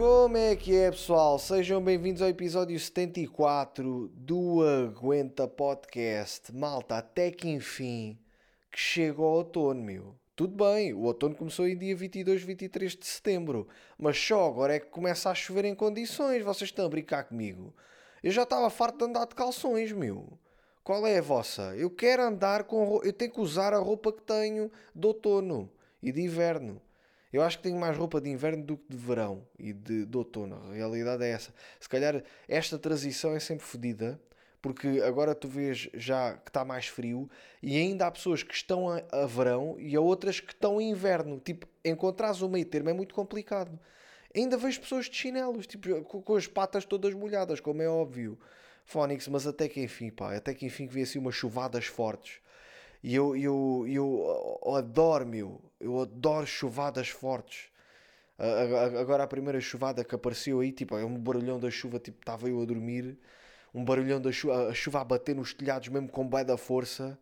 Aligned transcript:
Como 0.00 0.34
é 0.38 0.56
que 0.56 0.74
é, 0.74 0.90
pessoal? 0.90 1.38
Sejam 1.38 1.78
bem-vindos 1.84 2.22
ao 2.22 2.28
episódio 2.30 2.80
74 2.80 4.10
do 4.14 4.62
Aguenta 4.62 5.46
Podcast. 5.46 6.50
Malta, 6.56 6.96
até 6.96 7.30
que 7.30 7.50
enfim 7.50 8.18
que 8.72 8.78
chega 8.78 9.20
o 9.20 9.24
outono, 9.24 9.82
meu. 9.82 10.16
Tudo 10.34 10.56
bem, 10.64 10.94
o 10.94 11.02
outono 11.02 11.34
começou 11.34 11.68
em 11.68 11.76
dia 11.76 11.94
22, 11.94 12.42
23 12.42 12.96
de 12.96 13.06
setembro, 13.06 13.68
mas 13.98 14.16
só 14.18 14.48
agora 14.48 14.76
é 14.76 14.80
que 14.80 14.86
começa 14.86 15.28
a 15.28 15.34
chover 15.34 15.66
em 15.66 15.74
condições. 15.74 16.42
Vocês 16.42 16.70
estão 16.70 16.86
a 16.86 16.88
brincar 16.88 17.24
comigo? 17.24 17.74
Eu 18.22 18.30
já 18.30 18.44
estava 18.44 18.70
farto 18.70 18.96
de 18.96 19.04
andar 19.04 19.26
de 19.26 19.34
calções, 19.34 19.92
meu. 19.92 20.38
Qual 20.82 21.06
é 21.06 21.18
a 21.18 21.22
vossa? 21.22 21.76
Eu 21.76 21.90
quero 21.90 22.22
andar 22.22 22.64
com. 22.64 23.02
Eu 23.04 23.12
tenho 23.12 23.32
que 23.32 23.40
usar 23.42 23.74
a 23.74 23.78
roupa 23.78 24.10
que 24.14 24.22
tenho 24.22 24.72
de 24.94 25.06
outono 25.06 25.70
e 26.02 26.10
de 26.10 26.22
inverno. 26.22 26.80
Eu 27.32 27.42
acho 27.42 27.58
que 27.58 27.64
tenho 27.64 27.78
mais 27.78 27.96
roupa 27.96 28.20
de 28.20 28.28
inverno 28.28 28.64
do 28.64 28.76
que 28.76 28.84
de 28.88 28.96
verão 28.96 29.46
e 29.58 29.72
de, 29.72 30.04
de 30.04 30.16
outono. 30.16 30.60
A 30.70 30.74
realidade 30.74 31.22
é 31.22 31.30
essa. 31.30 31.54
Se 31.78 31.88
calhar 31.88 32.22
esta 32.48 32.78
transição 32.78 33.34
é 33.34 33.40
sempre 33.40 33.64
fodida, 33.64 34.20
porque 34.60 35.00
agora 35.04 35.34
tu 35.34 35.48
vês 35.48 35.88
já 35.94 36.36
que 36.36 36.50
está 36.50 36.64
mais 36.64 36.86
frio 36.86 37.30
e 37.62 37.76
ainda 37.76 38.06
há 38.06 38.10
pessoas 38.10 38.42
que 38.42 38.52
estão 38.52 38.88
a, 38.88 39.02
a 39.12 39.26
verão 39.26 39.76
e 39.78 39.94
há 39.94 40.00
outras 40.00 40.40
que 40.40 40.52
estão 40.52 40.80
em 40.80 40.90
inverno. 40.90 41.38
Tipo, 41.38 41.66
encontrares 41.84 42.42
o 42.42 42.48
meio 42.48 42.66
termo 42.66 42.90
é 42.90 42.92
muito 42.92 43.14
complicado. 43.14 43.78
Ainda 44.34 44.56
vejo 44.56 44.80
pessoas 44.80 45.06
de 45.06 45.16
chinelos, 45.16 45.66
tipo, 45.66 46.02
com, 46.02 46.22
com 46.22 46.36
as 46.36 46.46
patas 46.46 46.84
todas 46.84 47.14
molhadas, 47.14 47.60
como 47.60 47.82
é 47.82 47.88
óbvio. 47.88 48.38
Fónix, 48.84 49.28
mas 49.28 49.46
até 49.46 49.68
que 49.68 49.80
enfim, 49.80 50.10
pá, 50.10 50.34
até 50.34 50.52
que 50.52 50.66
enfim 50.66 50.86
que 50.86 50.94
vi 50.94 51.02
assim 51.02 51.18
umas 51.18 51.34
chuvadas 51.34 51.86
fortes. 51.86 52.40
E 53.02 53.14
eu, 53.14 53.34
eu, 53.36 53.84
eu, 53.88 54.74
adoro, 54.76 55.26
meu, 55.26 55.60
eu 55.80 56.00
adoro 56.00 56.46
chuvadas 56.46 57.08
fortes. 57.08 57.70
Agora 58.98 59.24
a 59.24 59.26
primeira 59.26 59.60
chuvada 59.60 60.04
que 60.04 60.14
apareceu 60.14 60.60
aí, 60.60 60.72
tipo, 60.72 60.96
é 60.96 61.04
um 61.04 61.18
barulhão 61.18 61.58
da 61.58 61.70
chuva, 61.70 61.98
tipo, 61.98 62.18
estava 62.20 62.48
eu 62.48 62.60
a 62.60 62.64
dormir, 62.64 63.18
um 63.74 63.84
barulhão 63.84 64.20
da 64.20 64.32
chuva, 64.32 64.68
a 64.68 64.74
chuva 64.74 65.00
a 65.00 65.04
bater 65.04 65.34
nos 65.34 65.52
telhados 65.52 65.88
mesmo 65.88 66.08
com 66.08 66.26
bué 66.26 66.44
da 66.44 66.56
força, 66.56 67.18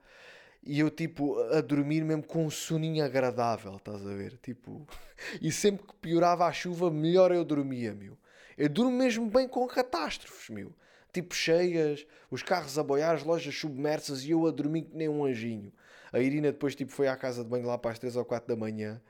e 0.63 0.81
eu, 0.81 0.91
tipo, 0.91 1.41
a 1.53 1.61
dormir 1.61 2.05
mesmo 2.05 2.23
com 2.23 2.47
um 2.47 2.51
soninho 2.51 3.05
agradável, 3.05 3.77
estás 3.77 4.07
a 4.07 4.15
ver? 4.15 4.39
Tipo, 4.39 4.87
e 5.43 5.51
sempre 5.51 5.87
que 5.87 5.95
piorava 5.97 6.47
a 6.47 6.53
chuva, 6.53 6.91
melhor 6.91 7.33
eu 7.33 7.45
dormia, 7.45 7.95
meu. 7.95 8.17
Eu 8.57 8.69
durmo 8.69 8.93
mesmo 8.93 9.29
bem 9.29 9.49
com 9.49 9.67
catástrofes, 9.67 10.49
meu 10.51 10.73
tipo 11.13 11.35
cheias, 11.35 12.07
os 12.31 12.43
carros 12.43 12.79
a 12.79 12.83
boiar, 12.83 13.15
as 13.15 13.23
lojas 13.23 13.55
submersas 13.55 14.25
e 14.25 14.31
eu 14.31 14.47
a 14.47 14.51
dormir 14.51 14.83
que 14.83 14.97
nem 14.97 15.09
um 15.09 15.25
anjinho. 15.25 15.73
A 16.13 16.19
Irina 16.21 16.53
depois 16.53 16.75
tipo, 16.75 16.93
foi 16.93 17.09
à 17.09 17.17
casa 17.17 17.43
de 17.43 17.51
banho 17.51 17.67
lá 17.67 17.77
para 17.77 17.93
as 17.93 17.99
3 17.99 18.17
ou 18.17 18.25
4 18.25 18.49
da 18.49 18.57
manhã 18.57 19.01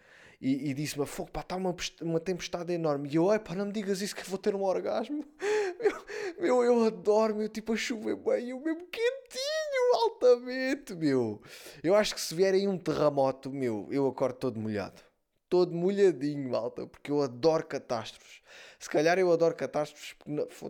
e, 0.40 0.70
e 0.70 0.74
disse-me: 0.74 1.06
Fogo, 1.06 1.30
pá, 1.30 1.40
está 1.40 1.56
uma, 1.56 1.74
uma 2.02 2.20
tempestade 2.20 2.72
enorme. 2.72 3.08
E 3.10 3.16
eu, 3.16 3.30
ai 3.30 3.38
pá, 3.38 3.54
não 3.54 3.66
me 3.66 3.72
digas 3.72 4.00
isso 4.00 4.14
que 4.14 4.28
vou 4.28 4.38
ter 4.38 4.54
um 4.54 4.62
orgasmo. 4.62 5.24
Meu, 5.78 6.04
meu 6.40 6.64
eu 6.64 6.84
adoro, 6.86 7.36
meu, 7.36 7.48
tipo 7.48 7.72
a 7.72 7.76
chover 7.76 8.16
bem, 8.16 8.48
eu 8.48 8.58
mesmo 8.58 8.84
quentinho, 8.86 9.94
altamente, 9.94 10.92
meu. 10.92 11.40
Eu 11.84 11.94
acho 11.94 12.16
que 12.16 12.20
se 12.20 12.34
vier 12.34 12.52
aí 12.52 12.66
um 12.66 12.76
terremoto, 12.76 13.48
meu, 13.48 13.86
eu 13.88 14.08
acordo 14.08 14.34
todo 14.38 14.58
molhado 14.58 15.07
todo 15.48 15.74
molhadinho, 15.74 16.50
malta, 16.50 16.86
porque 16.86 17.10
eu 17.10 17.22
adoro 17.22 17.66
catástrofes. 17.66 18.40
Se 18.78 18.88
calhar 18.88 19.18
eu 19.18 19.32
adoro 19.32 19.54
catástrofes, 19.54 20.14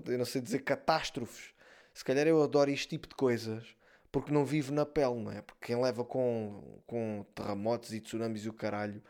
eu 0.07 0.19
não 0.19 0.25
sei 0.25 0.41
dizer 0.41 0.61
catástrofes. 0.61 1.53
Se 1.93 2.05
calhar 2.05 2.27
eu 2.27 2.43
adoro 2.43 2.71
este 2.71 2.89
tipo 2.89 3.09
de 3.09 3.15
coisas 3.15 3.77
porque 4.11 4.33
não 4.33 4.45
vivo 4.45 4.73
na 4.73 4.87
pele, 4.87 5.21
não 5.21 5.31
é? 5.31 5.43
Porque 5.43 5.67
quem 5.67 5.81
leva 5.81 6.05
com, 6.05 6.81
com 6.87 7.25
terremotos 7.35 7.93
e 7.93 8.01
tsunamis 8.01 8.45
e 8.45 8.49
o 8.49 8.53
caralho 8.53 9.03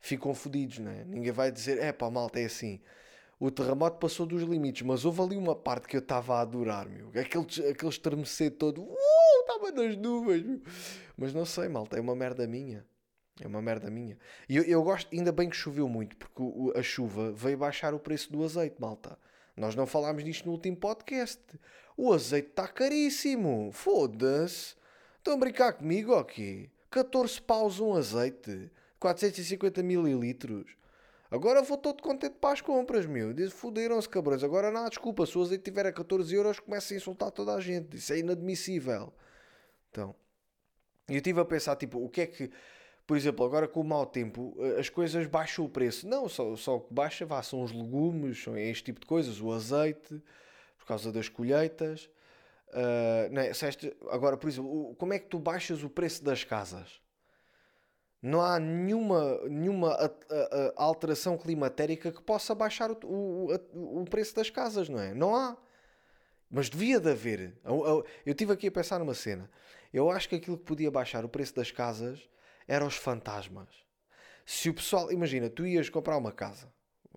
ficam 0.00 0.34
fodidos, 0.34 0.78
não 0.78 0.90
é? 0.90 1.04
Ninguém 1.04 1.32
vai 1.32 1.50
dizer, 1.52 1.78
é 1.78 1.92
pá, 1.92 2.10
malta, 2.10 2.40
é 2.40 2.44
assim. 2.44 2.80
O 3.38 3.50
terremoto 3.50 3.98
passou 3.98 4.24
dos 4.24 4.42
limites, 4.42 4.82
mas 4.82 5.04
houve 5.04 5.20
ali 5.20 5.36
uma 5.36 5.54
parte 5.54 5.86
que 5.86 5.96
eu 5.96 6.00
estava 6.00 6.36
a 6.36 6.40
adorar, 6.40 6.88
meu. 6.88 7.08
Aquele, 7.08 7.70
aquele 7.70 7.90
estremecer 7.90 8.52
todo, 8.52 8.88
estava 9.40 9.70
nas 9.72 9.96
nuvens, 9.96 10.42
meu. 10.42 10.62
Mas 11.18 11.34
não 11.34 11.44
sei, 11.44 11.68
malta, 11.68 11.98
é 11.98 12.00
uma 12.00 12.16
merda 12.16 12.46
minha. 12.46 12.84
É 13.40 13.46
uma 13.46 13.60
merda 13.60 13.90
minha. 13.90 14.18
E 14.48 14.56
eu, 14.56 14.62
eu, 14.64 14.82
gosto, 14.82 15.14
ainda 15.14 15.30
bem 15.30 15.50
que 15.50 15.56
choveu 15.56 15.88
muito, 15.88 16.16
porque 16.16 16.40
o, 16.40 16.72
a 16.74 16.82
chuva 16.82 17.32
veio 17.32 17.58
baixar 17.58 17.92
o 17.92 17.98
preço 17.98 18.32
do 18.32 18.42
azeite, 18.42 18.76
malta. 18.80 19.18
Nós 19.56 19.74
não 19.74 19.86
falámos 19.86 20.24
disto 20.24 20.46
no 20.46 20.52
último 20.52 20.76
podcast. 20.76 21.42
O 21.96 22.12
azeite 22.12 22.48
está 22.48 22.68
caríssimo. 22.68 23.70
Foda-se. 23.72 24.74
Estão 25.18 25.34
a 25.34 25.36
brincar 25.36 25.72
comigo 25.72 26.12
ou 26.12 26.24
quê? 26.24 26.70
14 26.90 27.40
paus 27.40 27.80
um 27.80 27.94
azeite. 27.94 28.70
450 28.98 29.82
mililitros. 29.82 30.76
Agora 31.30 31.62
vou 31.62 31.76
todo 31.76 32.02
contente 32.02 32.36
para 32.40 32.52
as 32.52 32.60
compras, 32.60 33.06
meu. 33.06 33.34
Fuderam-se, 33.50 34.08
cabrões. 34.08 34.44
Agora 34.44 34.70
não 34.70 34.84
há 34.84 34.88
desculpa. 34.88 35.26
Se 35.26 35.36
o 35.36 35.42
azeite 35.42 35.64
tiver 35.64 35.86
a 35.86 35.92
14 35.92 36.34
euros, 36.34 36.60
começa 36.60 36.94
a 36.94 36.96
insultar 36.96 37.30
toda 37.30 37.54
a 37.54 37.60
gente. 37.60 37.96
Isso 37.96 38.12
é 38.12 38.18
inadmissível. 38.18 39.12
Então, 39.90 40.14
eu 41.08 41.16
estive 41.16 41.40
a 41.40 41.44
pensar, 41.44 41.76
tipo, 41.76 41.98
o 41.98 42.08
que 42.08 42.20
é 42.20 42.26
que 42.26 42.50
por 43.06 43.16
exemplo, 43.16 43.44
agora 43.44 43.68
com 43.68 43.80
o 43.80 43.84
mau 43.84 44.04
tempo, 44.04 44.56
eh, 44.58 44.80
as 44.80 44.88
coisas 44.88 45.26
baixam 45.26 45.64
o 45.64 45.68
preço. 45.68 46.08
Não, 46.08 46.28
só, 46.28 46.56
só 46.56 46.76
o 46.76 46.80
que 46.80 46.92
baixa 46.92 47.24
vá, 47.24 47.42
são 47.42 47.62
os 47.62 47.72
legumes, 47.72 48.42
são 48.42 48.56
este 48.58 48.84
tipo 48.84 49.00
de 49.00 49.06
coisas, 49.06 49.40
o 49.40 49.52
azeite, 49.52 50.20
por 50.76 50.86
causa 50.86 51.12
das 51.12 51.28
colheitas. 51.28 52.10
Uh, 52.68 53.32
não 53.32 53.42
é? 53.42 53.50
este, 53.50 53.96
agora, 54.10 54.36
por 54.36 54.48
exemplo, 54.48 54.94
como 54.98 55.12
é 55.12 55.20
que 55.20 55.28
tu 55.28 55.38
baixas 55.38 55.84
o 55.84 55.88
preço 55.88 56.24
das 56.24 56.42
casas? 56.42 57.00
Não 58.20 58.40
há 58.40 58.58
nenhuma, 58.58 59.38
nenhuma 59.48 59.92
a, 59.92 60.06
a, 60.06 60.72
a 60.76 60.82
alteração 60.82 61.38
climatérica 61.38 62.10
que 62.10 62.20
possa 62.20 62.56
baixar 62.56 62.90
o, 62.90 62.96
o, 63.04 64.00
o 64.02 64.04
preço 64.04 64.34
das 64.34 64.50
casas, 64.50 64.88
não 64.88 64.98
é? 64.98 65.14
Não 65.14 65.36
há. 65.36 65.56
Mas 66.50 66.68
devia 66.68 66.98
de 66.98 67.10
haver. 67.10 67.56
Eu 67.64 68.04
estive 68.32 68.52
aqui 68.52 68.66
a 68.66 68.72
pensar 68.72 68.98
numa 68.98 69.14
cena. 69.14 69.48
Eu 69.92 70.10
acho 70.10 70.28
que 70.28 70.34
aquilo 70.34 70.58
que 70.58 70.64
podia 70.64 70.90
baixar 70.90 71.24
o 71.24 71.28
preço 71.28 71.54
das 71.54 71.70
casas 71.70 72.28
eram 72.66 72.86
os 72.86 72.96
fantasmas. 72.96 73.68
Se 74.44 74.70
o 74.70 74.74
pessoal, 74.74 75.10
imagina, 75.10 75.50
tu 75.50 75.66
ias 75.66 75.88
comprar 75.88 76.16
uma 76.16 76.32
casa, 76.32 76.72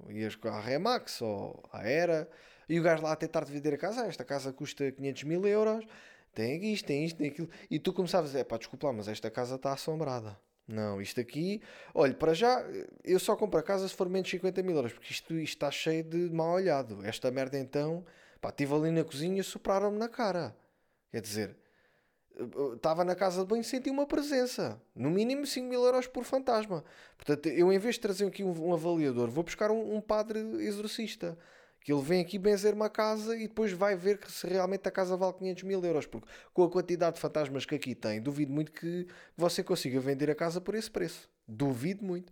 ias 0.09 0.35
com 0.35 0.47
a 0.47 0.59
Remax 0.59 1.21
ou 1.21 1.63
a 1.71 1.87
Era, 1.87 2.29
e 2.67 2.79
o 2.79 2.83
gajo 2.83 3.03
lá 3.03 3.11
a 3.11 3.15
tentar 3.15 3.45
te 3.45 3.51
vender 3.51 3.73
a 3.73 3.77
casa, 3.77 4.03
ah, 4.03 4.07
esta 4.07 4.23
casa 4.23 4.51
custa 4.53 4.91
500 4.91 5.23
mil 5.23 5.45
euros, 5.45 5.85
tem 6.33 6.71
isto, 6.71 6.85
tem 6.85 7.05
isto, 7.05 7.17
tem 7.17 7.29
aquilo, 7.29 7.49
e 7.69 7.79
tu 7.79 7.91
começavas 7.93 8.29
a 8.29 8.33
dizer, 8.33 8.45
pá, 8.45 8.57
desculpa 8.57 8.87
lá, 8.87 8.93
mas 8.93 9.07
esta 9.07 9.29
casa 9.29 9.55
está 9.55 9.73
assombrada. 9.73 10.39
Não, 10.67 11.01
isto 11.01 11.19
aqui, 11.19 11.63
olha, 11.95 12.13
para 12.13 12.31
já, 12.35 12.63
eu 13.03 13.19
só 13.19 13.35
compro 13.35 13.59
a 13.59 13.63
casa 13.63 13.87
se 13.87 13.95
for 13.95 14.07
menos 14.07 14.27
de 14.27 14.37
50 14.37 14.61
mil 14.61 14.75
euros, 14.75 14.93
porque 14.93 15.11
isto, 15.11 15.33
isto 15.33 15.55
está 15.55 15.71
cheio 15.71 16.03
de 16.03 16.29
mal 16.29 16.53
olhado. 16.53 17.03
Esta 17.03 17.31
merda 17.31 17.57
então, 17.57 18.05
pá, 18.39 18.49
estive 18.49 18.75
ali 18.75 18.91
na 18.91 19.03
cozinha 19.03 19.41
e 19.41 19.43
sopraram-me 19.43 19.97
na 19.97 20.07
cara. 20.07 20.55
Quer 21.11 21.21
dizer, 21.21 21.57
estava 22.75 23.03
na 23.03 23.15
casa 23.15 23.41
de 23.41 23.47
banho 23.47 23.61
e 23.61 23.65
senti 23.65 23.89
uma 23.89 24.05
presença. 24.05 24.81
No 24.95 25.09
mínimo 25.09 25.45
5 25.45 25.67
mil 25.67 25.83
euros 25.83 26.07
por 26.07 26.23
fantasma. 26.23 26.83
Portanto, 27.17 27.47
eu 27.47 27.71
em 27.71 27.77
vez 27.77 27.95
de 27.95 28.01
trazer 28.01 28.25
aqui 28.25 28.43
um, 28.43 28.69
um 28.69 28.73
avaliador, 28.73 29.29
vou 29.29 29.43
buscar 29.43 29.71
um, 29.71 29.95
um, 29.95 30.01
padre 30.01 30.39
exorcista. 30.63 31.37
Que 31.81 31.93
ele 31.93 32.01
vem 32.01 32.21
aqui 32.21 32.37
benzer 32.37 32.73
uma 32.73 32.89
casa 32.89 33.37
e 33.37 33.47
depois 33.47 33.71
vai 33.71 33.95
ver 33.95 34.17
que 34.17 34.29
se 34.29 34.45
realmente 34.47 34.87
a 34.87 34.91
casa 34.91 35.15
vale 35.15 35.33
500 35.33 35.63
mil 35.63 35.83
euros. 35.83 36.05
Porque 36.05 36.27
com 36.53 36.63
a 36.63 36.69
quantidade 36.69 37.15
de 37.15 37.21
fantasmas 37.21 37.65
que 37.65 37.75
aqui 37.75 37.95
tem, 37.95 38.21
duvido 38.21 38.51
muito 38.51 38.71
que 38.71 39.07
você 39.35 39.63
consiga 39.63 39.99
vender 39.99 40.29
a 40.29 40.35
casa 40.35 40.59
por 40.59 40.75
esse 40.75 40.91
preço. 40.91 41.29
Duvido 41.47 42.03
muito. 42.03 42.31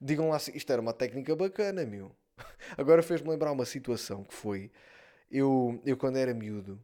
Digam 0.00 0.30
lá 0.30 0.36
isto 0.36 0.72
era 0.72 0.80
uma 0.80 0.92
técnica 0.92 1.36
bacana, 1.36 1.84
meu. 1.84 2.10
Agora 2.76 3.02
fez-me 3.02 3.28
lembrar 3.28 3.52
uma 3.52 3.64
situação 3.64 4.24
que 4.24 4.34
foi. 4.34 4.70
Eu, 5.30 5.80
eu 5.84 5.96
quando 5.96 6.16
era 6.16 6.32
miúdo, 6.32 6.80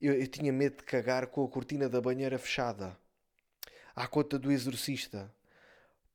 eu, 0.00 0.14
eu 0.14 0.26
tinha 0.26 0.52
medo 0.52 0.78
de 0.78 0.84
cagar 0.84 1.26
com 1.26 1.44
a 1.44 1.48
cortina 1.48 1.88
da 1.88 2.00
banheira 2.00 2.38
fechada. 2.38 2.96
À 3.94 4.06
conta 4.06 4.38
do 4.38 4.52
exorcista. 4.52 5.32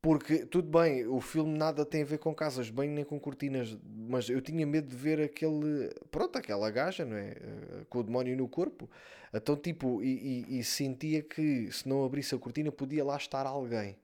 Porque, 0.01 0.45
tudo 0.45 0.69
bem, 0.69 1.07
o 1.07 1.21
filme 1.21 1.57
nada 1.57 1.85
tem 1.85 2.01
a 2.01 2.05
ver 2.05 2.17
com 2.17 2.35
casas 2.35 2.65
de 2.65 2.73
banho 2.73 2.91
nem 2.91 3.05
com 3.05 3.17
cortinas, 3.19 3.77
mas 3.85 4.29
eu 4.29 4.41
tinha 4.41 4.65
medo 4.65 4.89
de 4.89 4.95
ver 4.95 5.21
aquele. 5.21 5.89
Pronto, 6.11 6.37
aquela 6.37 6.69
gaja, 6.69 7.05
não 7.05 7.15
é? 7.15 7.29
Eh, 7.31 7.85
com 7.89 7.99
o 7.99 8.03
demónio 8.03 8.35
no 8.35 8.47
corpo. 8.49 8.89
Então, 9.33 9.55
tipo, 9.55 10.03
e, 10.03 10.45
e, 10.49 10.59
e 10.59 10.63
sentia 10.63 11.21
que 11.23 11.71
se 11.71 11.87
não 11.87 12.03
abrisse 12.03 12.35
a 12.35 12.37
cortina 12.37 12.71
podia 12.71 13.03
lá 13.05 13.15
estar 13.15 13.45
alguém. 13.45 13.97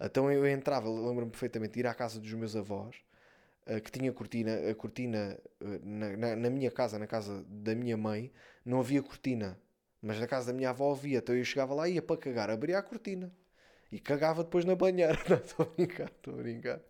Então 0.00 0.30
eu 0.30 0.46
entrava, 0.46 0.88
lembro-me 0.88 1.30
perfeitamente 1.30 1.78
ir 1.78 1.86
à 1.86 1.94
casa 1.94 2.20
dos 2.20 2.32
meus 2.32 2.56
avós, 2.56 2.96
que 3.80 3.90
tinha 3.90 4.12
cortina, 4.12 4.70
a 4.70 4.74
cortina 4.74 5.38
uh, 5.60 5.80
na, 5.82 6.16
na, 6.16 6.36
na, 6.36 6.50
minha 6.50 6.70
casa, 6.70 6.98
na 6.98 7.06
casa 7.06 7.44
da 7.48 7.74
minha 7.74 7.96
mãe, 7.96 8.32
não 8.64 8.80
havia 8.80 9.02
cortina. 9.02 9.58
Mas 10.02 10.20
na 10.20 10.26
casa 10.26 10.48
da 10.48 10.52
minha 10.52 10.70
avó 10.70 10.92
havia. 10.92 11.18
Então 11.18 11.34
eu 11.34 11.44
chegava 11.44 11.74
lá 11.74 11.88
e 11.88 11.94
ia 11.94 12.02
para 12.02 12.16
cagar, 12.16 12.50
abria 12.50 12.78
a 12.78 12.82
cortina. 12.82 13.32
E 13.90 13.98
cagava 13.98 14.44
depois 14.44 14.64
na 14.64 14.74
banheira. 14.74 15.14
Estou 15.42 15.66
a 15.66 15.68
brincar, 15.70 16.10
estou 16.10 16.34
a 16.34 16.36
brincar. 16.36 16.80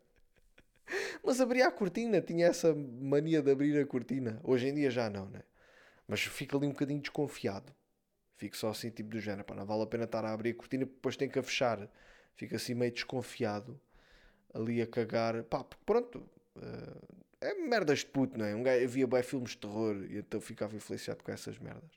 Mas 1.22 1.40
abria 1.40 1.68
a 1.68 1.70
cortina, 1.70 2.20
tinha 2.20 2.46
essa 2.46 2.74
mania 2.74 3.40
de 3.42 3.50
abrir 3.50 3.78
a 3.78 3.86
cortina. 3.86 4.40
Hoje 4.42 4.68
em 4.68 4.74
dia 4.74 4.90
já 4.90 5.08
não, 5.08 5.26
né? 5.26 5.42
Mas 6.08 6.22
fico 6.22 6.56
ali 6.56 6.66
um 6.66 6.70
bocadinho 6.72 7.00
desconfiado. 7.00 7.72
Fico 8.36 8.56
só 8.56 8.70
assim, 8.70 8.90
tipo 8.90 9.10
do 9.10 9.20
género. 9.20 9.44
Pá, 9.44 9.54
não 9.54 9.64
vale 9.64 9.82
a 9.82 9.86
pena 9.86 10.04
estar 10.04 10.24
a 10.24 10.32
abrir 10.32 10.50
a 10.50 10.54
cortina, 10.54 10.84
depois 10.84 11.16
tem 11.16 11.28
que 11.28 11.38
a 11.38 11.42
fechar. 11.42 11.88
Fico 12.34 12.56
assim 12.56 12.74
meio 12.74 12.92
desconfiado. 12.92 13.80
Ali 14.52 14.82
a 14.82 14.86
cagar. 14.86 15.42
Pá, 15.44 15.64
pronto. 15.86 16.28
Uh, 16.56 17.24
É 17.40 17.52
merdas 17.54 17.98
de 17.98 18.06
puto, 18.06 18.38
não 18.38 18.46
é? 18.46 18.54
Um 18.54 18.62
gajo, 18.62 18.84
havia 18.84 19.06
bem 19.06 19.22
filmes 19.22 19.50
de 19.50 19.58
terror 19.58 19.96
e 20.08 20.16
então 20.18 20.40
ficava 20.40 20.74
influenciado 20.74 21.22
com 21.22 21.30
essas 21.30 21.58
merdas. 21.58 21.90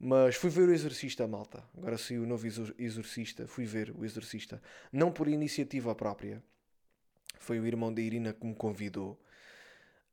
Mas 0.00 0.34
fui 0.36 0.50
ver 0.50 0.68
o 0.68 0.72
Exorcista, 0.72 1.26
malta. 1.28 1.62
Agora 1.76 1.96
saiu 1.96 2.22
o 2.24 2.26
novo 2.26 2.44
Exorcista. 2.78 3.46
Fui 3.46 3.64
ver 3.64 3.90
o 3.96 4.04
Exorcista. 4.04 4.60
Não 4.92 5.12
por 5.12 5.28
iniciativa 5.28 5.94
própria. 5.94 6.42
Foi 7.38 7.60
o 7.60 7.66
irmão 7.66 7.92
da 7.92 8.00
Irina 8.00 8.32
que 8.32 8.44
me 8.46 8.54
convidou. 8.54 9.12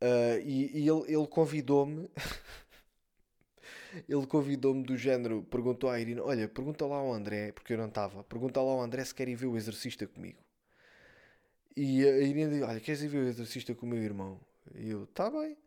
Uh, 0.02 0.40
e, 0.44 0.80
e, 0.80 0.90
ele, 0.90 1.04
ele 1.08 1.28
convidou-me. 1.28 2.10
ele 4.08 4.28
convidou-me 4.28 4.84
do 4.84 4.98
género. 4.98 5.44
Perguntou 5.44 5.90
à 5.90 6.00
Irina: 6.00 6.24
Olha, 6.24 6.48
pergunta 6.48 6.86
lá 6.86 6.98
ao 6.98 7.14
André, 7.14 7.52
porque 7.52 7.74
eu 7.74 7.78
não 7.78 7.88
estava. 7.88 8.24
Pergunta 8.24 8.62
lá 8.62 8.72
ao 8.72 8.82
André 8.82 9.04
se 9.06 9.16
quer 9.16 9.28
ir 9.28 9.36
ver 9.36 9.48
o 9.48 9.58
Exorcista 9.58 10.06
comigo. 10.08 10.45
E 11.76 12.08
a 12.08 12.20
Irina 12.20 12.50
disse: 12.50 12.64
Olha, 12.64 12.80
queres 12.80 13.02
ir 13.02 13.08
ver 13.08 13.24
o 13.24 13.28
Exorcista 13.28 13.76
com 13.76 13.86
o 13.86 13.90
meu 13.90 14.02
irmão? 14.02 14.40
E 14.76 14.90
eu: 14.90 15.08
Tá 15.08 15.30
bem. 15.30 15.58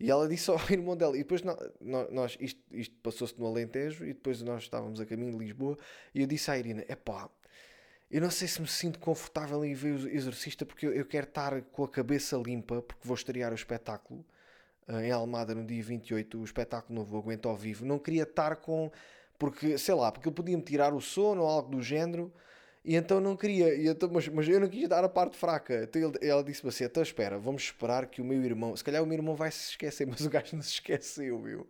E 0.00 0.10
ela 0.10 0.28
disse 0.28 0.50
ao 0.50 0.58
irmão 0.70 0.96
dela, 0.96 1.14
e 1.16 1.20
depois 1.20 1.42
nós, 1.80 2.36
isto, 2.40 2.60
isto 2.72 2.94
passou-se 3.02 3.38
no 3.38 3.46
Alentejo, 3.46 4.04
e 4.04 4.08
depois 4.08 4.42
nós 4.42 4.64
estávamos 4.64 5.00
a 5.00 5.06
caminho 5.06 5.30
de 5.32 5.38
Lisboa, 5.38 5.78
e 6.14 6.22
eu 6.22 6.26
disse 6.26 6.50
à 6.50 6.58
Irina: 6.58 6.84
é 6.88 6.96
pá, 6.96 7.30
eu 8.10 8.20
não 8.20 8.30
sei 8.30 8.46
se 8.46 8.60
me 8.60 8.68
sinto 8.68 8.98
confortável 8.98 9.64
em 9.64 9.72
ver 9.72 9.94
o 9.94 10.08
Exorcista, 10.08 10.66
porque 10.66 10.86
eu, 10.86 10.92
eu 10.92 11.06
quero 11.06 11.26
estar 11.26 11.62
com 11.62 11.84
a 11.84 11.88
cabeça 11.88 12.36
limpa, 12.36 12.82
porque 12.82 13.06
vou 13.06 13.14
estrear 13.14 13.52
o 13.52 13.54
espetáculo 13.54 14.22
uh, 14.86 15.00
em 15.00 15.10
Almada 15.10 15.54
no 15.54 15.64
dia 15.64 15.82
28, 15.82 16.38
o 16.38 16.44
espetáculo 16.44 16.98
novo 16.98 17.16
Aguento 17.16 17.48
ao 17.48 17.56
Vivo. 17.56 17.86
Não 17.86 17.98
queria 17.98 18.24
estar 18.24 18.56
com. 18.56 18.90
Porque, 19.38 19.78
sei 19.78 19.94
lá, 19.94 20.12
porque 20.12 20.28
ele 20.28 20.34
podia-me 20.34 20.62
tirar 20.62 20.92
o 20.92 21.00
sono 21.00 21.42
ou 21.42 21.48
algo 21.48 21.70
do 21.70 21.82
género. 21.82 22.30
E 22.84 22.96
então 22.96 23.20
não 23.20 23.36
queria, 23.36 23.72
e 23.76 23.86
então, 23.86 24.10
mas, 24.12 24.26
mas 24.26 24.48
eu 24.48 24.58
não 24.58 24.68
quis 24.68 24.88
dar 24.88 25.04
a 25.04 25.08
parte 25.08 25.36
fraca. 25.36 25.84
Então 25.84 26.02
ele, 26.02 26.18
ela 26.20 26.42
disse-me 26.42 26.68
assim: 26.68 26.84
então 26.84 27.02
espera, 27.02 27.38
vamos 27.38 27.62
esperar 27.62 28.06
que 28.06 28.20
o 28.20 28.24
meu 28.24 28.42
irmão, 28.42 28.76
se 28.76 28.82
calhar 28.82 29.00
o 29.02 29.06
meu 29.06 29.16
irmão 29.16 29.36
vai 29.36 29.52
se 29.52 29.70
esquecer, 29.70 30.04
mas 30.08 30.20
o 30.26 30.30
gajo 30.30 30.56
não 30.56 30.62
se 30.62 30.72
esqueceu, 30.72 31.38
meu. 31.38 31.66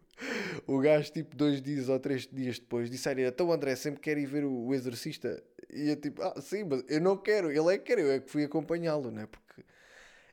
O 0.66 0.78
gajo, 0.78 1.12
tipo, 1.12 1.36
dois 1.36 1.60
dias 1.60 1.88
ou 1.90 1.98
três 1.98 2.26
dias 2.26 2.58
depois, 2.58 2.88
disse 2.90 3.08
a 3.08 3.12
então 3.12 3.52
André 3.52 3.76
sempre 3.76 4.00
quer 4.00 4.16
ir 4.16 4.26
ver 4.26 4.44
o, 4.44 4.68
o 4.68 4.74
Exorcista. 4.74 5.42
E 5.70 5.90
eu, 5.90 5.96
tipo, 5.96 6.22
ah, 6.22 6.40
sim, 6.40 6.64
mas 6.64 6.82
eu 6.88 7.00
não 7.00 7.16
quero, 7.16 7.50
ele 7.50 7.74
é 7.74 7.78
que 7.78 7.84
quer, 7.84 7.98
eu 7.98 8.10
é 8.12 8.20
que 8.20 8.30
fui 8.30 8.44
acompanhá-lo, 8.44 9.10
né? 9.10 9.26
Porque 9.26 9.62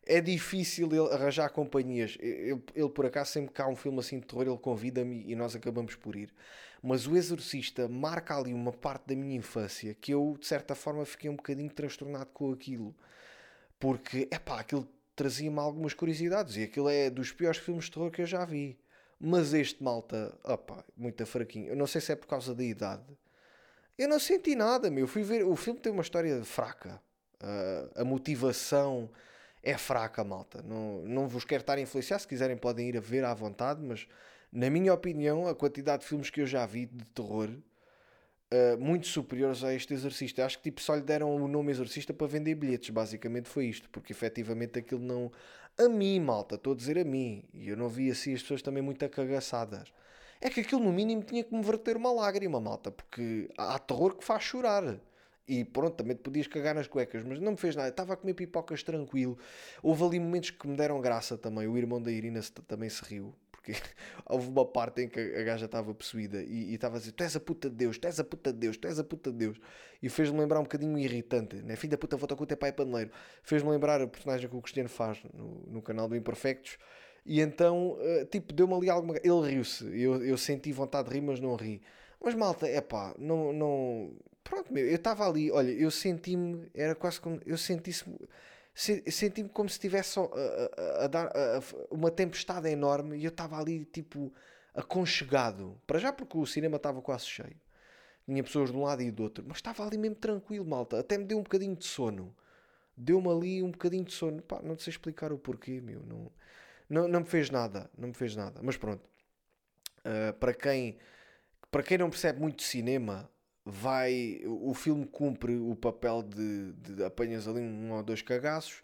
é 0.06 0.22
difícil 0.22 0.88
ele 0.88 1.14
arranjar 1.14 1.50
companhias. 1.50 2.18
Ele, 2.20 2.62
ele, 2.74 2.90
por 2.90 3.06
acaso, 3.06 3.32
sempre 3.32 3.54
que 3.54 3.62
há 3.62 3.68
um 3.68 3.76
filme 3.76 4.00
assim 4.00 4.20
de 4.20 4.28
terror, 4.28 4.48
ele 4.48 4.58
convida-me 4.58 5.24
e 5.28 5.36
nós 5.36 5.56
acabamos 5.56 5.96
por 5.96 6.16
ir. 6.16 6.34
Mas 6.82 7.08
o 7.08 7.16
Exorcista 7.16 7.88
marca 7.88 8.38
ali 8.38 8.54
uma 8.54 8.72
parte 8.72 9.08
da 9.08 9.16
minha 9.16 9.36
infância 9.36 9.94
que 9.94 10.14
eu, 10.14 10.38
de 10.40 10.48
certa 10.48 10.76
forma, 10.76 11.06
fiquei 11.06 11.30
um 11.30 11.36
bocadinho 11.36 11.70
transtornado 11.70 12.30
com 12.34 12.52
aquilo. 12.52 12.96
Porque, 13.78 14.28
é 14.32 14.40
aquilo 14.54 14.88
trazia-me 15.16 15.60
algumas 15.60 15.94
curiosidades 15.94 16.56
e 16.56 16.64
aquilo 16.64 16.90
é 16.90 17.10
dos 17.10 17.34
piores 17.34 17.60
filmes 17.60 17.86
de 17.86 17.92
terror 17.92 18.10
que 18.10 18.22
eu 18.22 18.26
já 18.26 18.46
vi. 18.46 18.80
Mas 19.20 19.54
este 19.54 19.84
malta, 19.84 20.34
opá, 20.46 20.82
muito 20.96 21.26
fraquinho. 21.26 21.68
Eu 21.68 21.76
não 21.76 21.86
sei 21.86 22.00
se 22.00 22.14
é 22.14 22.16
por 22.16 22.28
causa 22.28 22.56
da 22.56 22.64
idade. 22.64 23.04
Eu 23.98 24.08
não 24.08 24.18
senti 24.18 24.56
nada, 24.56 24.90
meu. 24.90 25.06
Fui 25.06 25.24
ver. 25.24 25.44
O 25.44 25.58
filme 25.58 25.78
tem 25.78 25.92
uma 25.92 26.02
história 26.02 26.42
fraca. 26.46 27.02
Uh, 27.44 28.02
a 28.02 28.06
motivação 28.06 29.10
é 29.62 29.78
fraca, 29.78 30.24
malta. 30.24 30.62
Não, 30.62 31.02
não 31.02 31.28
vos 31.28 31.44
quero 31.44 31.60
estar 31.62 31.78
a 31.78 31.82
influenciar. 31.82 32.18
Se 32.18 32.28
quiserem, 32.28 32.56
podem 32.56 32.88
ir 32.88 32.96
a 32.96 33.02
ver 33.02 33.26
à 33.26 33.34
vontade, 33.34 33.82
mas 33.84 34.08
na 34.52 34.70
minha 34.70 34.94
opinião, 34.94 35.48
a 35.48 35.56
quantidade 35.56 36.04
de 36.04 36.10
filmes 36.10 36.30
que 36.30 36.42
eu 36.42 36.48
já 36.48 36.66
vi 36.66 36.86
de 36.86 37.06
terror 37.06 37.50
uh, 37.50 38.78
muito 38.80 39.08
superiores 39.08 39.64
a 39.64 39.74
este 39.74 39.94
Exorcista. 39.94 40.46
Acho 40.46 40.58
que 40.58 40.64
tipo, 40.64 40.82
só 40.82 40.96
lhe 40.96 41.02
deram 41.02 41.36
o 41.36 41.48
nome 41.48 41.72
Exorcista 41.72 42.14
para 42.14 42.28
vender 42.28 42.56
bilhetes, 42.56 42.90
basicamente 42.90 43.48
foi 43.48 43.66
isto, 43.66 43.90
porque 43.90 44.14
efetivamente 44.14 44.80
aquilo 44.80 45.02
não. 45.02 45.32
A 45.78 45.88
mim, 45.88 46.20
malta, 46.20 46.56
estou 46.56 46.74
a 46.74 46.76
dizer 46.76 46.98
a 46.98 47.04
mim, 47.04 47.44
e 47.54 47.70
eu 47.70 47.78
não 47.78 47.88
vi 47.88 48.12
assim 48.12 48.34
as 48.34 48.42
pessoas 48.42 48.62
também 48.62 48.84
muito 48.84 49.04
acagaçadas. 49.06 49.94
É 50.42 50.50
que 50.50 50.62
aquilo 50.62 50.82
no 50.82 50.92
mínimo 50.92 51.22
tinha 51.24 51.44
que 51.44 51.54
me 51.54 51.62
verter 51.62 51.98
uma 51.98 52.12
lágrima, 52.12 52.60
malta, 52.60 52.92
porque 52.92 53.50
há 53.58 53.78
terror 53.78 54.16
que 54.16 54.24
faz 54.24 54.44
chorar. 54.44 55.00
E 55.48 55.66
pronto, 55.66 55.96
também 55.96 56.16
te 56.16 56.22
podias 56.22 56.48
cagar 56.48 56.76
nas 56.76 56.88
cuecas, 56.88 57.24
mas 57.24 57.40
não 57.40 57.54
me 57.54 57.58
fez 57.58 57.76
nada. 57.76 57.90
Estava 57.90 58.14
a 58.14 58.18
comer 58.18 58.36
pipocas 58.36 58.84
tranquilo. 58.84 59.38
Houve 59.82 60.04
ali 60.04 60.20
momentos 60.20 60.52
que 60.52 60.68
me 60.68 60.78
deram 60.78 61.02
graça 61.02 61.38
também. 61.38 61.68
O 61.68 61.78
irmão 61.78 62.02
da 62.02 62.12
Irina 62.12 62.40
também 62.68 62.88
se 62.90 63.04
riu 63.04 63.34
houve 64.26 64.48
uma 64.48 64.66
parte 64.66 65.02
em 65.02 65.10
que 65.10 65.20
a 65.20 65.44
gaja 65.44 65.66
estava 65.66 65.94
possuída 65.94 66.42
e, 66.42 66.74
estava 66.74 66.98
a 66.98 67.00
dizer: 67.00 67.12
Tu 67.12 67.24
és 67.24 67.36
a 67.36 67.40
puta 67.40 67.70
de 67.70 67.76
Deus, 67.76 67.98
tu 67.98 68.08
és 68.08 68.20
a 68.20 68.24
puta 68.24 68.54
de 68.54 68.60
Deus, 68.60 68.78
tu 68.78 68.88
és 68.88 69.00
a 69.00 69.04
puta 69.04 69.32
de 69.32 69.38
Deus. 69.38 69.60
E 70.02 70.10
fez-me 70.10 70.40
lembrar 70.40 70.60
um 70.60 70.64
bocadinho 70.64 70.98
irritante, 70.98 71.58
né? 71.58 71.76
Filho 71.76 71.92
da 71.92 71.98
puta, 71.98 72.16
volta 72.18 72.36
com 72.36 72.44
o 72.44 72.48
teu 72.48 72.58
pai 72.58 72.72
paneleiro. 72.72 73.12
Fez-me 73.44 73.70
lembrar 73.70 74.02
a 74.02 74.08
personagem 74.08 74.50
que 74.50 74.56
o 74.56 74.62
Cristiano 74.62 74.90
faz 74.90 75.20
no, 75.34 75.64
no 75.68 75.82
canal 75.82 76.08
do 76.08 76.16
Imperfectos. 76.16 76.78
E 77.26 77.42
então, 77.42 77.92
uh, 77.92 78.26
tipo, 78.26 78.54
deu-me 78.54 78.74
ali 78.74 78.90
alguma. 78.90 79.16
Ele 79.18 79.42
riu-se. 79.48 79.86
Eu, 79.86 80.24
eu 80.24 80.38
senti 80.38 80.72
vontade 80.72 81.10
de 81.10 81.16
rir, 81.16 81.22
mas 81.22 81.40
não 81.40 81.56
ri. 81.56 81.82
Mas 82.22 82.36
malta, 82.36 82.68
é 82.68 82.82
pá, 82.82 83.16
não, 83.18 83.54
não. 83.54 84.14
Pronto, 84.44 84.74
meu, 84.74 84.86
eu 84.86 84.96
estava 84.96 85.28
ali, 85.28 85.52
olha, 85.52 85.70
eu 85.72 85.92
senti-me, 85.92 86.70
era 86.74 86.96
quase 86.96 87.20
como. 87.20 87.40
Eu 87.46 87.58
senti-me 87.58 88.18
senti-me 88.74 89.50
como 89.50 89.70
se 89.70 89.74
estivesse 89.76 90.20
a, 90.20 90.24
a, 90.24 91.06
a, 91.06 91.08
dar 91.08 91.32
uma 91.92 92.10
tempestade 92.10 92.70
enorme 92.70 93.18
e 93.18 93.26
eu 93.26 93.30
estava 93.30 93.60
ali 93.60 93.86
tipo 93.86 94.34
aconchegado. 94.74 95.80
Para 95.86 96.00
já 96.00 96.14
porque 96.14 96.38
o 96.38 96.46
cinema 96.46 96.78
estava 96.78 97.02
quase 97.02 97.26
cheio. 97.26 97.60
Tinha 98.26 98.44
pessoas 98.44 98.72
de 98.72 98.78
um 98.78 98.84
lado 98.84 99.02
e 99.02 99.12
do 99.12 99.24
outro, 99.24 99.44
mas 99.48 99.58
estava 99.58 99.86
ali 99.86 99.98
mesmo 99.98 100.16
tranquilo, 100.16 100.66
malta. 100.66 101.00
Até 101.00 101.18
me 101.18 101.26
deu 101.26 101.40
um 101.40 101.44
bocadinho 101.44 101.76
de 101.76 101.86
sono. 101.86 102.36
Deu-me 102.96 103.30
ali 103.30 103.64
um 103.64 103.72
bocadinho 103.72 104.04
de 104.04 104.14
sono. 104.14 104.42
Pá, 104.42 104.62
não 104.62 104.78
sei 104.78 104.92
explicar 104.92 105.32
o 105.34 105.38
porquê, 105.38 105.82
meu. 105.82 106.04
Não, 106.06 106.32
não, 106.90 107.08
não 107.08 107.20
me 107.22 107.26
fez 107.26 107.50
nada. 107.50 107.90
Não 107.98 108.10
me 108.10 108.14
fez 108.14 108.36
nada. 108.36 108.62
Mas 108.64 108.78
pronto. 108.78 109.04
Uh, 110.00 110.34
para 110.40 110.54
quem 110.54 110.98
para 111.72 111.84
quem 111.84 111.98
não 111.98 112.10
percebe 112.10 112.40
muito 112.40 112.64
cinema, 112.64 113.30
vai. 113.66 114.42
O 114.46 114.74
filme 114.74 115.06
cumpre 115.06 115.56
o 115.56 115.76
papel 115.76 116.24
de, 116.24 116.74
de 116.74 117.04
apanhas 117.04 117.48
ali 117.48 117.62
um 117.62 117.92
ou 117.92 118.04
dois 118.04 118.22
cagaços. 118.22 118.82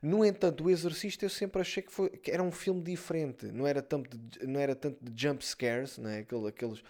No 0.00 0.24
entanto, 0.24 0.64
o 0.64 0.70
Exorcista 0.70 1.24
eu 1.24 1.30
sempre 1.30 1.60
achei 1.60 1.82
que, 1.82 1.92
foi, 1.92 2.08
que 2.10 2.30
era 2.30 2.42
um 2.42 2.52
filme 2.52 2.80
diferente, 2.80 3.46
não 3.46 3.66
era 3.66 3.82
tanto 3.82 4.16
de, 4.16 4.46
não 4.46 4.60
era 4.60 4.74
tanto 4.74 4.98
de 5.02 5.20
jump 5.20 5.44
scares, 5.44 5.98
né? 5.98 6.18
Aquele, 6.18 6.46
aqueles, 6.48 6.82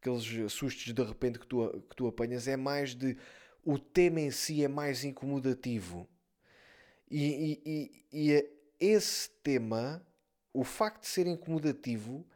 aqueles 0.00 0.52
sustos 0.52 0.92
de 0.92 1.02
repente 1.02 1.38
que 1.38 1.46
tu, 1.46 1.68
que 1.90 1.96
tu 1.96 2.06
apanhas, 2.06 2.48
é 2.48 2.56
mais 2.56 2.94
de. 2.94 3.16
O 3.62 3.78
tema 3.78 4.20
em 4.20 4.30
si 4.30 4.64
é 4.64 4.68
mais 4.68 5.04
incomodativo. 5.04 6.08
E, 7.10 7.60
e, 7.64 8.02
e, 8.12 8.30
e 8.30 8.50
esse 8.80 9.30
tema, 9.42 10.04
o 10.52 10.64
facto 10.64 11.02
de 11.02 11.08
ser 11.08 11.26
incomodativo, 11.26 12.26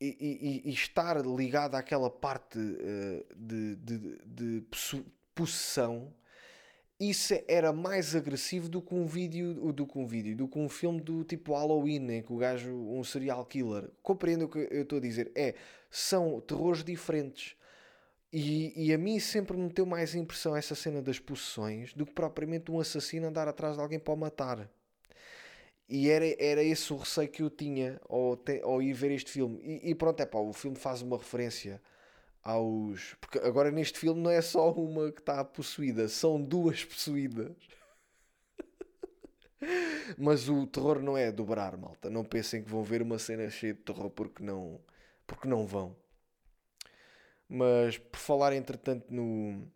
e, 0.00 0.62
e, 0.64 0.70
e, 0.70 0.72
estar 0.72 1.20
ligado 1.24 1.74
àquela 1.74 2.08
parte 2.08 2.58
uh, 2.58 3.26
de, 3.36 3.76
de, 3.76 4.18
de 4.24 4.64
possessão, 5.34 6.12
isso 6.98 7.34
era 7.48 7.72
mais 7.72 8.14
agressivo 8.14 8.68
do 8.68 8.82
que 8.82 8.94
um 8.94 9.06
vídeo, 9.06 9.72
do 9.72 9.86
que 9.86 9.98
um 9.98 10.06
vídeo, 10.06 10.36
do 10.36 10.48
que 10.48 10.58
um 10.58 10.68
filme 10.68 11.00
do 11.00 11.24
tipo 11.24 11.54
Halloween, 11.54 12.10
em 12.10 12.22
que 12.22 12.32
o 12.32 12.36
gajo, 12.36 12.74
um 12.74 13.02
serial 13.02 13.44
killer. 13.46 13.90
Compreendo 14.02 14.44
o 14.44 14.48
que 14.48 14.68
eu 14.70 14.82
estou 14.82 14.98
a 14.98 15.00
dizer? 15.00 15.32
É, 15.34 15.54
são 15.90 16.40
terrores 16.40 16.84
diferentes. 16.84 17.56
E, 18.32 18.72
e 18.76 18.94
a 18.94 18.98
mim 18.98 19.18
sempre 19.18 19.56
me 19.56 19.68
deu 19.70 19.84
mais 19.84 20.14
impressão 20.14 20.54
essa 20.54 20.74
cena 20.74 21.02
das 21.02 21.18
possessões 21.18 21.92
do 21.94 22.06
que 22.06 22.12
propriamente 22.12 22.70
um 22.70 22.78
assassino 22.78 23.26
andar 23.26 23.48
atrás 23.48 23.76
de 23.76 23.82
alguém 23.82 23.98
para 23.98 24.14
o 24.14 24.16
matar. 24.16 24.70
E 25.90 26.08
era, 26.08 26.24
era 26.38 26.62
esse 26.62 26.92
o 26.92 26.96
receio 26.96 27.28
que 27.28 27.42
eu 27.42 27.50
tinha 27.50 28.00
ao, 28.08 28.36
te, 28.36 28.60
ao 28.62 28.80
ir 28.80 28.92
ver 28.92 29.10
este 29.10 29.30
filme. 29.32 29.58
E, 29.60 29.90
e, 29.90 29.94
pronto, 29.94 30.20
é 30.20 30.26
pá, 30.26 30.38
o 30.38 30.52
filme 30.52 30.76
faz 30.76 31.02
uma 31.02 31.18
referência 31.18 31.82
aos. 32.42 33.16
Porque 33.20 33.38
agora 33.40 33.72
neste 33.72 33.98
filme 33.98 34.20
não 34.20 34.30
é 34.30 34.40
só 34.40 34.72
uma 34.72 35.10
que 35.10 35.20
está 35.20 35.44
possuída, 35.44 36.08
são 36.08 36.40
duas 36.40 36.84
possuídas. 36.84 37.56
Mas 40.16 40.48
o 40.48 40.64
terror 40.66 41.02
não 41.02 41.16
é 41.18 41.32
dobrar, 41.32 41.76
malta. 41.76 42.08
Não 42.08 42.24
pensem 42.24 42.62
que 42.62 42.70
vão 42.70 42.84
ver 42.84 43.02
uma 43.02 43.18
cena 43.18 43.50
cheia 43.50 43.74
de 43.74 43.80
terror 43.80 44.10
porque 44.10 44.42
não, 44.44 44.80
porque 45.26 45.48
não 45.48 45.66
vão. 45.66 45.96
Mas 47.48 47.98
por 47.98 48.18
falar 48.18 48.52
entretanto 48.54 49.12
no, 49.12 49.66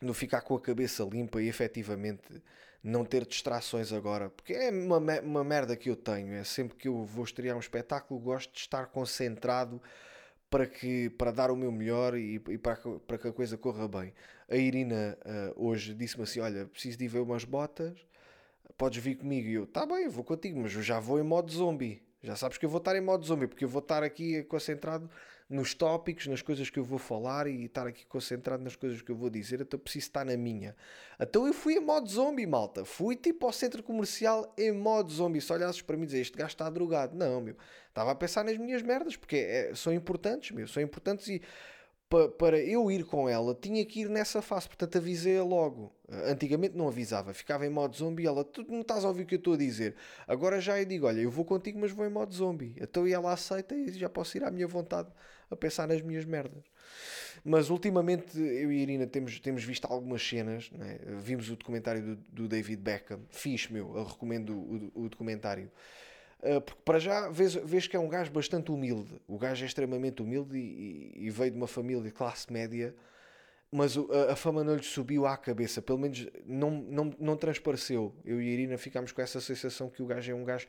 no 0.00 0.14
ficar 0.14 0.40
com 0.40 0.56
a 0.56 0.60
cabeça 0.60 1.04
limpa 1.04 1.42
e 1.42 1.48
efetivamente 1.48 2.42
não 2.82 3.04
ter 3.04 3.24
distrações 3.24 3.92
agora, 3.92 4.28
porque 4.30 4.52
é 4.52 4.70
uma, 4.70 4.98
uma 5.20 5.44
merda 5.44 5.76
que 5.76 5.88
eu 5.88 5.96
tenho. 5.96 6.34
É 6.34 6.42
sempre 6.42 6.76
que 6.76 6.88
eu 6.88 7.04
vou 7.04 7.24
estrear 7.24 7.56
um 7.56 7.60
espetáculo, 7.60 8.18
gosto 8.18 8.52
de 8.52 8.60
estar 8.60 8.86
concentrado 8.86 9.80
para, 10.50 10.66
que, 10.66 11.08
para 11.10 11.30
dar 11.30 11.50
o 11.50 11.56
meu 11.56 11.70
melhor 11.70 12.16
e, 12.16 12.34
e 12.48 12.58
para, 12.58 12.76
para 13.06 13.18
que 13.18 13.28
a 13.28 13.32
coisa 13.32 13.56
corra 13.56 13.86
bem. 13.86 14.12
A 14.48 14.56
Irina 14.56 15.16
uh, 15.24 15.66
hoje 15.66 15.94
disse-me 15.94 16.24
assim: 16.24 16.40
Olha, 16.40 16.66
preciso 16.66 16.98
de 16.98 17.04
ir 17.04 17.08
ver 17.08 17.20
umas 17.20 17.44
botas, 17.44 17.98
podes 18.76 19.02
vir 19.02 19.14
comigo. 19.14 19.48
E 19.48 19.54
eu, 19.54 19.66
tá 19.66 19.86
bem, 19.86 20.08
vou 20.08 20.24
contigo, 20.24 20.60
mas 20.60 20.74
eu 20.74 20.82
já 20.82 20.98
vou 20.98 21.20
em 21.20 21.22
modo 21.22 21.52
zombie. 21.52 22.02
Já 22.22 22.36
sabes 22.36 22.58
que 22.58 22.66
eu 22.66 22.70
vou 22.70 22.78
estar 22.78 22.94
em 22.96 23.00
modo 23.00 23.24
zombie, 23.24 23.46
porque 23.46 23.64
eu 23.64 23.68
vou 23.68 23.80
estar 23.80 24.02
aqui 24.02 24.42
concentrado 24.44 25.08
nos 25.52 25.74
tópicos, 25.74 26.26
nas 26.26 26.40
coisas 26.40 26.70
que 26.70 26.78
eu 26.78 26.84
vou 26.84 26.98
falar 26.98 27.46
e 27.46 27.66
estar 27.66 27.86
aqui 27.86 28.06
concentrado 28.06 28.64
nas 28.64 28.74
coisas 28.74 29.02
que 29.02 29.10
eu 29.10 29.16
vou 29.16 29.28
dizer, 29.28 29.60
então 29.60 29.78
preciso 29.78 30.06
estar 30.06 30.24
na 30.24 30.36
minha. 30.36 30.74
Então 31.20 31.46
eu 31.46 31.52
fui 31.52 31.74
em 31.74 31.80
modo 31.80 32.08
zombie, 32.08 32.46
malta. 32.46 32.84
Fui 32.84 33.14
tipo 33.14 33.44
ao 33.44 33.52
centro 33.52 33.82
comercial 33.82 34.52
em 34.56 34.72
modo 34.72 35.12
zombie. 35.12 35.40
Se 35.40 35.52
olhasses 35.52 35.82
para 35.82 35.96
mim 35.96 36.04
e 36.04 36.06
dizer, 36.06 36.20
este 36.20 36.38
gajo 36.38 36.48
está 36.48 36.70
drogado. 36.70 37.14
Não, 37.14 37.40
meu. 37.40 37.54
Estava 37.88 38.12
a 38.12 38.14
pensar 38.14 38.44
nas 38.44 38.56
minhas 38.56 38.80
merdas, 38.80 39.14
porque 39.14 39.36
é, 39.36 39.74
são 39.74 39.92
importantes, 39.92 40.52
meu. 40.52 40.66
São 40.66 40.82
importantes 40.82 41.28
e 41.28 41.42
para 42.38 42.58
eu 42.58 42.90
ir 42.90 43.04
com 43.04 43.26
ela, 43.26 43.54
tinha 43.54 43.84
que 43.86 44.00
ir 44.00 44.08
nessa 44.08 44.42
fase, 44.42 44.66
portanto 44.66 44.98
avisei-a 44.98 45.42
logo. 45.42 45.92
Antigamente 46.26 46.76
não 46.76 46.88
avisava, 46.88 47.32
ficava 47.32 47.66
em 47.66 47.70
modo 47.70 47.96
zombie. 47.96 48.26
Ela, 48.26 48.44
tu 48.44 48.64
não 48.68 48.82
estás 48.82 49.04
a 49.04 49.08
ouvir 49.08 49.22
o 49.22 49.26
que 49.26 49.34
eu 49.34 49.38
estou 49.38 49.54
a 49.54 49.56
dizer. 49.56 49.94
Agora 50.26 50.60
já 50.60 50.78
eu 50.78 50.84
digo: 50.84 51.06
olha, 51.06 51.20
eu 51.20 51.30
vou 51.30 51.44
contigo, 51.44 51.78
mas 51.78 51.90
vou 51.90 52.04
em 52.06 52.10
modo 52.10 52.34
zombie. 52.34 52.74
Então 52.78 53.06
ela 53.06 53.32
aceita 53.32 53.74
e 53.74 53.90
já 53.92 54.08
posso 54.08 54.36
ir 54.36 54.44
à 54.44 54.50
minha 54.50 54.66
vontade 54.66 55.08
a 55.52 55.56
pensar 55.56 55.86
nas 55.86 56.00
minhas 56.00 56.24
merdas. 56.24 56.64
Mas 57.44 57.70
ultimamente 57.70 58.38
eu 58.38 58.72
e 58.72 58.78
a 58.78 58.82
Irina 58.82 59.06
temos, 59.06 59.38
temos 59.40 59.64
visto 59.64 59.86
algumas 59.86 60.26
cenas. 60.26 60.70
Né? 60.72 60.98
Vimos 61.20 61.50
o 61.50 61.56
documentário 61.56 62.02
do, 62.02 62.16
do 62.16 62.48
David 62.48 62.80
Beckham, 62.80 63.20
fixe, 63.30 63.72
meu, 63.72 63.96
eu 63.96 64.04
recomendo 64.04 64.54
o, 64.54 64.92
o 65.04 65.08
documentário. 65.08 65.70
Uh, 66.40 66.60
porque 66.60 66.80
para 66.84 66.98
já 66.98 67.28
vês, 67.30 67.54
vês 67.54 67.86
que 67.86 67.96
é 67.96 68.00
um 68.00 68.08
gajo 68.08 68.30
bastante 68.32 68.70
humilde. 68.70 69.20
O 69.28 69.38
gajo 69.38 69.62
é 69.62 69.66
extremamente 69.66 70.22
humilde 70.22 70.56
e, 70.56 71.12
e, 71.16 71.26
e 71.26 71.30
veio 71.30 71.52
de 71.52 71.56
uma 71.56 71.68
família 71.68 72.02
de 72.02 72.10
classe 72.10 72.52
média, 72.52 72.94
mas 73.70 73.96
o, 73.96 74.08
a, 74.12 74.32
a, 74.32 74.36
fama 74.36 74.64
não 74.64 74.74
lhe 74.74 74.82
subiu 74.82 75.24
à 75.24 75.36
cabeça, 75.36 75.80
pelo 75.80 75.98
menos 75.98 76.26
não, 76.44 76.70
não, 76.70 77.14
não 77.18 77.36
transpareceu. 77.36 78.14
Eu 78.24 78.42
e 78.42 78.48
a 78.48 78.52
Irina 78.52 78.76
ficámos 78.76 79.12
com 79.12 79.22
essa 79.22 79.40
sensação 79.40 79.88
que 79.88 80.02
o 80.02 80.06
gajo 80.06 80.32
é 80.32 80.34
um 80.34 80.44
gajo 80.44 80.66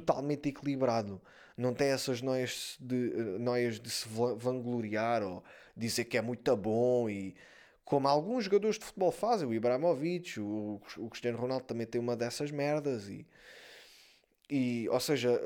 totalmente 0.00 0.48
equilibrado. 0.48 1.20
Não 1.56 1.74
tem 1.74 1.88
essas 1.88 2.22
noias 2.22 2.76
de, 2.80 3.12
noias 3.38 3.78
de 3.78 3.90
se 3.90 4.08
vangloriar 4.08 5.22
ou 5.22 5.44
dizer 5.76 6.06
que 6.06 6.16
é 6.16 6.22
muito 6.22 6.56
bom 6.56 7.08
e 7.08 7.34
como 7.84 8.08
alguns 8.08 8.44
jogadores 8.44 8.78
de 8.78 8.86
futebol 8.86 9.12
fazem, 9.12 9.46
o 9.46 9.52
Ibrahimovic, 9.52 10.40
o, 10.40 10.80
o 10.96 11.10
Cristiano 11.10 11.38
Ronaldo 11.38 11.64
também 11.64 11.86
tem 11.86 12.00
uma 12.00 12.16
dessas 12.16 12.50
merdas 12.50 13.08
e 13.08 13.26
e, 14.50 14.86
ou 14.90 15.00
seja, 15.00 15.40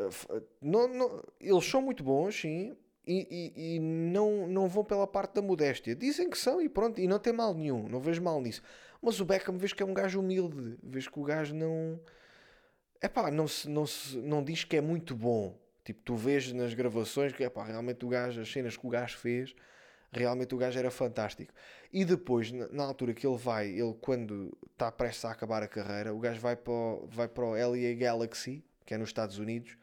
não, 0.60 0.88
não, 0.88 1.22
eles 1.40 1.64
são 1.64 1.80
muito 1.80 2.02
bons, 2.02 2.40
sim, 2.40 2.76
e, 3.06 3.52
e, 3.54 3.76
e, 3.76 3.78
não, 3.78 4.48
não 4.48 4.66
vão 4.66 4.84
pela 4.84 5.06
parte 5.06 5.34
da 5.34 5.42
modéstia. 5.42 5.94
Dizem 5.94 6.28
que 6.28 6.36
são 6.36 6.60
e 6.60 6.68
pronto, 6.68 7.00
e 7.00 7.06
não 7.06 7.20
tem 7.20 7.32
mal 7.32 7.54
nenhum, 7.54 7.88
não 7.88 8.00
vejo 8.00 8.20
mal 8.20 8.40
nisso. 8.40 8.62
Mas 9.00 9.20
o 9.20 9.24
Beckham, 9.24 9.56
vejo 9.56 9.76
que 9.76 9.82
é 9.84 9.86
um 9.86 9.94
gajo 9.94 10.18
humilde, 10.18 10.76
vejo 10.82 11.12
que 11.12 11.20
o 11.20 11.22
gajo 11.22 11.54
não. 11.54 12.00
É 13.00 13.08
pá, 13.08 13.30
não, 13.30 13.46
se, 13.46 13.68
não, 13.68 13.86
se, 13.86 14.16
não 14.16 14.42
diz 14.42 14.64
que 14.64 14.76
é 14.76 14.80
muito 14.80 15.14
bom. 15.14 15.58
Tipo, 15.84 16.00
tu 16.02 16.16
vês 16.16 16.52
nas 16.52 16.74
gravações 16.74 17.32
que 17.32 17.44
é 17.44 17.50
pá, 17.50 17.64
realmente 17.64 18.04
o 18.04 18.08
gajo, 18.08 18.40
as 18.40 18.50
cenas 18.50 18.76
que 18.76 18.86
o 18.86 18.90
gajo 18.90 19.16
fez, 19.18 19.54
realmente 20.10 20.54
o 20.54 20.58
gajo 20.58 20.78
era 20.78 20.90
fantástico. 20.90 21.52
E 21.92 22.04
depois, 22.04 22.50
na, 22.50 22.68
na 22.68 22.84
altura 22.84 23.14
que 23.14 23.26
ele 23.26 23.36
vai, 23.36 23.68
ele 23.68 23.94
quando 24.00 24.56
está 24.72 24.90
prestes 24.90 25.24
a 25.24 25.30
acabar 25.30 25.62
a 25.62 25.68
carreira, 25.68 26.14
o 26.14 26.18
gajo 26.18 26.40
vai 26.40 26.56
para 26.56 26.72
o, 26.72 27.06
vai 27.06 27.28
para 27.28 27.44
o 27.44 27.54
LA 27.54 27.94
Galaxy, 27.96 28.64
que 28.84 28.94
é 28.94 28.98
nos 28.98 29.10
Estados 29.10 29.38
Unidos, 29.38 29.76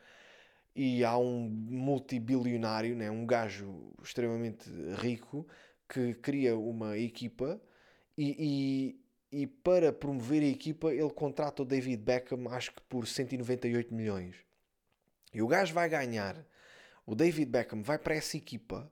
e 0.76 1.04
há 1.04 1.18
um 1.18 1.48
multibilionário, 1.50 2.96
né, 2.96 3.10
um 3.12 3.26
gajo 3.26 3.94
extremamente 4.04 4.70
rico, 4.98 5.48
que 5.88 6.16
cria 6.16 6.58
uma 6.58 6.98
equipa 6.98 7.62
e, 8.18 9.00
e, 9.34 9.48
para 9.48 9.92
promover 9.92 10.44
a 10.44 10.48
equipa 10.48 10.94
ele 10.94 11.10
contrata 11.10 11.64
o 11.64 11.66
David 11.66 12.04
Beckham, 12.04 12.48
acho 12.50 12.72
que 12.72 12.82
por 12.84 13.08
198 13.08 13.92
milhões. 13.92 14.36
E 15.34 15.42
o 15.42 15.48
gajo 15.48 15.74
vai 15.74 15.90
ganhar, 15.90 16.46
o 17.04 17.16
David 17.16 17.50
Beckham 17.50 17.82
vai 17.82 17.98
para 17.98 18.14
essa 18.14 18.38
equipa 18.38 18.92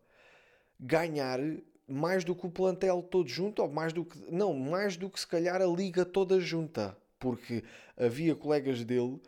ganhar 0.80 1.40
mais 1.88 2.24
do 2.24 2.36
que 2.36 2.48
o 2.48 2.50
plantel 2.50 3.04
todo 3.04 3.30
junto, 3.30 3.62
ou 3.62 3.70
mais 3.70 3.94
do 3.94 4.04
que. 4.04 4.18
Não, 4.32 4.54
mais 4.54 4.98
do 4.98 5.12
que 5.12 5.20
se 5.20 5.28
calhar 5.28 5.62
a 5.62 5.68
liga 5.68 6.04
toda 6.04 6.40
junta. 6.40 6.98
Porque 7.20 7.64
havia 7.96 8.36
colegas 8.36 8.84
dele 8.84 9.22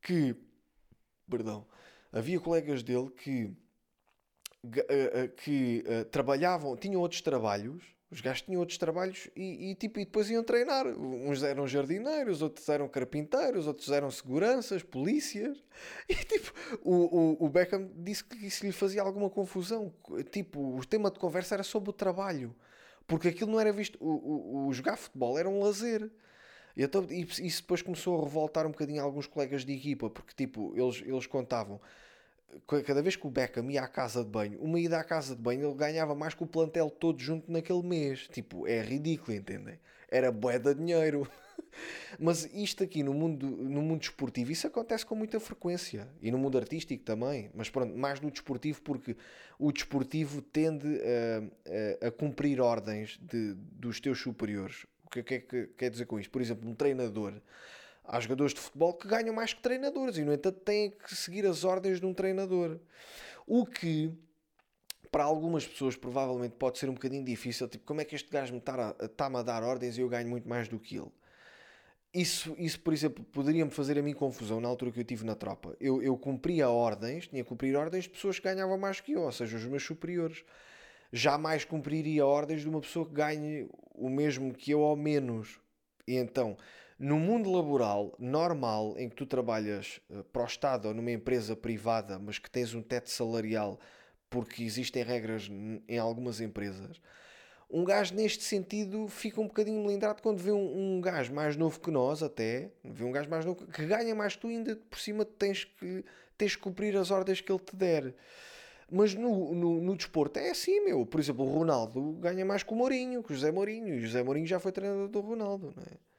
que, 0.00 0.36
perdão, 1.28 1.66
havia 2.12 2.38
colegas 2.38 2.84
dele 2.84 3.10
que, 3.10 3.52
eh, 4.72 4.86
eh, 4.88 5.28
que 5.28 5.84
uh, 5.84 6.04
trabalhavam, 6.04 6.76
tinham 6.76 7.00
outros 7.00 7.22
trabalhos, 7.22 7.82
os 8.10 8.20
gajos 8.20 8.42
tinham 8.42 8.58
outros 8.58 8.76
trabalhos 8.76 9.28
e, 9.36 9.70
e, 9.70 9.74
tipo, 9.76 10.00
e 10.00 10.04
depois 10.04 10.28
iam 10.28 10.42
treinar. 10.42 10.84
Uns 10.86 11.44
eram 11.44 11.66
jardineiros, 11.68 12.42
outros 12.42 12.68
eram 12.68 12.88
carpinteiros, 12.88 13.68
outros 13.68 13.88
eram 13.90 14.10
seguranças, 14.10 14.82
polícias. 14.82 15.62
E 16.08 16.14
tipo, 16.14 16.52
o, 16.82 16.94
o, 16.94 17.46
o 17.46 17.48
Beckham 17.48 17.88
disse 17.96 18.24
que 18.24 18.44
isso 18.44 18.66
lhe 18.66 18.72
fazia 18.72 19.02
alguma 19.02 19.30
confusão. 19.30 19.94
Tipo, 20.30 20.76
o 20.76 20.84
tema 20.84 21.08
de 21.10 21.20
conversa 21.20 21.54
era 21.54 21.62
sobre 21.62 21.90
o 21.90 21.92
trabalho. 21.92 22.54
Porque 23.06 23.28
aquilo 23.28 23.52
não 23.52 23.60
era 23.60 23.72
visto. 23.72 23.96
O, 24.00 24.08
o, 24.08 24.66
o 24.66 24.72
jogar 24.72 24.96
futebol 24.96 25.38
era 25.38 25.48
um 25.48 25.60
lazer. 25.60 26.10
E 26.76 26.82
então, 26.82 27.06
isso 27.10 27.62
depois 27.62 27.80
começou 27.80 28.20
a 28.20 28.24
revoltar 28.24 28.66
um 28.66 28.70
bocadinho 28.70 29.02
alguns 29.02 29.26
colegas 29.26 29.64
de 29.64 29.72
equipa, 29.72 30.10
porque 30.10 30.34
tipo, 30.34 30.72
eles, 30.76 31.02
eles 31.06 31.26
contavam 31.26 31.80
cada 32.84 33.02
vez 33.02 33.16
que 33.16 33.26
o 33.26 33.30
Beckham 33.30 33.70
ia 33.70 33.82
à 33.82 33.88
casa 33.88 34.24
de 34.24 34.30
banho, 34.30 34.60
uma 34.60 34.78
ida 34.78 34.98
à 34.98 35.04
casa 35.04 35.34
de 35.34 35.40
banho, 35.40 35.68
ele 35.68 35.76
ganhava 35.76 36.14
mais 36.14 36.34
que 36.34 36.42
o 36.42 36.46
plantel 36.46 36.90
todo 36.90 37.20
junto 37.20 37.50
naquele 37.50 37.82
mês. 37.82 38.28
Tipo, 38.32 38.66
é 38.66 38.80
ridículo, 38.80 39.36
entendem? 39.36 39.78
Era 40.10 40.30
bué 40.32 40.58
de 40.58 40.74
dinheiro. 40.74 41.28
Mas 42.18 42.44
isto 42.52 42.82
aqui 42.82 43.02
no 43.02 43.14
mundo, 43.14 43.46
no 43.46 43.80
mundo 43.80 44.02
esportivo, 44.02 44.50
isso 44.50 44.66
acontece 44.66 45.06
com 45.06 45.14
muita 45.14 45.38
frequência. 45.38 46.08
E 46.20 46.30
no 46.30 46.38
mundo 46.38 46.58
artístico 46.58 47.04
também. 47.04 47.50
Mas 47.54 47.70
pronto, 47.70 47.96
mais 47.96 48.20
no 48.20 48.30
desportivo, 48.30 48.82
porque 48.82 49.16
o 49.58 49.72
desportivo 49.72 50.42
tende 50.42 51.00
a, 51.00 52.04
a, 52.04 52.08
a 52.08 52.10
cumprir 52.10 52.60
ordens 52.60 53.18
de, 53.22 53.54
dos 53.54 54.00
teus 54.00 54.20
superiores. 54.20 54.86
O 55.04 55.10
que, 55.10 55.34
é 55.34 55.40
que 55.40 55.66
quer 55.76 55.90
dizer 55.90 56.06
com 56.06 56.18
isto? 56.18 56.30
Por 56.30 56.40
exemplo, 56.40 56.68
um 56.68 56.74
treinador. 56.74 57.34
Há 58.04 58.18
jogadores 58.20 58.52
de 58.52 58.60
futebol 58.60 58.94
que 58.94 59.06
ganham 59.06 59.34
mais 59.34 59.52
que 59.52 59.62
treinadores 59.62 60.16
e, 60.16 60.24
no 60.24 60.32
entanto, 60.32 60.60
têm 60.60 60.90
que 60.90 61.14
seguir 61.14 61.46
as 61.46 61.64
ordens 61.64 62.00
de 62.00 62.06
um 62.06 62.14
treinador. 62.14 62.78
O 63.46 63.64
que, 63.64 64.12
para 65.10 65.24
algumas 65.24 65.66
pessoas, 65.66 65.96
provavelmente 65.96 66.56
pode 66.56 66.78
ser 66.78 66.88
um 66.88 66.94
bocadinho 66.94 67.24
difícil. 67.24 67.68
Tipo, 67.68 67.84
como 67.84 68.00
é 68.00 68.04
que 68.04 68.14
este 68.14 68.30
gajo 68.30 68.52
me 68.52 68.58
está-me 68.58 69.04
está 69.04 69.26
a 69.26 69.42
dar 69.42 69.62
ordens 69.62 69.96
e 69.96 70.00
eu 70.00 70.08
ganho 70.08 70.28
muito 70.28 70.48
mais 70.48 70.68
do 70.68 70.78
que 70.78 70.96
ele? 70.96 71.12
Isso, 72.12 72.56
isso 72.58 72.80
por 72.80 72.92
exemplo, 72.92 73.24
poderia-me 73.24 73.70
fazer 73.70 73.96
a 73.96 74.02
mim 74.02 74.12
confusão 74.12 74.60
na 74.60 74.68
altura 74.68 74.90
que 74.90 74.98
eu 74.98 75.02
estive 75.02 75.24
na 75.24 75.36
tropa. 75.36 75.76
Eu, 75.80 76.02
eu 76.02 76.16
cumpria 76.16 76.68
ordens, 76.68 77.28
tinha 77.28 77.42
que 77.42 77.48
cumprir 77.48 77.76
ordens 77.76 78.04
de 78.04 78.10
pessoas 78.10 78.38
que 78.38 78.44
ganhavam 78.44 78.76
mais 78.76 79.00
que 79.00 79.12
eu, 79.12 79.22
ou 79.22 79.32
seja, 79.32 79.56
os 79.56 79.64
meus 79.64 79.84
superiores 79.84 80.44
jamais 81.12 81.64
cumpriria 81.64 82.26
ordens 82.26 82.62
de 82.62 82.68
uma 82.68 82.80
pessoa 82.80 83.06
que 83.06 83.12
ganhe 83.12 83.68
o 83.94 84.08
mesmo 84.08 84.52
que 84.52 84.72
eu 84.72 84.80
ou 84.80 84.96
menos. 84.96 85.60
E 86.06 86.16
então, 86.16 86.56
no 87.00 87.18
mundo 87.18 87.50
laboral 87.50 88.14
normal, 88.18 88.94
em 88.98 89.08
que 89.08 89.16
tu 89.16 89.24
trabalhas 89.24 90.02
uh, 90.10 90.22
para 90.24 90.42
o 90.42 90.46
Estado 90.46 90.88
ou 90.88 90.94
numa 90.94 91.10
empresa 91.10 91.56
privada, 91.56 92.18
mas 92.18 92.38
que 92.38 92.50
tens 92.50 92.74
um 92.74 92.82
teto 92.82 93.08
salarial 93.08 93.80
porque 94.28 94.62
existem 94.62 95.02
regras 95.02 95.50
em 95.88 95.98
algumas 95.98 96.40
empresas, 96.40 97.00
um 97.70 97.84
gajo 97.84 98.14
neste 98.14 98.44
sentido 98.44 99.08
fica 99.08 99.40
um 99.40 99.46
bocadinho 99.46 99.82
melindrado 99.82 100.22
quando 100.22 100.38
vê 100.38 100.52
um, 100.52 100.96
um 100.96 101.00
gajo 101.00 101.32
mais 101.32 101.56
novo 101.56 101.80
que 101.80 101.90
nós, 101.90 102.22
até, 102.22 102.70
vê 102.84 103.02
um 103.02 103.12
gajo 103.12 103.30
mais 103.30 103.46
novo 103.46 103.64
que 103.66 103.86
ganha 103.86 104.14
mais 104.14 104.36
tu, 104.36 104.48
ainda 104.48 104.76
por 104.76 104.98
cima 104.98 105.24
tens 105.24 105.64
que, 105.64 106.04
tens 106.36 106.54
que 106.54 106.62
cumprir 106.62 106.96
as 106.96 107.10
ordens 107.10 107.40
que 107.40 107.50
ele 107.50 107.60
te 107.60 107.74
der. 107.74 108.14
Mas 108.92 109.14
no, 109.14 109.54
no, 109.54 109.80
no, 109.80 109.96
desporto 109.96 110.38
é 110.40 110.50
assim, 110.50 110.84
meu. 110.84 111.06
Por 111.06 111.20
exemplo, 111.20 111.44
o 111.46 111.48
Ronaldo 111.48 112.12
ganha 112.14 112.44
mais 112.44 112.64
que 112.64 112.72
o 112.72 112.76
Mourinho, 112.76 113.22
que 113.22 113.32
o 113.32 113.34
José 113.36 113.52
Mourinho. 113.52 113.94
E 113.94 113.98
o 113.98 114.00
José 114.00 114.20
Mourinho 114.20 114.48
já 114.48 114.58
foi 114.58 114.72
treinador 114.72 115.08
do 115.08 115.20
Ronaldo, 115.20 115.72
não 115.76 115.82
é? 115.84 116.09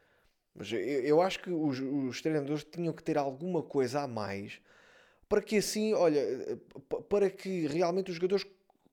Mas 0.56 0.72
eu, 0.72 0.80
eu 0.80 1.22
acho 1.22 1.40
que 1.40 1.50
os, 1.50 1.80
os 1.80 2.22
treinadores 2.22 2.64
tinham 2.64 2.94
que 2.94 3.04
ter 3.04 3.18
alguma 3.18 3.64
coisa 3.64 4.02
a 4.02 4.08
mais 4.08 4.60
para 5.32 5.42
que 5.42 5.56
assim, 5.56 5.94
olha, 5.94 6.22
para 7.08 7.30
que 7.30 7.66
realmente 7.68 8.10
os 8.10 8.16
jogadores 8.16 8.46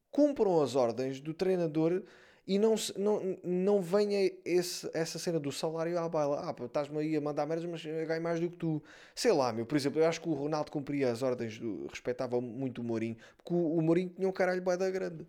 cumpram 0.09 0.63
as 0.63 0.77
ordens 0.77 1.21
do 1.21 1.35
treinador 1.35 2.01
e 2.47 2.59
não, 2.59 2.77
não, 2.97 3.39
não 3.43 3.83
venha 3.83 4.31
esse, 4.45 4.89
essa 4.95 5.19
cena 5.19 5.39
do 5.39 5.53
salário 5.53 5.99
à 5.99 6.09
baila. 6.09 6.49
Ah, 6.49 6.65
estás-me 6.65 6.97
aí 6.99 7.17
a 7.17 7.21
mandar 7.21 7.45
merdas, 7.45 7.67
mas 7.67 7.85
ganho 7.85 8.23
mais 8.23 8.41
do 8.41 8.49
que 8.49 8.57
tu. 8.57 8.83
Sei 9.15 9.33
lá, 9.33 9.53
meu. 9.53 9.67
Por 9.67 9.77
exemplo, 9.77 10.01
eu 10.01 10.07
acho 10.07 10.21
que 10.21 10.29
o 10.29 10.33
Ronaldo 10.33 10.71
cumpria 10.71 11.11
as 11.11 11.23
ordens, 11.23 11.59
do, 11.59 11.87
respeitava 11.89 12.41
muito 12.41 12.81
o 12.81 12.85
Mourinho, 12.85 13.17
porque 13.37 13.53
o, 13.53 13.77
o 13.77 13.83
Mourinho 13.83 14.09
tinha 14.09 14.29
um 14.29 14.33
caralho 14.33 14.63
da 14.63 14.91
grande. 14.91 15.27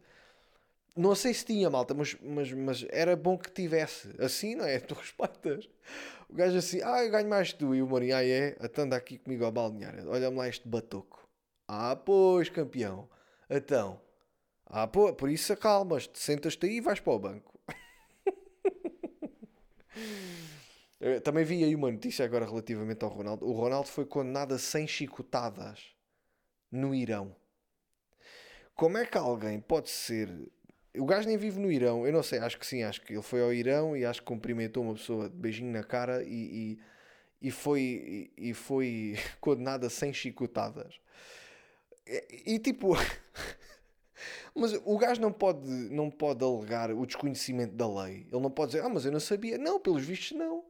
Não 0.95 1.15
sei 1.15 1.33
se 1.33 1.43
tinha, 1.43 1.69
malta, 1.69 1.93
mas, 1.93 2.15
mas, 2.21 2.51
mas 2.53 2.85
era 2.89 3.15
bom 3.15 3.37
que 3.37 3.51
tivesse. 3.51 4.09
Assim, 4.19 4.55
não 4.55 4.65
é? 4.65 4.79
Tu 4.79 4.93
respeitas. 4.93 5.67
O 6.29 6.35
gajo 6.35 6.57
assim, 6.57 6.81
ah, 6.83 7.03
eu 7.03 7.11
ganho 7.11 7.27
mais 7.27 7.51
que 7.51 7.59
tu. 7.59 7.73
E 7.73 7.81
o 7.81 7.87
Mourinho, 7.87 8.15
ah, 8.15 8.23
é? 8.23 8.55
Então 8.61 8.85
anda 8.85 8.95
aqui 8.95 9.17
comigo 9.17 9.43
ao 9.43 9.51
balneário. 9.51 10.07
Olha-me 10.09 10.37
lá 10.37 10.47
este 10.47 10.67
batoco. 10.67 11.27
Ah, 11.67 11.95
pois, 11.95 12.49
campeão. 12.49 13.09
Então... 13.49 13.99
Ah, 14.71 14.85
pô, 14.87 15.11
por 15.13 15.31
isso 15.31 15.51
acalmas-te, 15.51 16.19
sentas-te 16.19 16.63
aí 16.67 16.75
e 16.77 16.81
vais 16.81 16.99
para 16.99 17.13
o 17.13 17.17
banco. 17.17 17.59
Também 21.23 21.43
vi 21.43 21.63
aí 21.63 21.73
uma 21.73 21.91
notícia 21.91 22.23
agora 22.23 22.45
relativamente 22.45 23.03
ao 23.03 23.09
Ronaldo. 23.09 23.47
O 23.47 23.53
Ronaldo 23.53 23.87
foi 23.87 24.05
condenado 24.05 24.53
a 24.53 24.59
100 24.59 24.87
chicotadas. 24.87 25.95
no 26.71 26.93
Irão. 26.93 27.35
Como 28.75 28.97
é 28.97 29.05
que 29.05 29.17
alguém 29.17 29.59
pode 29.59 29.89
ser. 29.89 30.29
O 30.97 31.05
gajo 31.05 31.27
nem 31.27 31.37
vive 31.37 31.59
no 31.59 31.71
Irão, 31.71 32.05
eu 32.05 32.11
não 32.11 32.23
sei, 32.23 32.39
acho 32.39 32.57
que 32.57 32.65
sim, 32.65 32.81
acho 32.83 33.01
que 33.01 33.13
ele 33.13 33.21
foi 33.21 33.41
ao 33.41 33.53
Irão 33.53 33.95
e 33.95 34.03
acho 34.03 34.21
que 34.21 34.25
cumprimentou 34.25 34.83
uma 34.83 34.95
pessoa 34.95 35.29
de 35.29 35.35
beijinho 35.35 35.71
na 35.71 35.83
cara 35.83 36.23
e, 36.23 36.79
e, 37.41 37.47
e 37.47 37.51
foi, 37.51 38.31
e, 38.37 38.49
e 38.49 38.53
foi 38.53 39.15
condenado 39.39 39.85
a 39.85 39.89
100 39.89 40.13
chicotadas. 40.13 40.99
E, 42.07 42.55
e 42.55 42.59
tipo. 42.59 42.93
Mas 44.53 44.73
o 44.83 44.97
gajo 44.97 45.21
não 45.21 45.31
pode, 45.31 45.67
não 45.67 46.09
pode 46.09 46.43
alegar 46.43 46.91
o 46.91 47.05
desconhecimento 47.05 47.75
da 47.75 47.87
lei. 47.87 48.27
Ele 48.31 48.41
não 48.41 48.51
pode 48.51 48.71
dizer, 48.71 48.83
ah, 48.83 48.89
mas 48.89 49.05
eu 49.05 49.11
não 49.11 49.19
sabia. 49.19 49.57
Não, 49.57 49.79
pelos 49.79 50.03
vistos, 50.03 50.37
não. 50.37 50.65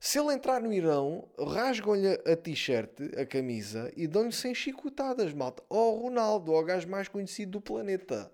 Se 0.00 0.18
ele 0.18 0.32
entrar 0.32 0.60
no 0.60 0.72
Irão, 0.72 1.28
rasgam-lhe 1.38 2.08
a 2.08 2.36
t-shirt, 2.36 2.90
a 3.16 3.26
camisa, 3.26 3.92
e 3.96 4.06
dão-lhe 4.06 4.32
100 4.32 4.54
chicotadas, 4.54 5.34
malta. 5.34 5.62
Oh, 5.68 5.90
Ronaldo, 5.92 6.52
o 6.52 6.64
gajo 6.64 6.88
mais 6.88 7.06
conhecido 7.06 7.52
do 7.52 7.60
planeta. 7.60 8.32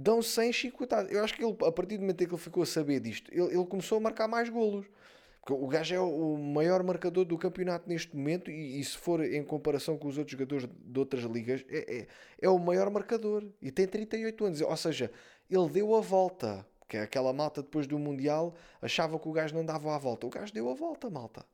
Dão 0.00 0.22
100 0.22 0.52
chicotadas. 0.52 1.10
Eu 1.10 1.24
acho 1.24 1.34
que 1.34 1.44
ele, 1.44 1.56
a 1.66 1.72
partir 1.72 1.96
do 1.96 2.02
momento 2.02 2.22
em 2.22 2.26
que 2.28 2.32
ele 2.32 2.40
ficou 2.40 2.62
a 2.62 2.66
saber 2.66 3.00
disto, 3.00 3.34
ele, 3.34 3.52
ele 3.52 3.66
começou 3.66 3.98
a 3.98 4.00
marcar 4.00 4.28
mais 4.28 4.48
golos. 4.48 4.86
Porque 5.40 5.52
o 5.52 5.66
gajo 5.66 5.92
é 5.92 5.98
o 5.98 6.36
maior 6.36 6.84
marcador 6.84 7.24
do 7.24 7.36
campeonato 7.36 7.88
neste 7.88 8.16
momento 8.16 8.48
e, 8.48 8.78
e, 8.78 8.84
se 8.84 8.96
for 8.96 9.24
em 9.24 9.42
comparação 9.42 9.98
com 9.98 10.06
os 10.06 10.16
outros 10.16 10.30
jogadores 10.30 10.68
de 10.72 10.98
outras 11.00 11.24
ligas, 11.24 11.64
é, 11.68 12.02
é, 12.02 12.06
é, 12.40 12.48
o 12.48 12.60
maior 12.60 12.88
marcador 12.90 13.44
e 13.60 13.72
tem 13.72 13.88
38 13.88 14.44
anos. 14.44 14.60
Ou 14.60 14.76
seja, 14.76 15.10
ele 15.50 15.68
deu 15.68 15.96
a 15.96 16.00
volta. 16.00 16.64
Que 16.88 16.96
é 16.96 17.02
aquela 17.02 17.32
malta 17.32 17.60
depois 17.60 17.88
do 17.88 17.98
Mundial 17.98 18.54
achava 18.80 19.18
que 19.18 19.28
o 19.28 19.32
gajo 19.32 19.52
não 19.52 19.66
dava 19.66 19.96
a 19.96 19.98
volta. 19.98 20.28
O 20.28 20.30
gajo 20.30 20.54
deu 20.54 20.70
a 20.70 20.74
volta, 20.74 21.10
malta. 21.10 21.44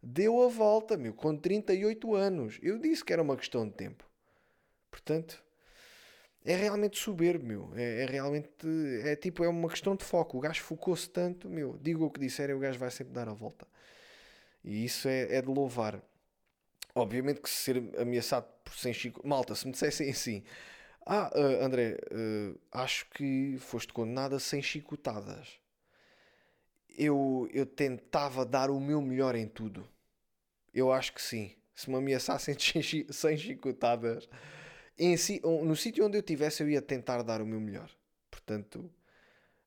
Deu 0.00 0.40
a 0.40 0.48
volta, 0.48 0.96
meu, 0.96 1.12
com 1.12 1.36
38 1.36 2.14
anos. 2.14 2.60
Eu 2.62 2.78
disse 2.78 3.04
que 3.04 3.12
era 3.12 3.22
uma 3.22 3.36
questão 3.36 3.66
de 3.66 3.74
tempo. 3.74 4.08
Portanto, 4.88 5.42
é 6.44 6.56
realmente 6.56 6.98
soberbo, 6.98 7.46
meu. 7.46 7.72
É, 7.74 8.02
é, 8.02 8.06
realmente. 8.06 8.50
É 9.04 9.14
tipo, 9.14 9.44
é 9.44 9.48
uma 9.48 9.68
questão 9.68 9.94
de 9.94 10.04
foco. 10.04 10.38
O 10.38 10.40
gajo 10.40 10.60
focou-se 10.62 11.08
tanto, 11.08 11.48
meu. 11.48 11.78
Digo 11.80 12.04
o 12.04 12.10
que 12.10 12.20
disserem, 12.20 12.54
o 12.54 12.58
gajo 12.58 12.78
vai 12.78 12.90
sempre 12.90 13.12
dar 13.12 13.28
a 13.28 13.32
volta. 13.32 13.66
E 14.64 14.84
isso 14.84 15.08
é, 15.08 15.36
é 15.36 15.42
de 15.42 15.48
louvar. 15.48 16.02
Obviamente 16.94 17.40
que 17.40 17.48
ser 17.48 17.82
ameaçado 17.98 18.46
por 18.64 18.74
sem 18.74 18.92
Chico. 18.92 19.26
Malta, 19.26 19.54
se 19.54 19.66
me 19.66 19.72
dissessem 19.72 20.10
assim. 20.10 20.42
Ah, 21.06 21.30
uh, 21.34 21.64
André, 21.64 21.96
uh, 22.12 22.58
acho 22.70 23.08
que 23.10 23.56
foste 23.58 23.92
condenado 23.92 24.34
a 24.34 24.40
sem 24.40 24.62
chicotadas. 24.62 25.58
Eu, 26.88 27.48
eu 27.52 27.64
tentava 27.64 28.44
dar 28.44 28.70
o 28.70 28.78
meu 28.78 29.00
melhor 29.00 29.34
em 29.34 29.48
tudo. 29.48 29.88
Eu 30.74 30.92
acho 30.92 31.12
que 31.12 31.22
sim. 31.22 31.56
Se 31.74 31.88
me 31.88 31.96
ameaçassem 31.96 32.54
sem 33.10 33.36
chicotadas 33.38 34.28
em 34.98 35.16
no 35.64 35.76
sítio 35.76 36.06
onde 36.06 36.16
eu 36.16 36.20
estivesse, 36.20 36.62
eu 36.62 36.68
ia 36.68 36.82
tentar 36.82 37.22
dar 37.22 37.40
o 37.40 37.46
meu 37.46 37.60
melhor. 37.60 37.90
Portanto, 38.30 38.90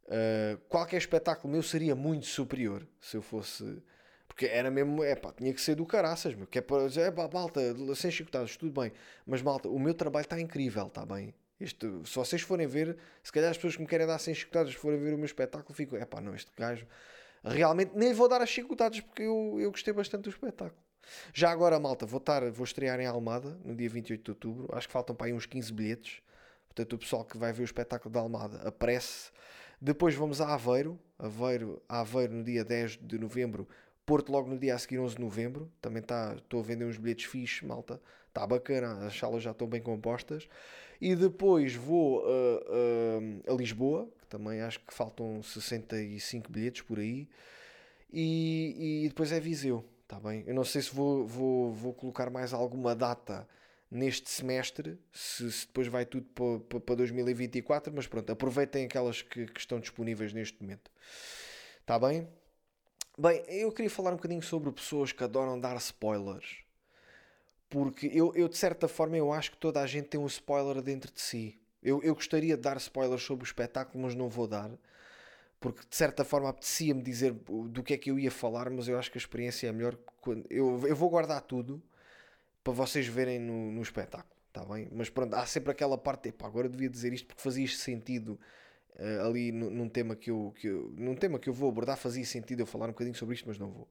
uh, 0.03 0.57
qualquer 0.69 0.97
espetáculo 0.97 1.51
meu 1.51 1.63
seria 1.63 1.95
muito 1.95 2.25
superior 2.25 2.87
se 2.99 3.17
eu 3.17 3.21
fosse. 3.21 3.81
Porque 4.27 4.47
era 4.47 4.69
mesmo, 4.69 5.03
é 5.03 5.15
pá, 5.15 5.31
tinha 5.31 5.53
que 5.53 5.61
ser 5.61 5.75
do 5.75 5.85
caraças, 5.85 6.35
meu. 6.35 6.45
Que 6.45 6.59
é 6.59 6.61
para 6.61 6.87
dizer, 6.87 7.01
é 7.01 7.11
pá, 7.11 7.29
malta, 7.31 7.61
sem 7.95 8.11
chicotadas, 8.11 8.57
tudo 8.57 8.81
bem. 8.81 8.91
Mas 9.25 9.41
malta, 9.41 9.69
o 9.69 9.79
meu 9.79 9.93
trabalho 9.93 10.25
está 10.25 10.39
incrível, 10.39 10.87
está 10.87 11.05
bem? 11.05 11.33
Este, 11.59 11.87
se 12.03 12.15
vocês 12.15 12.41
forem 12.41 12.67
ver, 12.67 12.97
se 13.23 13.31
calhar 13.31 13.49
as 13.49 13.57
pessoas 13.57 13.75
que 13.77 13.81
me 13.81 13.87
querem 13.87 14.05
dar 14.05 14.19
sem 14.19 14.33
chicotadas 14.33 14.73
forem 14.73 14.99
ver 14.99 15.13
o 15.13 15.17
meu 15.17 15.25
espetáculo, 15.25 15.73
fico, 15.73 15.95
é 15.95 16.05
pá, 16.05 16.19
não, 16.19 16.35
este 16.35 16.51
gajo 16.57 16.85
realmente 17.53 17.91
nem 17.95 18.13
vou 18.13 18.27
dar 18.27 18.41
as 18.41 18.49
chicotadas 18.49 18.99
porque 18.99 19.23
eu, 19.23 19.57
eu 19.59 19.71
gostei 19.71 19.93
bastante 19.93 20.23
do 20.23 20.29
espetáculo. 20.29 20.84
Já 21.33 21.51
agora, 21.51 21.79
malta, 21.79 22.05
vou, 22.05 22.19
estar, 22.19 22.49
vou 22.51 22.63
estrear 22.63 22.99
em 22.99 23.05
Almada 23.05 23.57
no 23.63 23.75
dia 23.75 23.89
28 23.89 24.23
de 24.23 24.31
outubro. 24.31 24.75
Acho 24.75 24.87
que 24.87 24.93
faltam 24.93 25.15
para 25.15 25.27
aí 25.27 25.33
uns 25.33 25.45
15 25.45 25.71
bilhetes. 25.73 26.21
Portanto, 26.67 26.93
o 26.93 26.97
pessoal 26.97 27.23
que 27.23 27.37
vai 27.37 27.53
ver 27.53 27.61
o 27.61 27.65
espetáculo 27.65 28.13
da 28.13 28.19
Almada 28.19 28.57
apresse. 28.67 29.31
Depois 29.79 30.15
vamos 30.15 30.41
a 30.41 30.53
Aveiro. 30.53 30.99
Aveiro, 31.17 31.81
Aveiro 31.87 32.33
no 32.33 32.43
dia 32.43 32.63
10 32.63 32.97
de 33.01 33.17
novembro. 33.17 33.67
Porto 34.05 34.31
logo 34.31 34.49
no 34.49 34.57
dia 34.57 34.75
a 34.75 34.77
seguir, 34.77 34.99
11 34.99 35.15
de 35.15 35.21
novembro. 35.21 35.71
Também 35.81 36.01
tá, 36.01 36.35
estou 36.37 36.59
a 36.59 36.63
vender 36.63 36.85
uns 36.85 36.97
bilhetes 36.97 37.25
fixos, 37.25 37.67
malta. 37.67 37.99
Está 38.27 38.45
bacana, 38.45 39.05
as 39.05 39.17
salas 39.17 39.41
já 39.41 39.51
estão 39.51 39.67
bem 39.67 39.81
compostas. 39.81 40.47
E 40.99 41.15
depois 41.15 41.75
vou 41.75 42.19
uh, 42.19 42.27
uh, 42.27 43.53
a 43.53 43.55
Lisboa, 43.55 44.09
que 44.19 44.27
também 44.27 44.61
acho 44.61 44.79
que 44.81 44.93
faltam 44.93 45.41
65 45.41 46.51
bilhetes 46.51 46.81
por 46.81 46.99
aí. 46.99 47.27
E, 48.11 49.03
e 49.05 49.09
depois 49.09 49.31
é 49.31 49.39
Viseu. 49.39 49.85
Está 50.05 50.19
bem? 50.19 50.43
Eu 50.45 50.53
não 50.53 50.63
sei 50.63 50.83
se 50.83 50.93
vou, 50.93 51.25
vou, 51.25 51.73
vou 51.73 51.91
colocar 51.91 52.29
mais 52.29 52.53
alguma 52.53 52.95
data 52.95 53.47
neste 53.89 54.29
semestre, 54.29 54.99
se, 55.11 55.51
se 55.51 55.65
depois 55.65 55.87
vai 55.87 56.05
tudo 56.05 56.27
para, 56.69 56.79
para 56.79 56.95
2024, 56.95 57.91
mas 57.91 58.05
pronto, 58.05 58.31
aproveitem 58.31 58.85
aquelas 58.85 59.23
que, 59.23 59.47
que 59.47 59.59
estão 59.59 59.79
disponíveis 59.79 60.31
neste 60.31 60.61
momento. 60.61 60.91
Está 61.81 61.97
bem? 61.97 62.27
Bem, 63.17 63.43
eu 63.47 63.71
queria 63.71 63.89
falar 63.89 64.11
um 64.11 64.17
bocadinho 64.17 64.43
sobre 64.43 64.71
pessoas 64.71 65.11
que 65.11 65.23
adoram 65.23 65.59
dar 65.59 65.75
spoilers. 65.77 66.57
Porque 67.67 68.05
eu, 68.13 68.31
eu 68.35 68.47
de 68.47 68.57
certa 68.57 68.87
forma, 68.87 69.17
eu 69.17 69.33
acho 69.33 69.51
que 69.51 69.57
toda 69.57 69.81
a 69.81 69.87
gente 69.87 70.09
tem 70.09 70.19
um 70.19 70.27
spoiler 70.27 70.83
dentro 70.83 71.11
de 71.11 71.19
si. 71.19 71.59
Eu, 71.81 72.03
eu 72.03 72.13
gostaria 72.13 72.55
de 72.55 72.61
dar 72.61 72.77
spoilers 72.77 73.23
sobre 73.23 73.43
o 73.43 73.47
espetáculo, 73.47 74.03
mas 74.03 74.13
não 74.13 74.29
vou 74.29 74.47
dar 74.47 74.69
porque 75.65 75.81
de 75.89 75.95
certa 75.95 76.23
forma 76.23 76.47
apetecia-me 76.47 77.01
dizer 77.01 77.31
do 77.33 77.81
que 77.81 77.95
é 77.95 77.97
que 77.97 78.11
eu 78.11 78.19
ia 78.19 78.29
falar, 78.29 78.69
mas 78.69 78.87
eu 78.87 78.99
acho 78.99 79.09
que 79.09 79.17
a 79.17 79.19
experiência 79.19 79.67
é 79.67 79.71
melhor 79.71 79.97
quando 80.21 80.45
eu, 80.47 80.87
eu 80.87 80.95
vou 80.95 81.09
guardar 81.09 81.41
tudo 81.41 81.81
para 82.63 82.71
vocês 82.71 83.07
verem 83.07 83.39
no, 83.39 83.71
no 83.71 83.81
espetáculo, 83.81 84.35
está 84.47 84.63
bem? 84.63 84.87
Mas 84.91 85.09
pronto, 85.09 85.33
há 85.33 85.43
sempre 85.47 85.71
aquela 85.71 85.97
parte, 85.97 86.29
epá, 86.29 86.45
agora 86.45 86.69
devia 86.69 86.87
dizer 86.87 87.13
isto 87.13 87.25
porque 87.25 87.41
fazia 87.41 87.67
sentido 87.67 88.39
uh, 88.99 89.27
ali 89.27 89.51
num, 89.51 89.71
num, 89.71 89.89
tema 89.89 90.15
que 90.15 90.29
eu, 90.29 90.53
que 90.55 90.67
eu, 90.67 90.93
num 90.95 91.15
tema 91.15 91.39
que 91.39 91.49
eu 91.49 91.53
vou 91.53 91.67
abordar, 91.67 91.97
fazia 91.97 92.25
sentido 92.25 92.59
eu 92.59 92.67
falar 92.67 92.85
um 92.85 92.89
bocadinho 92.89 93.15
sobre 93.15 93.33
isto, 93.33 93.47
mas 93.47 93.57
não 93.57 93.71
vou. 93.71 93.89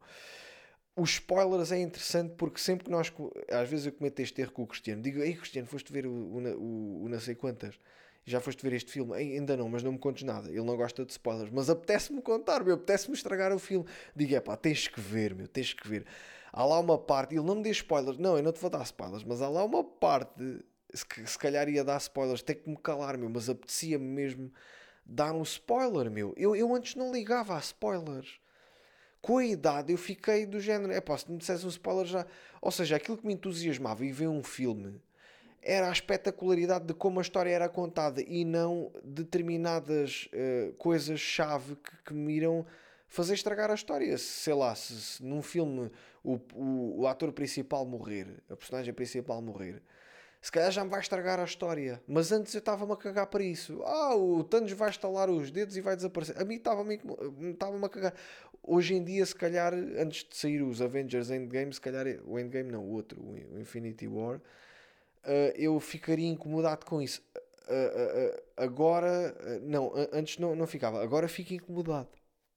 Os 0.95 1.11
spoilers 1.11 1.73
é 1.73 1.81
interessante 1.81 2.35
porque 2.37 2.61
sempre 2.61 2.85
que 2.85 2.91
nós, 2.93 3.13
às 3.51 3.69
vezes 3.69 3.87
eu 3.87 3.93
cometo 3.93 4.21
este 4.21 4.41
erro 4.41 4.53
com 4.53 4.63
o 4.63 4.67
Cristiano, 4.69 5.03
digo, 5.03 5.21
ei 5.21 5.35
Cristiano, 5.35 5.67
foste 5.67 5.93
ver 5.93 6.07
o, 6.07 6.13
o, 6.13 6.39
o, 6.39 7.05
o 7.07 7.09
não 7.09 7.19
sei 7.19 7.35
quantas 7.35 7.77
já 8.25 8.41
foste 8.41 8.63
ver 8.63 8.73
este 8.73 8.91
filme? 8.91 9.15
Ainda 9.15 9.57
não, 9.57 9.69
mas 9.69 9.83
não 9.83 9.93
me 9.93 9.99
contes 9.99 10.23
nada. 10.23 10.49
Ele 10.49 10.63
não 10.63 10.77
gosta 10.77 11.05
de 11.05 11.13
spoilers, 11.13 11.51
mas 11.51 11.69
apetece-me 11.69 12.23
contar, 12.23 12.65
meu, 12.65 12.75
apetece-me 12.75 13.15
estragar 13.15 13.53
o 13.53 13.59
filme. 13.59 13.87
Digo, 14.17 14.35
é 14.35 14.41
pá, 14.41 14.57
tens 14.57 14.89
que 14.89 15.01
ver, 15.01 15.35
meu, 15.35 15.47
tens 15.47 15.73
que 15.75 15.87
ver. 15.87 16.07
Há 16.53 16.65
lá 16.65 16.79
uma 16.79 16.97
parte, 16.97 17.35
ele 17.35 17.45
não 17.45 17.57
me 17.57 17.63
dê 17.63 17.71
spoilers, 17.71 18.17
não, 18.17 18.37
eu 18.37 18.43
não 18.43 18.53
te 18.53 18.61
vou 18.61 18.71
dar 18.71 18.83
spoilers, 18.83 19.25
mas 19.25 19.43
há 19.43 19.49
lá 19.49 19.65
uma 19.65 19.83
parte, 19.83 20.65
se, 20.93 21.05
se 21.27 21.39
calhar 21.39 21.69
ia 21.69 21.83
dar 21.83 21.99
spoilers, 21.99 22.43
tem 22.43 22.57
que 22.57 22.71
me 22.71 22.77
calar, 22.77 23.19
meu, 23.19 23.29
mas 23.29 23.51
apetecia-me 23.51 24.05
mesmo 24.05 24.53
dar 25.05 25.33
um 25.33 25.43
spoiler, 25.43 26.11
meu. 26.11 26.33
Eu, 26.37 26.57
eu 26.57 26.75
antes 26.75 26.95
não 26.95 27.13
ligava 27.13 27.57
a 27.57 27.59
spoilers. 27.59 28.41
Com 29.21 29.39
a 29.39 29.45
idade 29.45 29.93
eu 29.93 29.99
fiquei 29.99 30.47
do 30.47 30.61
género, 30.61 30.93
é 30.93 31.01
pá, 31.01 31.17
se 31.17 31.31
me 31.31 31.39
dissesse 31.39 31.65
um 31.65 31.69
spoiler 31.69 32.07
já. 32.07 32.27
Ou 32.61 32.71
seja, 32.71 32.97
aquilo 32.97 33.19
que 33.19 33.27
me 33.27 33.35
entusiasmava 33.35 34.05
e 34.05 34.13
ver 34.13 34.29
um 34.29 34.43
filme 34.43 35.01
era 35.65 35.89
a 35.89 35.93
espetacularidade 35.93 36.85
de 36.85 36.93
como 36.93 37.19
a 37.19 37.23
história 37.23 37.51
era 37.51 37.69
contada 37.69 38.21
e 38.21 38.45
não 38.45 38.93
determinadas 39.03 40.29
uh, 40.33 40.75
coisas-chave 40.75 41.77
que, 41.77 42.05
que, 42.05 42.15
me 42.15 42.35
irão 42.35 42.67
fazer 43.09 43.33
estragar 43.33 43.71
a 43.71 43.75
história. 43.75 44.17
Sei 44.19 44.53
lá, 44.53 44.75
se, 44.75 44.95
se 45.01 45.25
num 45.25 45.41
filme 45.41 45.91
o, 46.23 46.39
o, 46.55 47.01
o, 47.01 47.07
ator 47.07 47.33
principal 47.33 47.87
morrer, 47.87 48.43
a 48.51 48.55
personagem 48.55 48.93
principal 48.93 49.41
morrer, 49.41 49.83
se 50.43 50.53
calhar 50.53 50.71
já 50.71 50.85
me 50.85 50.91
vai 50.91 51.01
estragar 51.01 51.41
a 51.41 51.45
história. 51.45 52.03
Mas 52.07 52.31
antes 52.31 52.53
eu 52.53 52.59
estava-me 52.59 52.93
a 52.93 52.97
cagar 52.97 53.27
para 53.29 53.43
isso. 53.43 53.83
Ah, 53.85 54.15
o 54.15 54.45
Thanos 54.45 54.73
vai 54.73 54.91
estalar 54.91 55.31
os 55.31 55.51
dedos 55.51 55.79
e 55.79 55.81
vai 55.81 55.97
desaparecer. 55.97 56.39
A 56.39 56.45
mim 56.45 56.57
estava-me 56.57 57.01
estava 57.51 57.87
a 57.87 57.89
cagar. 57.89 58.15
Hoje 58.63 58.95
em 58.95 59.03
dia, 59.03 59.25
se 59.25 59.35
calhar, 59.35 59.73
antes 59.73 60.27
de 60.29 60.37
sair 60.37 60.63
os 60.63 60.83
Avengers 60.83 61.31
Endgame, 61.31 61.73
se 61.73 61.81
calhar, 61.81 62.07
o 62.27 62.39
Endgame 62.39 62.71
não, 62.71 62.85
o 62.85 62.93
outro, 62.93 63.23
o 63.23 63.59
Infinity 63.59 64.07
War 64.07 64.41
uh, 65.25 65.53
eu 65.57 65.79
ficaria 65.81 66.29
incomodado 66.29 66.87
com 66.87 67.01
isso. 67.03 67.23
Uh, 67.35 68.43
agora, 68.57 69.35
não, 69.63 69.93
antes 70.13 70.39
não, 70.39 70.55
não 70.55 70.67
ficava, 70.67 71.03
agora 71.03 71.29
fico 71.29 71.55
incomodado. 71.55 72.09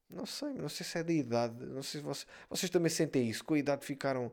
Não 0.08 0.24
sei, 0.24 0.54
não 0.54 0.68
sei 0.68 0.86
se 0.86 0.98
é 0.98 1.02
da 1.02 1.12
idade, 1.12 1.66
não 1.66 1.82
sei 1.82 2.00
se 2.00 2.06
vocês, 2.06 2.26
vocês 2.48 2.70
também 2.70 2.90
sentem 2.90 3.28
isso, 3.28 3.44
com 3.44 3.54
a 3.54 3.58
idade 3.58 3.84
ficaram. 3.84 4.32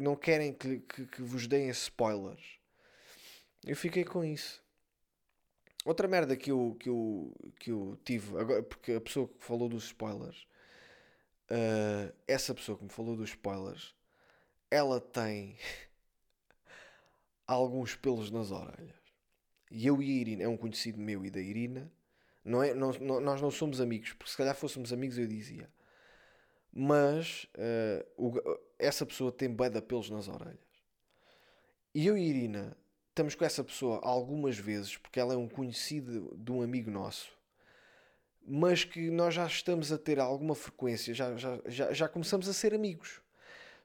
não 0.00 0.14
querem 0.14 0.52
que, 0.52 0.80
que, 0.80 1.06
que 1.06 1.22
vos 1.22 1.46
deem 1.46 1.68
spoilers. 1.70 2.58
Eu 3.66 3.76
fiquei 3.76 4.04
com 4.04 4.22
isso. 4.22 4.62
Outra 5.84 6.08
merda 6.08 6.34
que 6.34 6.50
eu, 6.50 6.76
que 6.80 6.88
eu, 6.88 7.34
que 7.58 7.70
eu 7.70 7.98
tive, 8.04 8.38
agora, 8.38 8.62
porque 8.62 8.92
a 8.92 9.00
pessoa 9.00 9.28
que 9.28 9.44
falou 9.44 9.68
dos 9.68 9.84
spoilers, 9.84 10.46
uh, 11.50 12.14
essa 12.26 12.54
pessoa 12.54 12.78
que 12.78 12.84
me 12.84 12.90
falou 12.90 13.14
dos 13.14 13.30
spoilers, 13.30 13.94
ela 14.70 14.98
tem 14.98 15.58
alguns 17.46 17.94
pelos 17.94 18.30
nas 18.30 18.50
orelhas. 18.50 18.96
E 19.70 19.86
eu 19.86 20.02
e 20.02 20.10
a 20.10 20.20
Irina, 20.20 20.42
é 20.44 20.48
um 20.48 20.56
conhecido 20.56 21.00
meu 21.00 21.24
e 21.24 21.30
da 21.30 21.40
Irina, 21.40 21.90
não 22.44 22.62
é, 22.62 22.74
não, 22.74 22.92
não, 22.92 23.20
nós 23.20 23.40
não 23.40 23.50
somos 23.50 23.80
amigos, 23.80 24.12
porque 24.12 24.30
se 24.30 24.36
calhar 24.36 24.54
fôssemos 24.54 24.92
amigos 24.92 25.18
eu 25.18 25.26
dizia. 25.26 25.68
Mas 26.72 27.46
uh, 27.56 28.04
o, 28.16 28.58
essa 28.78 29.06
pessoa 29.06 29.32
tem 29.32 29.48
bada 29.48 29.80
pelos 29.80 30.10
nas 30.10 30.28
orelhas. 30.28 30.58
E 31.94 32.06
eu 32.06 32.18
e 32.18 32.20
a 32.20 32.24
Irina 32.24 32.76
estamos 33.08 33.34
com 33.34 33.44
essa 33.44 33.62
pessoa 33.62 34.00
algumas 34.02 34.58
vezes, 34.58 34.96
porque 34.96 35.20
ela 35.20 35.34
é 35.34 35.36
um 35.36 35.48
conhecido 35.48 36.36
de 36.36 36.50
um 36.50 36.62
amigo 36.62 36.90
nosso, 36.90 37.32
mas 38.46 38.84
que 38.84 39.10
nós 39.10 39.34
já 39.34 39.46
estamos 39.46 39.92
a 39.92 39.96
ter 39.96 40.18
alguma 40.18 40.54
frequência, 40.54 41.14
já, 41.14 41.36
já, 41.36 41.60
já, 41.66 41.92
já 41.92 42.08
começamos 42.08 42.48
a 42.48 42.52
ser 42.52 42.74
amigos. 42.74 43.22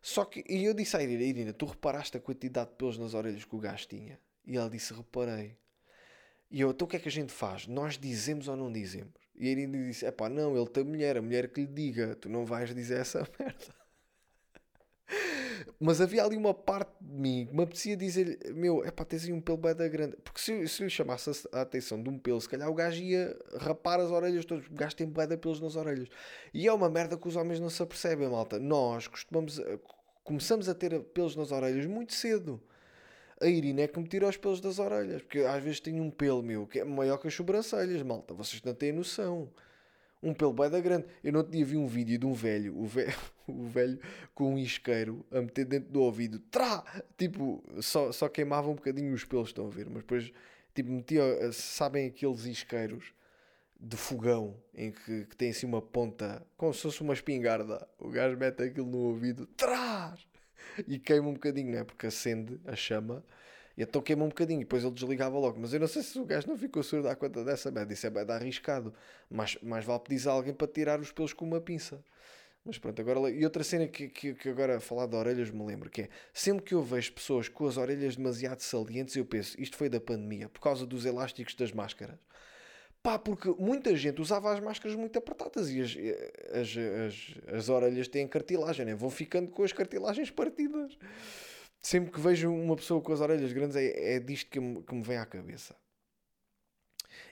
Só 0.01 0.25
que, 0.25 0.43
e 0.47 0.63
eu 0.63 0.73
disse 0.73 0.95
à 0.95 1.03
Irina, 1.03 1.23
Irina, 1.23 1.53
tu 1.53 1.65
reparaste 1.65 2.17
a 2.17 2.19
quantidade 2.19 2.69
de 2.71 2.75
pelos 2.77 2.97
nas 2.97 3.13
orelhas 3.13 3.43
que 3.43 3.55
o 3.55 3.59
gajo 3.59 3.87
tinha? 3.87 4.19
E 4.45 4.57
ela 4.57 4.69
disse, 4.69 4.93
reparei. 4.93 5.57
E 6.49 6.61
eu, 6.61 6.71
então 6.71 6.85
o 6.85 6.89
que 6.89 6.95
é 6.95 6.99
que 6.99 7.09
a 7.09 7.11
gente 7.11 7.31
faz? 7.31 7.67
Nós 7.67 7.97
dizemos 7.97 8.47
ou 8.47 8.55
não 8.55 8.71
dizemos? 8.71 9.13
E 9.35 9.47
a 9.47 9.51
Irina 9.51 9.77
disse, 9.77 10.05
é 10.05 10.11
pá, 10.11 10.29
não, 10.29 10.57
ele 10.57 10.69
tem 10.69 10.83
mulher, 10.83 11.17
a 11.17 11.21
mulher 11.21 11.49
que 11.49 11.61
lhe 11.61 11.67
diga, 11.67 12.15
tu 12.15 12.29
não 12.29 12.45
vais 12.45 12.73
dizer 12.73 12.99
essa 12.99 13.19
merda. 13.37 13.78
Mas 15.79 16.01
havia 16.01 16.23
ali 16.23 16.37
uma 16.37 16.53
parte 16.53 16.91
de 17.01 17.13
mim 17.13 17.45
que 17.47 17.55
me 17.55 17.63
apetecia 17.63 17.95
dizer 17.95 18.39
meu, 18.53 18.83
é 18.83 18.91
pá, 18.91 19.05
tens 19.05 19.25
aí 19.25 19.33
um 19.33 19.41
pelo 19.41 19.57
bem 19.57 19.75
da 19.75 19.87
grande. 19.87 20.15
Porque 20.23 20.39
se, 20.39 20.67
se 20.67 20.83
lhe 20.83 20.89
chamasse 20.89 21.29
a 21.51 21.61
atenção 21.61 22.01
de 22.01 22.09
um 22.09 22.17
pelo, 22.17 22.39
se 22.39 22.49
calhar 22.49 22.69
o 22.69 22.73
gajo 22.73 23.01
ia 23.01 23.37
rapar 23.57 23.99
as 23.99 24.11
orelhas 24.11 24.45
todas. 24.45 24.65
O 24.67 24.73
gajo 24.73 24.95
tem 24.95 25.07
de 25.07 25.37
pelos 25.37 25.59
nas 25.59 25.75
orelhas. 25.75 26.07
E 26.53 26.67
é 26.67 26.73
uma 26.73 26.89
merda 26.89 27.17
que 27.17 27.27
os 27.27 27.35
homens 27.35 27.59
não 27.59 27.69
se 27.69 27.81
apercebem, 27.81 28.29
malta. 28.29 28.59
Nós 28.59 29.07
costumamos, 29.07 29.59
eh, 29.59 29.79
começamos 30.23 30.69
a 30.69 30.75
ter 30.75 30.99
pelos 30.99 31.35
nas 31.35 31.51
orelhas 31.51 31.85
muito 31.85 32.13
cedo. 32.13 32.61
A 33.41 33.47
Irina 33.47 33.81
é 33.81 33.87
que 33.87 33.99
me 33.99 34.07
tira 34.07 34.27
os 34.27 34.37
pelos 34.37 34.59
das 34.59 34.79
orelhas. 34.79 35.21
Porque 35.21 35.39
às 35.39 35.63
vezes 35.63 35.79
tenho 35.79 36.03
um 36.03 36.11
pelo, 36.11 36.43
meu, 36.43 36.67
que 36.67 36.79
é 36.79 36.83
maior 36.83 37.17
que 37.17 37.27
as 37.27 37.33
sobrancelhas, 37.33 38.01
malta. 38.01 38.33
Vocês 38.33 38.61
não 38.63 38.73
têm 38.73 38.91
noção 38.91 39.49
um 40.21 40.33
pelo 40.33 40.53
bem 40.53 40.69
da 40.69 40.79
grande. 40.79 41.05
Eu 41.23 41.31
não 41.31 41.43
tinha 41.43 41.65
vi 41.65 41.77
um 41.77 41.87
vídeo 41.87 42.17
de 42.17 42.25
um 42.25 42.33
velho, 42.33 42.77
o 42.77 42.85
velho, 42.85 43.15
o 43.47 43.67
velho 43.67 43.99
com 44.33 44.53
um 44.53 44.57
isqueiro 44.57 45.25
a 45.31 45.41
meter 45.41 45.65
dentro 45.65 45.91
do 45.91 46.01
ouvido, 46.01 46.39
trá! 46.51 46.83
Tipo, 47.17 47.63
só, 47.81 48.11
só 48.11 48.27
queimava 48.27 48.69
um 48.69 48.75
bocadinho 48.75 49.13
os 49.13 49.23
pelos, 49.23 49.49
estão 49.49 49.67
a 49.67 49.69
ver? 49.69 49.89
Mas 49.89 50.03
depois, 50.03 50.31
tipo, 50.73 50.89
metia, 50.89 51.51
sabem 51.51 52.07
aqueles 52.07 52.45
isqueiros 52.45 53.13
de 53.79 53.95
fogão 53.95 54.61
em 54.75 54.91
que, 54.91 55.25
que 55.25 55.37
tem 55.37 55.51
assim 55.51 55.65
uma 55.65 55.81
ponta, 55.81 56.45
como 56.57 56.73
se 56.73 56.81
fosse 56.81 57.01
uma 57.01 57.13
espingarda. 57.13 57.87
O 57.97 58.09
gajo 58.09 58.37
mete 58.37 58.61
aquilo 58.61 58.87
no 58.87 58.97
ouvido, 58.97 59.45
trás! 59.45 60.27
E 60.87 60.99
queima 60.99 61.29
um 61.29 61.33
bocadinho, 61.33 61.71
não 61.71 61.79
é? 61.79 61.83
Porque 61.83 62.07
acende 62.07 62.59
a 62.65 62.75
chama 62.75 63.23
e 63.79 63.83
então 63.83 64.01
queima 64.01 64.25
um 64.25 64.27
bocadinho, 64.27 64.59
depois 64.59 64.83
ele 64.83 64.93
desligava 64.93 65.39
logo. 65.39 65.57
Mas 65.57 65.73
eu 65.73 65.79
não 65.79 65.87
sei 65.87 66.03
se 66.03 66.19
o 66.19 66.25
gajo 66.25 66.49
não 66.49 66.57
ficou 66.57 66.83
surdo 66.83 67.07
à 67.07 67.15
conta 67.15 67.45
dessa 67.45 67.71
merda. 67.71 67.93
Isso 67.93 68.05
é 68.05 68.09
bem 68.09 68.25
arriscado. 68.27 68.93
Mas 69.29 69.57
mais 69.61 69.85
vale 69.85 70.01
pedir 70.01 70.27
a 70.27 70.33
alguém 70.33 70.53
para 70.53 70.67
tirar 70.67 70.99
os 70.99 71.13
pelos 71.13 71.31
com 71.31 71.45
uma 71.45 71.61
pinça. 71.61 72.03
Mas 72.65 72.77
pronto, 72.77 73.01
agora. 73.01 73.31
E 73.31 73.41
outra 73.45 73.63
cena 73.63 73.87
que, 73.87 74.09
que, 74.09 74.33
que 74.33 74.49
agora 74.49 74.75
a 74.75 74.79
falar 74.81 75.05
de 75.05 75.15
orelhas 75.15 75.49
me 75.49 75.65
lembro 75.65 75.89
que 75.89 76.01
é 76.01 76.09
sempre 76.33 76.65
que 76.65 76.73
eu 76.73 76.83
vejo 76.83 77.13
pessoas 77.13 77.47
com 77.47 77.65
as 77.65 77.77
orelhas 77.77 78.17
demasiado 78.17 78.59
salientes, 78.59 79.15
eu 79.15 79.23
penso, 79.23 79.55
isto 79.57 79.77
foi 79.77 79.87
da 79.87 80.01
pandemia, 80.01 80.49
por 80.49 80.59
causa 80.59 80.85
dos 80.85 81.05
elásticos 81.05 81.55
das 81.55 81.71
máscaras. 81.71 82.19
Pá, 83.01 83.17
porque 83.17 83.47
muita 83.57 83.95
gente 83.95 84.19
usava 84.19 84.51
as 84.51 84.59
máscaras 84.59 84.97
muito 84.97 85.17
apertadas 85.17 85.69
e 85.69 85.79
as, 85.79 85.95
as, 86.51 86.77
as, 87.07 87.55
as 87.55 87.69
orelhas 87.69 88.09
têm 88.09 88.27
cartilagem, 88.27 88.85
né? 88.85 88.93
vão 88.93 89.09
ficando 89.09 89.49
com 89.51 89.63
as 89.63 89.71
cartilagens 89.71 90.29
partidas 90.29 90.97
sempre 91.81 92.11
que 92.11 92.19
vejo 92.19 92.51
uma 92.51 92.75
pessoa 92.75 93.01
com 93.01 93.11
as 93.13 93.21
orelhas 93.21 93.51
grandes 93.53 93.75
é, 93.75 94.15
é 94.15 94.19
disto 94.19 94.49
que 94.49 94.59
me, 94.59 94.83
que 94.83 94.93
me 94.93 95.01
vem 95.01 95.17
à 95.17 95.25
cabeça. 95.25 95.75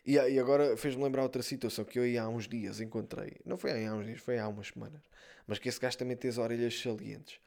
E, 0.06 0.14
e 0.14 0.40
agora 0.40 0.76
fez-me 0.78 1.04
lembrar 1.04 1.24
outra 1.24 1.42
situação 1.42 1.86
que 1.86 2.00
eu 2.00 2.04
aí 2.04 2.18
há 2.18 2.28
uns 2.28 2.48
dias 2.48 2.80
encontrei. 2.80 3.38
Não 3.46 3.58
foi 3.58 3.86
há 3.86 3.94
uns 3.94 4.06
dias, 4.06 4.20
foi 4.20 4.40
há 4.40 4.48
umas 4.48 4.68
semanas. 4.68 5.02
Mas 5.46 5.60
que 5.60 5.70
esse 5.70 5.80
gajo 5.80 5.98
também 5.98 6.16
tem 6.16 6.30
as 6.30 6.38
orelhas 6.38 6.80
salientes. 6.80 7.40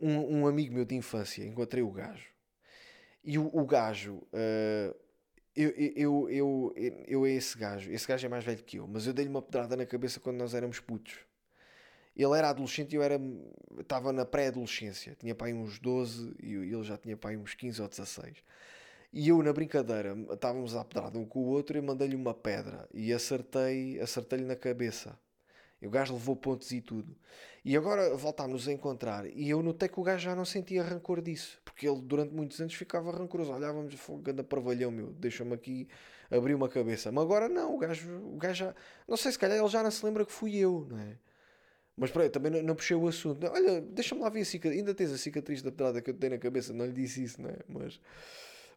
Um, 0.00 0.40
um 0.40 0.46
amigo 0.46 0.74
meu 0.74 0.84
de 0.84 0.94
infância, 0.94 1.44
encontrei 1.44 1.82
o 1.82 1.90
gajo. 1.90 2.28
E 3.24 3.38
o, 3.38 3.50
o 3.52 3.66
gajo, 3.66 4.16
uh, 4.32 4.96
eu, 5.54 5.70
eu, 5.70 6.30
eu, 6.30 6.72
eu, 6.76 7.04
eu 7.06 7.26
é 7.26 7.30
esse 7.30 7.58
gajo. 7.58 7.90
Esse 7.90 8.06
gajo 8.06 8.26
é 8.26 8.28
mais 8.28 8.44
velho 8.44 8.62
que 8.62 8.78
eu, 8.78 8.86
mas 8.86 9.06
eu 9.06 9.12
dei-lhe 9.12 9.30
uma 9.30 9.42
pedrada 9.42 9.76
na 9.76 9.86
cabeça 9.86 10.20
quando 10.20 10.36
nós 10.36 10.54
éramos 10.54 10.78
putos. 10.80 11.18
Ele 12.16 12.36
era 12.36 12.48
adolescente 12.48 12.92
e 12.92 12.96
eu 12.96 13.02
era, 13.02 13.20
estava 13.78 14.12
na 14.12 14.24
pré-adolescência. 14.24 15.14
Tinha 15.18 15.34
pai 15.34 15.52
uns 15.52 15.78
12 15.78 16.34
e 16.42 16.54
ele 16.54 16.82
já 16.82 16.96
tinha 16.96 17.16
pai 17.16 17.36
uns 17.36 17.54
15 17.54 17.82
ou 17.82 17.88
16. 17.88 18.42
E 19.12 19.28
eu, 19.28 19.42
na 19.42 19.52
brincadeira, 19.52 20.16
estávamos 20.32 20.74
a 20.74 20.84
pedrar 20.84 21.14
um 21.16 21.24
com 21.24 21.40
o 21.40 21.46
outro 21.46 21.76
e 21.76 21.80
mandei-lhe 21.80 22.16
uma 22.16 22.34
pedra 22.34 22.88
e 22.92 23.12
acertei, 23.12 24.00
acertei-lhe 24.00 24.44
na 24.44 24.56
cabeça. 24.56 25.18
E 25.80 25.86
o 25.86 25.90
gajo 25.90 26.14
levou 26.14 26.34
pontos 26.34 26.72
e 26.72 26.80
tudo. 26.80 27.14
E 27.64 27.76
agora 27.76 28.14
voltámos 28.16 28.66
a 28.66 28.72
encontrar 28.72 29.26
e 29.26 29.50
eu 29.50 29.62
notei 29.62 29.88
que 29.88 30.00
o 30.00 30.02
gajo 30.02 30.24
já 30.24 30.34
não 30.34 30.44
sentia 30.44 30.82
rancor 30.82 31.20
disso. 31.20 31.60
Porque 31.64 31.86
ele 31.86 32.00
durante 32.00 32.32
muitos 32.34 32.60
anos 32.60 32.74
ficava 32.74 33.10
rancoroso. 33.10 33.52
Olhávamos, 33.52 33.94
anda 34.26 34.42
parvalhão 34.42 34.90
meu, 34.90 35.12
deixa-me 35.12 35.52
aqui 35.52 35.88
abrir 36.30 36.54
uma 36.54 36.68
cabeça. 36.68 37.12
Mas 37.12 37.24
agora 37.24 37.48
não, 37.48 37.74
o 37.74 37.78
gajo, 37.78 38.10
o 38.18 38.36
gajo 38.36 38.66
já... 38.66 38.74
Não 39.06 39.16
sei, 39.16 39.32
se 39.32 39.38
calhar 39.38 39.58
ele 39.58 39.68
já 39.68 39.82
não 39.82 39.90
se 39.90 40.04
lembra 40.04 40.24
que 40.24 40.32
fui 40.32 40.56
eu, 40.56 40.86
não 40.88 40.98
é? 40.98 41.16
Mas 41.96 42.10
peraí, 42.10 42.28
também 42.28 42.52
não, 42.52 42.62
não, 42.62 42.74
puxei 42.74 42.96
o 42.96 43.08
assunto. 43.08 43.46
Olha, 43.46 43.80
deixa-me 43.80 44.20
lá 44.20 44.28
ver 44.28 44.42
a 44.42 44.44
cicatriz. 44.44 44.78
Ainda 44.78 44.94
tens 44.94 45.12
a 45.12 45.18
cicatriz 45.18 45.62
da 45.62 45.70
pedrada 45.70 46.02
que 46.02 46.10
eu 46.10 46.14
te 46.14 46.18
dei 46.18 46.30
na 46.30 46.38
cabeça, 46.38 46.72
não 46.72 46.84
lhe 46.84 46.92
disse 46.92 47.22
isso, 47.22 47.40
não 47.40 47.48
é? 47.48 47.58
Mas, 47.66 48.00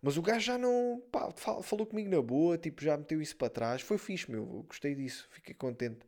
mas 0.01 0.17
o 0.17 0.21
gajo 0.21 0.39
já 0.39 0.57
não. 0.57 1.03
Pá, 1.11 1.29
falou 1.61 1.85
comigo 1.85 2.09
na 2.09 2.21
boa, 2.21 2.57
tipo, 2.57 2.81
já 2.81 2.97
meteu 2.97 3.21
isso 3.21 3.35
para 3.35 3.49
trás. 3.49 3.81
Foi 3.81 3.97
fixe, 3.97 4.31
meu. 4.31 4.41
Eu 4.41 4.63
gostei 4.67 4.95
disso, 4.95 5.27
fiquei 5.31 5.53
contente. 5.53 5.99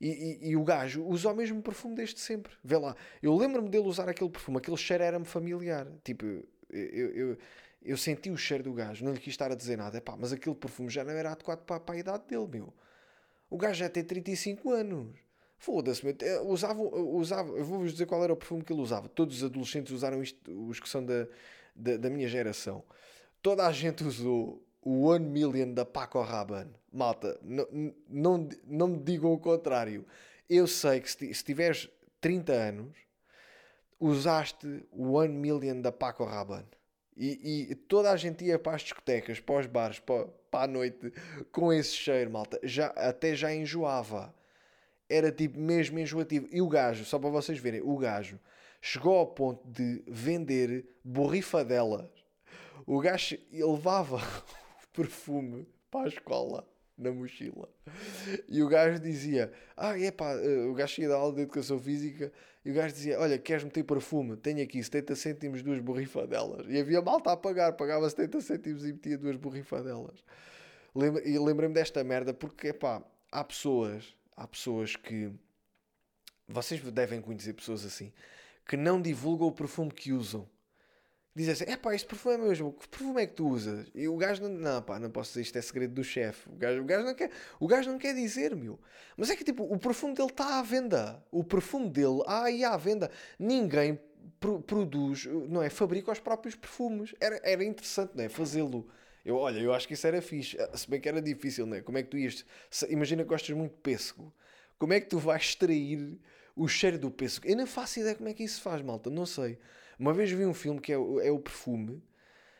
E, 0.00 0.08
e, 0.08 0.50
e, 0.50 0.56
o 0.56 0.62
gajo 0.64 1.04
usou 1.04 1.32
o 1.32 1.36
mesmo 1.36 1.60
perfume 1.62 1.94
desde 1.94 2.20
sempre. 2.20 2.52
Vê 2.62 2.76
lá, 2.76 2.96
eu 3.22 3.34
lembro-me 3.36 3.68
dele 3.68 3.86
usar 3.86 4.08
aquele 4.08 4.30
perfume, 4.30 4.58
aquele 4.58 4.76
cheiro 4.76 5.02
era-me 5.02 5.24
familiar. 5.24 5.86
Tipo, 6.04 6.24
eu, 6.26 7.10
eu, 7.14 7.38
eu, 7.82 7.96
senti 7.96 8.30
o 8.30 8.36
cheiro 8.36 8.64
do 8.64 8.72
gajo, 8.72 9.04
não 9.04 9.12
lhe 9.12 9.20
quis 9.20 9.32
estar 9.32 9.50
a 9.50 9.54
dizer 9.54 9.76
nada. 9.76 9.98
Epá, 9.98 10.16
mas 10.16 10.32
aquele 10.32 10.54
perfume 10.54 10.90
já 10.90 11.02
não 11.02 11.12
era 11.12 11.32
adequado 11.32 11.64
para, 11.64 11.80
para 11.80 11.94
a 11.94 11.98
idade 11.98 12.24
dele, 12.28 12.46
meu. 12.46 12.74
O 13.48 13.56
gajo 13.56 13.78
já 13.80 13.88
tem 13.88 14.04
35 14.04 14.70
anos. 14.70 15.23
Foda-se. 15.64 16.02
Usava, 16.44 16.82
usava, 16.82 17.48
eu 17.56 17.64
vou-vos 17.64 17.92
dizer 17.92 18.04
qual 18.04 18.22
era 18.22 18.34
o 18.34 18.36
perfume 18.36 18.62
que 18.62 18.70
ele 18.70 18.82
usava. 18.82 19.08
Todos 19.08 19.38
os 19.38 19.44
adolescentes 19.44 19.92
usaram 19.92 20.22
isto, 20.22 20.38
os 20.68 20.78
que 20.78 20.86
são 20.86 21.02
da, 21.02 21.26
da, 21.74 21.96
da 21.96 22.10
minha 22.10 22.28
geração. 22.28 22.84
Toda 23.40 23.66
a 23.66 23.72
gente 23.72 24.04
usou 24.04 24.62
o 24.82 25.06
One 25.06 25.24
Million 25.24 25.72
da 25.72 25.86
Paco 25.86 26.20
Rabanne. 26.20 26.74
Malta, 26.92 27.38
não, 27.42 27.66
não, 28.10 28.48
não 28.66 28.88
me 28.88 28.98
digam 28.98 29.32
o 29.32 29.38
contrário. 29.38 30.04
Eu 30.50 30.66
sei 30.66 31.00
que 31.00 31.10
se, 31.10 31.32
se 31.32 31.42
tiveres 31.42 31.88
30 32.20 32.52
anos, 32.52 32.96
usaste 33.98 34.84
o 34.92 35.12
One 35.12 35.32
Million 35.32 35.80
da 35.80 35.90
Paco 35.90 36.24
Rabanne. 36.24 36.68
E, 37.16 37.68
e, 37.70 37.74
toda 37.74 38.10
a 38.10 38.16
gente 38.18 38.44
ia 38.44 38.58
para 38.58 38.76
as 38.76 38.82
discotecas, 38.82 39.40
para 39.40 39.60
os 39.60 39.66
bares, 39.66 39.98
para, 39.98 40.26
para 40.50 40.64
a 40.64 40.66
noite 40.66 41.10
com 41.50 41.72
esse 41.72 41.94
cheiro, 41.94 42.30
malta. 42.30 42.60
Já, 42.62 42.88
até 42.88 43.34
já 43.34 43.54
enjoava 43.54 44.34
era 45.08 45.30
tipo 45.30 45.58
mesmo 45.58 45.98
enjoativo. 45.98 46.48
E 46.50 46.60
o 46.60 46.68
gajo, 46.68 47.04
só 47.04 47.18
para 47.18 47.30
vocês 47.30 47.58
verem, 47.58 47.80
o 47.82 47.96
gajo 47.96 48.38
chegou 48.80 49.16
ao 49.16 49.26
ponto 49.26 49.66
de 49.66 50.02
vender 50.06 50.86
borrifadelas. 51.02 52.10
O 52.86 53.00
gajo 53.00 53.38
levava 53.50 54.20
perfume 54.92 55.66
para 55.90 56.06
a 56.06 56.08
escola 56.08 56.68
na 56.96 57.10
mochila. 57.10 57.68
E 58.48 58.62
o 58.62 58.68
gajo 58.68 58.98
dizia: 59.00 59.52
Ah, 59.76 59.98
é 59.98 60.10
pá, 60.10 60.32
eh, 60.34 60.66
o 60.66 60.74
gajo 60.74 61.00
ia 61.00 61.08
da 61.08 61.16
aula 61.16 61.34
de 61.34 61.42
educação 61.42 61.78
física 61.78 62.32
e 62.64 62.70
o 62.70 62.74
gajo 62.74 62.94
dizia: 62.94 63.18
Olha, 63.18 63.38
queres 63.38 63.64
meter 63.64 63.84
perfume? 63.84 64.36
Tenho 64.36 64.62
aqui 64.62 64.82
70 64.82 65.16
cêntimos, 65.16 65.62
duas 65.62 65.80
borrifadelas. 65.80 66.66
E 66.68 66.78
havia 66.78 67.02
malta 67.02 67.32
a 67.32 67.36
pagar, 67.36 67.72
pagava 67.72 68.08
70 68.08 68.40
cêntimos 68.40 68.84
e 68.84 68.92
metia 68.92 69.18
duas 69.18 69.36
borrifadelas. 69.36 70.24
E 71.24 71.38
lembrei-me 71.38 71.74
desta 71.74 72.04
merda 72.04 72.32
porque, 72.32 72.68
é 72.68 72.72
pá, 72.72 73.02
há 73.32 73.42
pessoas 73.42 74.14
há 74.36 74.46
pessoas 74.46 74.96
que. 74.96 75.32
Vocês 76.46 76.80
devem 76.92 77.22
conhecer 77.22 77.54
pessoas 77.54 77.84
assim 77.84 78.12
que 78.66 78.76
não 78.76 79.00
divulgam 79.00 79.46
o 79.46 79.52
perfume 79.52 79.90
que 79.90 80.12
usam. 80.12 80.48
Dizem 81.34 81.52
assim: 81.52 81.64
é 81.66 81.76
pá, 81.76 81.94
este 81.94 82.06
perfume 82.06 82.34
é 82.36 82.38
mesmo. 82.38 82.72
Que 82.72 82.88
perfume 82.88 83.22
é 83.22 83.26
que 83.26 83.34
tu 83.34 83.48
usas? 83.48 83.90
E 83.94 84.06
o 84.06 84.16
gajo 84.16 84.42
não, 84.42 84.50
não 84.50 84.82
pá, 84.82 84.98
não 84.98 85.10
posso 85.10 85.30
dizer 85.30 85.42
isto 85.42 85.58
é 85.58 85.62
segredo 85.62 85.94
do 85.94 86.04
chefe. 86.04 86.48
O 86.48 86.56
gajo, 86.56 86.80
o, 86.80 86.84
gajo 86.84 87.04
não 87.04 87.14
quer, 87.14 87.30
o 87.58 87.66
gajo 87.66 87.90
não 87.90 87.98
quer 87.98 88.14
dizer, 88.14 88.54
meu. 88.54 88.78
Mas 89.16 89.30
é 89.30 89.36
que 89.36 89.44
tipo, 89.44 89.64
o 89.64 89.78
perfume 89.78 90.14
dele 90.14 90.28
está 90.30 90.58
à 90.58 90.62
venda. 90.62 91.22
O 91.30 91.42
perfume 91.42 91.90
dele, 91.90 92.22
ah, 92.26 92.50
e 92.50 92.64
à 92.64 92.76
venda. 92.76 93.10
Ninguém 93.38 93.98
pro, 94.38 94.62
produz, 94.62 95.26
não 95.26 95.60
é? 95.60 95.68
Fabrica 95.68 96.12
os 96.12 96.20
próprios 96.20 96.54
perfumes. 96.54 97.14
Era, 97.20 97.40
era 97.42 97.64
interessante, 97.64 98.12
não 98.14 98.24
é? 98.24 98.28
Fazê-lo. 98.28 98.88
Eu, 99.24 99.36
olha, 99.36 99.58
eu 99.58 99.72
acho 99.72 99.88
que 99.88 99.94
isso 99.94 100.06
era 100.06 100.20
fixe. 100.20 100.56
Ah, 100.60 100.76
se 100.76 100.88
bem 100.88 101.00
que 101.00 101.08
era 101.08 101.22
difícil, 101.22 101.66
não 101.66 101.76
é? 101.76 101.80
Como 101.80 101.96
é 101.98 102.02
que 102.02 102.10
tu 102.10 102.18
ias. 102.18 102.44
Imagina 102.88 103.22
que 103.22 103.28
gostas 103.28 103.56
muito 103.56 103.72
de 103.72 103.80
pêssego. 103.80 104.32
Como 104.78 104.92
é 104.92 105.00
que 105.00 105.06
tu 105.08 105.18
vais 105.18 105.42
extrair 105.42 106.18
o 106.54 106.68
cheiro 106.68 106.98
do 106.98 107.10
pêssego? 107.10 107.46
Eu 107.48 107.56
não 107.56 107.66
faço 107.66 108.00
ideia 108.00 108.14
como 108.14 108.28
é 108.28 108.34
que 108.34 108.44
isso 108.44 108.56
se 108.56 108.60
faz, 108.60 108.82
malta. 108.82 109.10
Não 109.10 109.26
sei. 109.26 109.58
Uma 109.98 110.12
vez 110.12 110.30
vi 110.30 110.44
um 110.44 110.54
filme 110.54 110.80
que 110.80 110.92
é, 110.92 110.96
é 110.96 111.30
o 111.30 111.38
Perfume. 111.38 112.02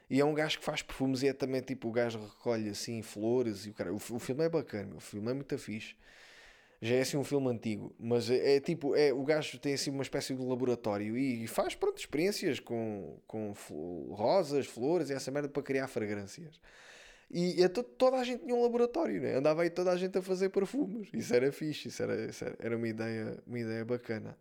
E 0.08 0.20
é 0.20 0.24
um 0.24 0.34
gajo 0.34 0.58
que 0.58 0.64
faz 0.64 0.82
perfumes 0.82 1.22
e 1.22 1.28
é 1.28 1.32
também 1.32 1.60
tipo 1.62 1.88
o 1.88 1.92
gajo 1.92 2.20
recolhe 2.20 2.68
assim 2.68 3.02
flores 3.02 3.66
e 3.66 3.70
o 3.70 3.74
cara. 3.74 3.92
O, 3.92 3.96
o 3.96 4.18
filme 4.18 4.44
é 4.44 4.48
bacana, 4.48 4.94
o 4.96 5.00
filme 5.00 5.30
é 5.30 5.34
muito 5.34 5.58
fixe. 5.58 5.96
Já 6.80 6.96
é 6.96 7.00
assim 7.00 7.16
um 7.16 7.24
filme 7.24 7.48
antigo, 7.48 7.94
mas 7.98 8.28
é, 8.28 8.56
é 8.56 8.60
tipo, 8.60 8.94
é, 8.94 9.12
o 9.12 9.22
gajo 9.24 9.58
tem 9.58 9.74
assim 9.74 9.90
uma 9.90 10.02
espécie 10.02 10.34
de 10.34 10.42
laboratório 10.42 11.16
e, 11.16 11.44
e 11.44 11.46
faz 11.46 11.74
pronto, 11.74 11.98
experiências 11.98 12.60
com, 12.60 13.18
com 13.26 13.54
rosas, 14.10 14.66
flores 14.66 15.08
e 15.08 15.14
essa 15.14 15.30
merda 15.30 15.48
para 15.48 15.62
criar 15.62 15.88
fragrâncias. 15.88 16.60
E, 17.30 17.62
e 17.62 17.68
toda 17.68 18.18
a 18.18 18.24
gente 18.24 18.44
tinha 18.44 18.54
um 18.54 18.62
laboratório, 18.62 19.20
né? 19.20 19.34
andava 19.34 19.62
aí 19.62 19.70
toda 19.70 19.90
a 19.90 19.96
gente 19.96 20.16
a 20.18 20.22
fazer 20.22 20.50
perfumes. 20.50 21.08
Isso 21.12 21.34
era 21.34 21.50
fixe, 21.50 21.88
isso 21.88 22.02
era, 22.02 22.26
isso 22.26 22.44
era, 22.44 22.56
era 22.58 22.76
uma, 22.76 22.88
ideia, 22.88 23.42
uma 23.46 23.58
ideia 23.58 23.84
bacana. 23.84 24.36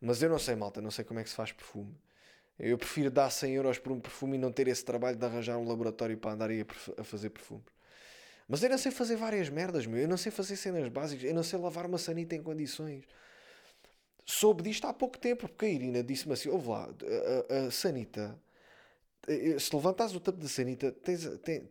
Mas 0.00 0.22
eu 0.22 0.28
não 0.28 0.38
sei, 0.38 0.56
malta, 0.56 0.80
não 0.80 0.90
sei 0.90 1.04
como 1.04 1.20
é 1.20 1.22
que 1.22 1.30
se 1.30 1.36
faz 1.36 1.52
perfume. 1.52 1.94
Eu 2.58 2.78
prefiro 2.78 3.10
dar 3.10 3.30
100 3.30 3.54
euros 3.54 3.78
por 3.78 3.92
um 3.92 4.00
perfume 4.00 4.36
e 4.36 4.40
não 4.40 4.52
ter 4.52 4.68
esse 4.68 4.84
trabalho 4.84 5.16
de 5.16 5.24
arranjar 5.24 5.58
um 5.58 5.66
laboratório 5.68 6.16
para 6.16 6.32
andar 6.32 6.50
aí 6.50 6.62
a, 6.62 7.00
a 7.00 7.04
fazer 7.04 7.30
perfumes. 7.30 7.64
Mas 8.48 8.62
eu 8.62 8.68
não 8.70 8.78
sei 8.78 8.92
fazer 8.92 9.16
várias 9.16 9.48
merdas, 9.48 9.86
meu. 9.86 10.00
Eu 10.00 10.08
não 10.08 10.16
sei 10.16 10.30
fazer 10.30 10.56
cenas 10.56 10.88
básicas. 10.88 11.24
Eu 11.24 11.34
não 11.34 11.42
sei 11.42 11.58
lavar 11.58 11.86
uma 11.86 11.98
sanita 11.98 12.34
em 12.34 12.42
condições. 12.42 13.04
Soube 14.26 14.62
disto 14.62 14.86
há 14.86 14.92
pouco 14.92 15.18
tempo, 15.18 15.48
porque 15.48 15.66
a 15.66 15.68
Irina 15.68 16.02
disse-me 16.02 16.32
assim: 16.32 16.48
ouve 16.48 16.68
lá, 16.68 16.88
a, 16.88 17.66
a, 17.66 17.70
sanita, 17.70 18.38
eh, 19.28 19.58
se 19.58 19.74
levantares 19.74 20.14
o 20.14 20.20
topo 20.20 20.38
da 20.38 20.48
sanita, 20.48 20.90
tens, 20.92 21.26
tem, 21.40 21.68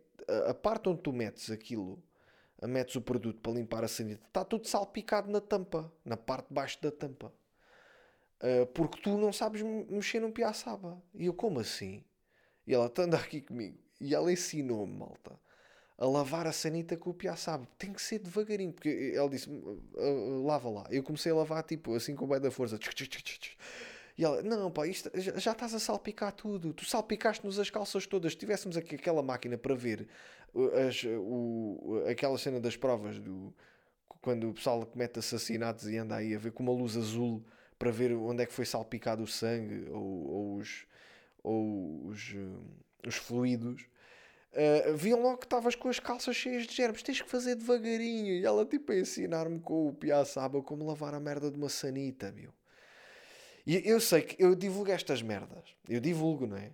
a 0.47 0.53
parte 0.53 0.87
onde 0.87 1.01
tu 1.01 1.11
metes 1.11 1.49
aquilo, 1.49 2.01
metes 2.61 2.95
o 2.95 3.01
produto 3.01 3.39
para 3.41 3.53
limpar 3.53 3.83
a 3.83 3.87
sanita, 3.87 4.23
está 4.27 4.45
tudo 4.45 4.67
salpicado 4.67 5.31
na 5.31 5.41
tampa, 5.41 5.91
na 6.05 6.15
parte 6.15 6.47
de 6.47 6.53
baixo 6.53 6.81
da 6.81 6.91
tampa. 6.91 7.33
Uh, 8.41 8.65
porque 8.67 9.01
tu 9.01 9.17
não 9.17 9.31
sabes 9.31 9.61
mexer 9.61 10.19
num 10.19 10.31
piaçaba. 10.31 11.01
E 11.15 11.25
eu, 11.25 11.33
como 11.33 11.61
assim? 11.61 12.03
E 12.67 12.73
ela 12.73 12.87
está 12.87 13.03
andando 13.03 13.21
aqui 13.21 13.41
comigo. 13.41 13.77
E 14.01 14.13
ela 14.13 14.31
ensinou-me, 14.31 14.93
malta, 14.93 15.39
a 15.97 16.05
lavar 16.05 16.47
a 16.47 16.51
sanita 16.51 16.97
com 16.97 17.11
o 17.11 17.13
piaçaba. 17.13 17.67
Tem 17.77 17.93
que 17.93 18.01
ser 18.01 18.19
devagarinho, 18.19 18.73
porque 18.73 19.13
ela 19.15 19.29
disse, 19.29 19.49
uh, 19.49 20.45
lava 20.45 20.69
lá. 20.69 20.87
Eu 20.89 21.03
comecei 21.03 21.31
a 21.31 21.35
lavar, 21.35 21.63
tipo, 21.63 21.95
assim 21.95 22.15
com 22.15 22.25
o 22.25 22.39
da 22.39 22.51
força. 22.51 22.79
E 24.17 24.23
ela, 24.23 24.41
não, 24.43 24.71
pá, 24.71 24.87
isto, 24.87 25.09
já, 25.15 25.37
já, 25.37 25.51
estás 25.51 25.73
a 25.73 25.79
salpicar 25.79 26.31
tudo. 26.31 26.73
Tu 26.73 26.85
salpicaste-nos 26.85 27.59
as 27.59 27.69
calças 27.69 28.05
todas. 28.05 28.33
Se 28.33 28.37
tivéssemos 28.37 28.77
aqui 28.77 28.95
aquela 28.95 29.23
máquina 29.23 29.57
para 29.57 29.75
ver 29.75 30.07
as, 30.87 31.03
o, 31.03 32.03
aquela 32.09 32.37
cena 32.37 32.59
das 32.59 32.75
provas 32.75 33.19
do 33.19 33.53
quando 34.21 34.49
o 34.49 34.53
pessoal 34.53 34.85
comete 34.85 35.19
assassinatos 35.19 35.89
e 35.89 35.97
anda 35.97 36.15
aí 36.15 36.33
a 36.33 36.39
ver 36.39 36.53
com 36.53 36.63
uma 36.63 36.71
luz 36.71 36.95
azul 36.95 37.43
para 37.77 37.91
ver 37.91 38.13
onde 38.13 38.41
é 38.41 38.45
que 38.45 38.53
foi 38.53 38.65
salpicado 38.65 39.21
o 39.21 39.27
sangue 39.27 39.89
ou, 39.89 40.01
ou 40.01 40.55
os, 40.55 40.85
ou 41.43 42.07
os, 42.07 42.33
uh, 42.33 42.63
os 43.05 43.15
fluidos. 43.15 43.85
Uh, 44.53 44.95
viam 44.95 45.19
logo 45.19 45.37
que 45.37 45.45
estavas 45.47 45.73
com 45.73 45.89
as 45.89 45.99
calças 45.99 46.35
cheias 46.35 46.67
de 46.67 46.75
germes, 46.75 47.01
tens 47.01 47.21
que 47.21 47.29
fazer 47.29 47.55
devagarinho. 47.55 48.33
E 48.33 48.45
ela 48.45 48.65
tipo 48.65 48.91
a 48.91 48.95
ensinar-me 48.95 49.59
com 49.59 49.87
o 49.87 49.93
piaçaba 49.93 50.61
como 50.61 50.85
lavar 50.85 51.13
a 51.15 51.19
merda 51.19 51.49
de 51.49 51.57
uma 51.57 51.69
sanita, 51.69 52.31
meu. 52.31 52.53
E 53.65 53.81
eu 53.89 53.99
sei 53.99 54.21
que 54.21 54.43
eu 54.43 54.53
divulgo 54.55 54.91
estas 54.91 55.21
merdas. 55.21 55.63
Eu 55.87 55.99
divulgo, 55.99 56.45
não 56.45 56.57
é? 56.57 56.71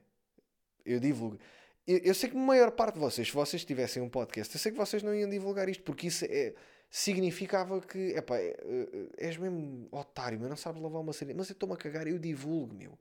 Eu 0.86 1.00
divulgo. 1.00 1.40
Eu, 1.88 2.00
eu, 2.00 2.14
sei 2.14 2.30
que 2.30 2.38
a 2.38 2.40
maior 2.40 2.72
parte 2.72 2.96
de 2.96 3.00
vocês, 3.00 3.28
se 3.28 3.34
vocês 3.34 3.64
tivessem 3.64 4.02
um 4.02 4.10
podcast, 4.10 4.54
eu 4.54 4.60
sei 4.60 4.72
que 4.72 4.78
vocês 4.78 5.02
não 5.02 5.14
iam 5.14 5.30
divulgar 5.30 5.70
isto, 5.70 5.84
porque 5.84 6.08
isso 6.08 6.26
é, 6.26 6.54
significava 6.90 7.80
que, 7.82 8.16
epá, 8.16 8.38
é, 8.38 8.50
é, 8.50 9.26
és 9.26 9.38
mesmo 9.38 9.88
otário, 9.92 10.40
mas 10.40 10.50
não 10.50 10.58
sabes 10.58 10.82
lavar 10.82 11.02
uma 11.02 11.14
cena. 11.14 11.34
Mas 11.36 11.50
eu 11.50 11.54
estou-me 11.54 11.76
a 11.76 11.78
cagar, 11.78 12.08
eu 12.08 12.20
divulgo, 12.20 12.76
meu. 12.76 12.98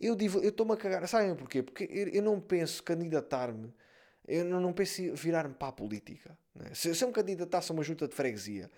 Eu 0.00 0.16
estou-me 0.42 0.72
a 0.72 0.76
cagar. 0.76 1.06
Sabem 1.06 1.34
porquê? 1.34 1.62
Porque 1.62 1.84
eu, 1.84 2.08
eu 2.08 2.22
não 2.22 2.40
penso 2.40 2.82
candidatar-me, 2.82 3.72
eu 4.28 4.44
não, 4.44 4.60
não 4.60 4.72
penso 4.72 5.14
virar-me 5.14 5.54
para 5.54 5.68
a 5.68 5.72
política. 5.72 6.38
É? 6.60 6.74
Se, 6.74 6.94
se 6.94 7.02
eu 7.02 7.08
me 7.08 7.14
candidatasse 7.14 7.72
a 7.72 7.74
uma 7.74 7.82
junta 7.82 8.06
de 8.06 8.14
freguesia 8.14 8.70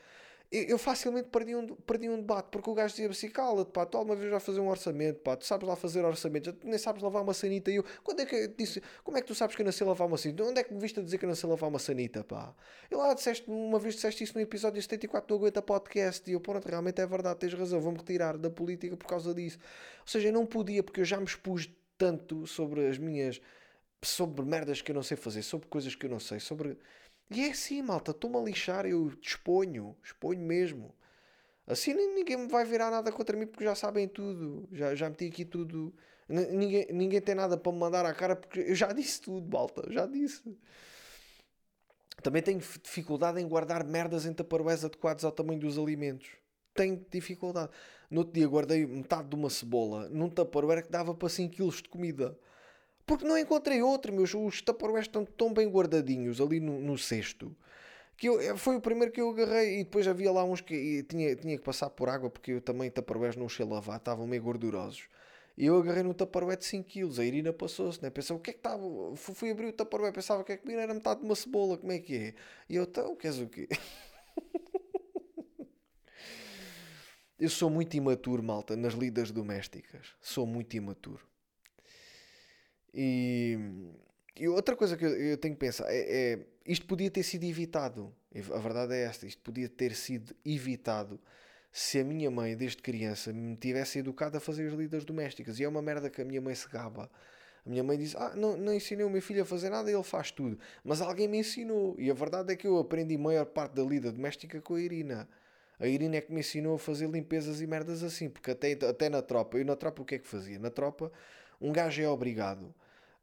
eu 0.52 0.78
facilmente 0.78 1.28
perdi 1.28 1.54
um, 1.54 1.64
perdi 1.76 2.08
um 2.08 2.16
debate, 2.16 2.48
porque 2.50 2.68
o 2.68 2.74
gajo 2.74 2.92
dizia 2.92 3.08
assim: 3.08 3.28
cala-te, 3.28 3.70
pá, 3.70 3.86
tu 3.86 3.96
alguma 3.96 4.16
vez 4.16 4.28
vai 4.28 4.40
fazer 4.40 4.58
um 4.58 4.68
orçamento, 4.68 5.20
pá, 5.20 5.36
tu 5.36 5.46
sabes 5.46 5.68
lá 5.68 5.76
fazer 5.76 6.04
orçamento, 6.04 6.56
nem 6.64 6.76
sabes 6.76 7.02
lavar 7.02 7.22
uma 7.22 7.32
sanita. 7.32 7.70
E 7.70 7.76
eu, 7.76 7.84
quando 8.02 8.20
é 8.20 8.26
que 8.26 8.48
disse, 8.48 8.82
como 9.04 9.16
é 9.16 9.20
que 9.20 9.28
tu 9.28 9.34
sabes 9.34 9.54
que 9.54 9.62
eu 9.62 9.64
não 9.64 9.70
sei 9.70 9.86
lavar 9.86 10.08
uma 10.08 10.18
sanita? 10.18 10.42
Onde 10.42 10.60
é 10.60 10.64
que 10.64 10.74
me 10.74 10.80
viste 10.80 10.98
a 10.98 11.02
dizer 11.04 11.18
que 11.18 11.24
eu 11.24 11.28
não 11.28 11.36
sei 11.36 11.48
lavar 11.48 11.68
uma 11.68 11.78
sanita, 11.78 12.24
pá? 12.24 12.52
E 12.90 12.96
lá 12.96 13.14
disseste, 13.14 13.48
uma 13.48 13.78
vez 13.78 13.94
disseste 13.94 14.24
isso 14.24 14.34
no 14.34 14.40
episódio 14.40 14.82
74 14.82 15.28
do 15.28 15.40
Aguenta 15.40 15.62
Podcast, 15.62 16.28
e 16.28 16.32
eu, 16.32 16.40
pronto, 16.40 16.66
realmente 16.66 17.00
é 17.00 17.06
verdade, 17.06 17.38
tens 17.38 17.54
razão, 17.54 17.80
vou-me 17.80 17.98
retirar 17.98 18.36
da 18.36 18.50
política 18.50 18.96
por 18.96 19.06
causa 19.06 19.32
disso. 19.32 19.58
Ou 20.00 20.08
seja, 20.08 20.28
eu 20.28 20.32
não 20.32 20.44
podia, 20.44 20.82
porque 20.82 21.00
eu 21.00 21.04
já 21.04 21.18
me 21.18 21.26
expus 21.26 21.70
tanto 21.96 22.44
sobre 22.48 22.88
as 22.88 22.98
minhas, 22.98 23.40
sobre 24.02 24.44
merdas 24.44 24.82
que 24.82 24.90
eu 24.90 24.94
não 24.94 25.02
sei 25.02 25.16
fazer, 25.16 25.42
sobre 25.42 25.68
coisas 25.68 25.94
que 25.94 26.06
eu 26.06 26.10
não 26.10 26.20
sei, 26.20 26.40
sobre 26.40 26.78
e 27.30 27.42
é 27.42 27.50
assim, 27.50 27.80
malta, 27.80 28.10
estou-me 28.10 28.36
a 28.36 28.40
lixar, 28.40 28.84
eu 28.86 29.12
exponho, 29.22 29.96
exponho 30.02 30.40
mesmo. 30.40 30.92
Assim 31.66 31.94
ninguém 31.94 32.36
me 32.36 32.48
vai 32.48 32.64
virar 32.64 32.90
nada 32.90 33.12
contra 33.12 33.36
mim 33.36 33.46
porque 33.46 33.64
já 33.64 33.74
sabem 33.76 34.08
tudo. 34.08 34.68
Já, 34.72 34.94
já 34.96 35.08
meti 35.08 35.26
aqui 35.26 35.44
tudo. 35.44 35.94
ninguém, 36.28 36.88
ninguém 36.92 37.20
tem 37.20 37.36
nada 37.36 37.56
para 37.56 37.70
me 37.70 37.78
mandar 37.78 38.04
à 38.04 38.12
cara 38.12 38.34
porque 38.34 38.60
eu 38.60 38.74
já 38.74 38.92
disse 38.92 39.20
tudo, 39.20 39.48
malta, 39.48 39.84
já 39.92 40.06
disse. 40.06 40.42
Também 42.22 42.42
tenho 42.42 42.58
dificuldade 42.58 43.40
em 43.40 43.48
guardar 43.48 43.84
merdas 43.84 44.26
em 44.26 44.32
taparoés 44.32 44.84
adequados 44.84 45.24
ao 45.24 45.32
tamanho 45.32 45.60
dos 45.60 45.78
alimentos. 45.78 46.28
Tenho 46.74 47.04
dificuldade. 47.10 47.70
No 48.10 48.20
outro 48.20 48.34
dia 48.34 48.48
guardei 48.48 48.84
metade 48.86 49.28
de 49.28 49.36
uma 49.36 49.50
cebola 49.50 50.08
num 50.08 50.28
taparoé 50.28 50.82
que 50.82 50.90
dava 50.90 51.14
para 51.14 51.28
5 51.28 51.54
kg 51.54 51.82
de 51.82 51.88
comida. 51.88 52.36
Porque 53.10 53.26
não 53.26 53.36
encontrei 53.36 53.82
outro, 53.82 54.12
meus. 54.12 54.32
Os 54.34 54.62
Tupperware 54.62 55.02
estão 55.02 55.24
tão 55.24 55.52
bem 55.52 55.68
guardadinhos 55.68 56.40
ali 56.40 56.60
no, 56.60 56.78
no 56.78 56.96
cesto. 56.96 57.52
Que 58.16 58.28
eu, 58.28 58.40
eh, 58.40 58.56
foi 58.56 58.76
o 58.76 58.80
primeiro 58.80 59.10
que 59.10 59.20
eu 59.20 59.28
agarrei 59.30 59.80
e 59.80 59.84
depois 59.84 60.06
havia 60.06 60.30
lá 60.30 60.44
uns 60.44 60.60
que 60.60 61.02
tinha, 61.02 61.34
tinha 61.34 61.58
que 61.58 61.64
passar 61.64 61.90
por 61.90 62.08
água 62.08 62.30
porque 62.30 62.52
eu 62.52 62.60
também 62.60 62.88
Tupperware 62.88 63.36
não 63.36 63.48
sei 63.48 63.66
lavar, 63.66 63.96
estavam 63.96 64.28
meio 64.28 64.40
gordurosos. 64.40 65.08
E 65.58 65.66
eu 65.66 65.76
agarrei 65.76 66.04
no 66.04 66.14
Tupperware 66.14 66.56
de 66.56 66.64
5kg. 66.64 67.18
A 67.18 67.24
Irina 67.24 67.52
passou-se, 67.52 68.00
né? 68.00 68.10
Pensou, 68.10 68.36
o 68.36 68.40
que 68.40 68.50
é 68.50 68.52
que 68.52 68.60
estava? 68.60 68.80
Fui 69.16 69.50
abrir 69.50 69.66
o 69.66 69.72
Tupperware, 69.72 70.12
pensava 70.12 70.44
que 70.44 70.52
é 70.52 70.56
que 70.56 70.70
era 70.70 70.94
metade 70.94 71.18
de 71.18 71.26
uma 71.26 71.34
cebola, 71.34 71.76
como 71.78 71.90
é 71.90 71.98
que 71.98 72.14
é? 72.14 72.34
E 72.68 72.76
eu, 72.76 72.84
então, 72.84 73.16
queres 73.16 73.40
o 73.40 73.48
quê? 73.48 73.68
eu 77.40 77.48
sou 77.48 77.68
muito 77.68 77.96
imaturo, 77.96 78.40
malta, 78.40 78.76
nas 78.76 78.94
lidas 78.94 79.32
domésticas. 79.32 80.14
Sou 80.20 80.46
muito 80.46 80.76
imaturo. 80.76 81.29
E, 82.92 83.58
e 84.36 84.48
outra 84.48 84.74
coisa 84.74 84.96
que 84.96 85.04
eu, 85.04 85.10
eu 85.10 85.38
tenho 85.38 85.54
que 85.54 85.60
pensar 85.60 85.84
é, 85.88 85.98
é, 86.32 86.38
isto 86.66 86.86
podia 86.86 87.10
ter 87.10 87.22
sido 87.22 87.44
evitado. 87.44 88.12
A 88.52 88.58
verdade 88.58 88.94
é 88.94 89.02
esta: 89.02 89.26
isto 89.26 89.42
podia 89.42 89.68
ter 89.68 89.94
sido 89.94 90.34
evitado 90.44 91.20
se 91.72 92.00
a 92.00 92.04
minha 92.04 92.30
mãe, 92.30 92.56
desde 92.56 92.82
criança, 92.82 93.32
me 93.32 93.56
tivesse 93.56 94.00
educado 94.00 94.36
a 94.36 94.40
fazer 94.40 94.66
as 94.66 94.72
lidas 94.72 95.04
domésticas. 95.04 95.58
E 95.58 95.64
é 95.64 95.68
uma 95.68 95.82
merda 95.82 96.10
que 96.10 96.20
a 96.20 96.24
minha 96.24 96.40
mãe 96.40 96.54
se 96.54 96.68
gaba. 96.68 97.10
A 97.64 97.70
minha 97.70 97.84
mãe 97.84 97.96
diz: 97.96 98.16
Ah, 98.16 98.34
não, 98.34 98.56
não 98.56 98.74
ensinei 98.74 99.04
o 99.04 99.10
meu 99.10 99.22
filho 99.22 99.42
a 99.42 99.44
fazer 99.44 99.70
nada, 99.70 99.90
ele 99.90 100.02
faz 100.02 100.30
tudo. 100.30 100.58
Mas 100.82 101.00
alguém 101.00 101.28
me 101.28 101.38
ensinou. 101.38 101.94
E 101.98 102.10
a 102.10 102.14
verdade 102.14 102.52
é 102.52 102.56
que 102.56 102.66
eu 102.66 102.78
aprendi 102.78 103.14
a 103.14 103.18
maior 103.18 103.46
parte 103.46 103.74
da 103.74 103.82
lida 103.82 104.10
doméstica 104.10 104.60
com 104.60 104.74
a 104.74 104.80
Irina. 104.80 105.28
A 105.78 105.86
Irina 105.86 106.16
é 106.16 106.20
que 106.20 106.32
me 106.32 106.40
ensinou 106.40 106.74
a 106.74 106.78
fazer 106.78 107.08
limpezas 107.08 107.60
e 107.60 107.66
merdas 107.66 108.02
assim. 108.02 108.28
Porque 108.28 108.50
até, 108.50 108.72
até 108.72 109.08
na 109.08 109.22
tropa, 109.22 109.58
eu 109.58 109.64
na 109.64 109.76
tropa 109.76 110.02
o 110.02 110.04
que 110.04 110.16
é 110.16 110.18
que 110.18 110.26
fazia? 110.26 110.58
Na 110.58 110.70
tropa 110.70 111.10
um 111.60 111.72
gajo 111.72 112.00
é 112.00 112.08
obrigado 112.08 112.74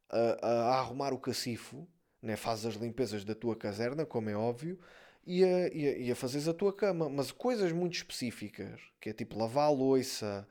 a, 0.10 0.48
a 0.48 0.80
arrumar 0.80 1.13
o 1.13 1.20
cacifo, 1.20 1.88
né? 2.22 2.36
fazes 2.36 2.65
as 2.65 2.76
limpezas 2.76 3.24
da 3.24 3.36
tua 3.36 3.56
caserna, 3.56 4.06
como 4.06 4.30
é 4.30 4.36
óbvio, 4.36 4.80
e 5.26 5.43
a, 5.43 5.67
e, 5.74 5.88
a, 5.88 5.98
e 5.98 6.12
a 6.12 6.50
a 6.50 6.54
tua 6.54 6.74
cama. 6.74 7.10
Mas 7.10 7.32
coisas 7.32 7.72
muito 7.72 7.96
específicas, 7.96 8.80
que 9.00 9.10
é 9.10 9.13
tipo 9.13 9.38
lavar 9.38 9.67
a 9.67 9.72
louça, 9.72 10.48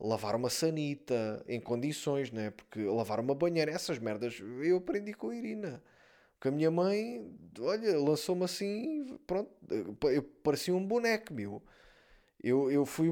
lavar 0.00 0.36
uma 0.36 0.50
sanita 0.50 1.44
em 1.48 1.60
condições, 1.60 2.30
né? 2.30 2.50
porque 2.50 2.82
lavar 2.84 3.20
uma 3.20 3.34
banheira, 3.34 3.70
essas 3.70 3.98
merdas 3.98 4.40
eu 4.62 4.76
aprendi 4.76 5.12
com 5.12 5.30
a 5.30 5.36
Irina. 5.36 5.82
Porque 6.34 6.48
a 6.48 6.52
minha 6.52 6.70
mãe, 6.70 7.36
olha, 7.58 7.98
lançou-me 7.98 8.44
assim, 8.44 9.18
pronto, 9.26 9.50
eu 10.04 10.22
parecia 10.22 10.72
um 10.74 10.86
boneco, 10.86 11.34
meu. 11.34 11.60
Eu, 12.40 12.70
eu 12.70 12.86
fui, 12.86 13.10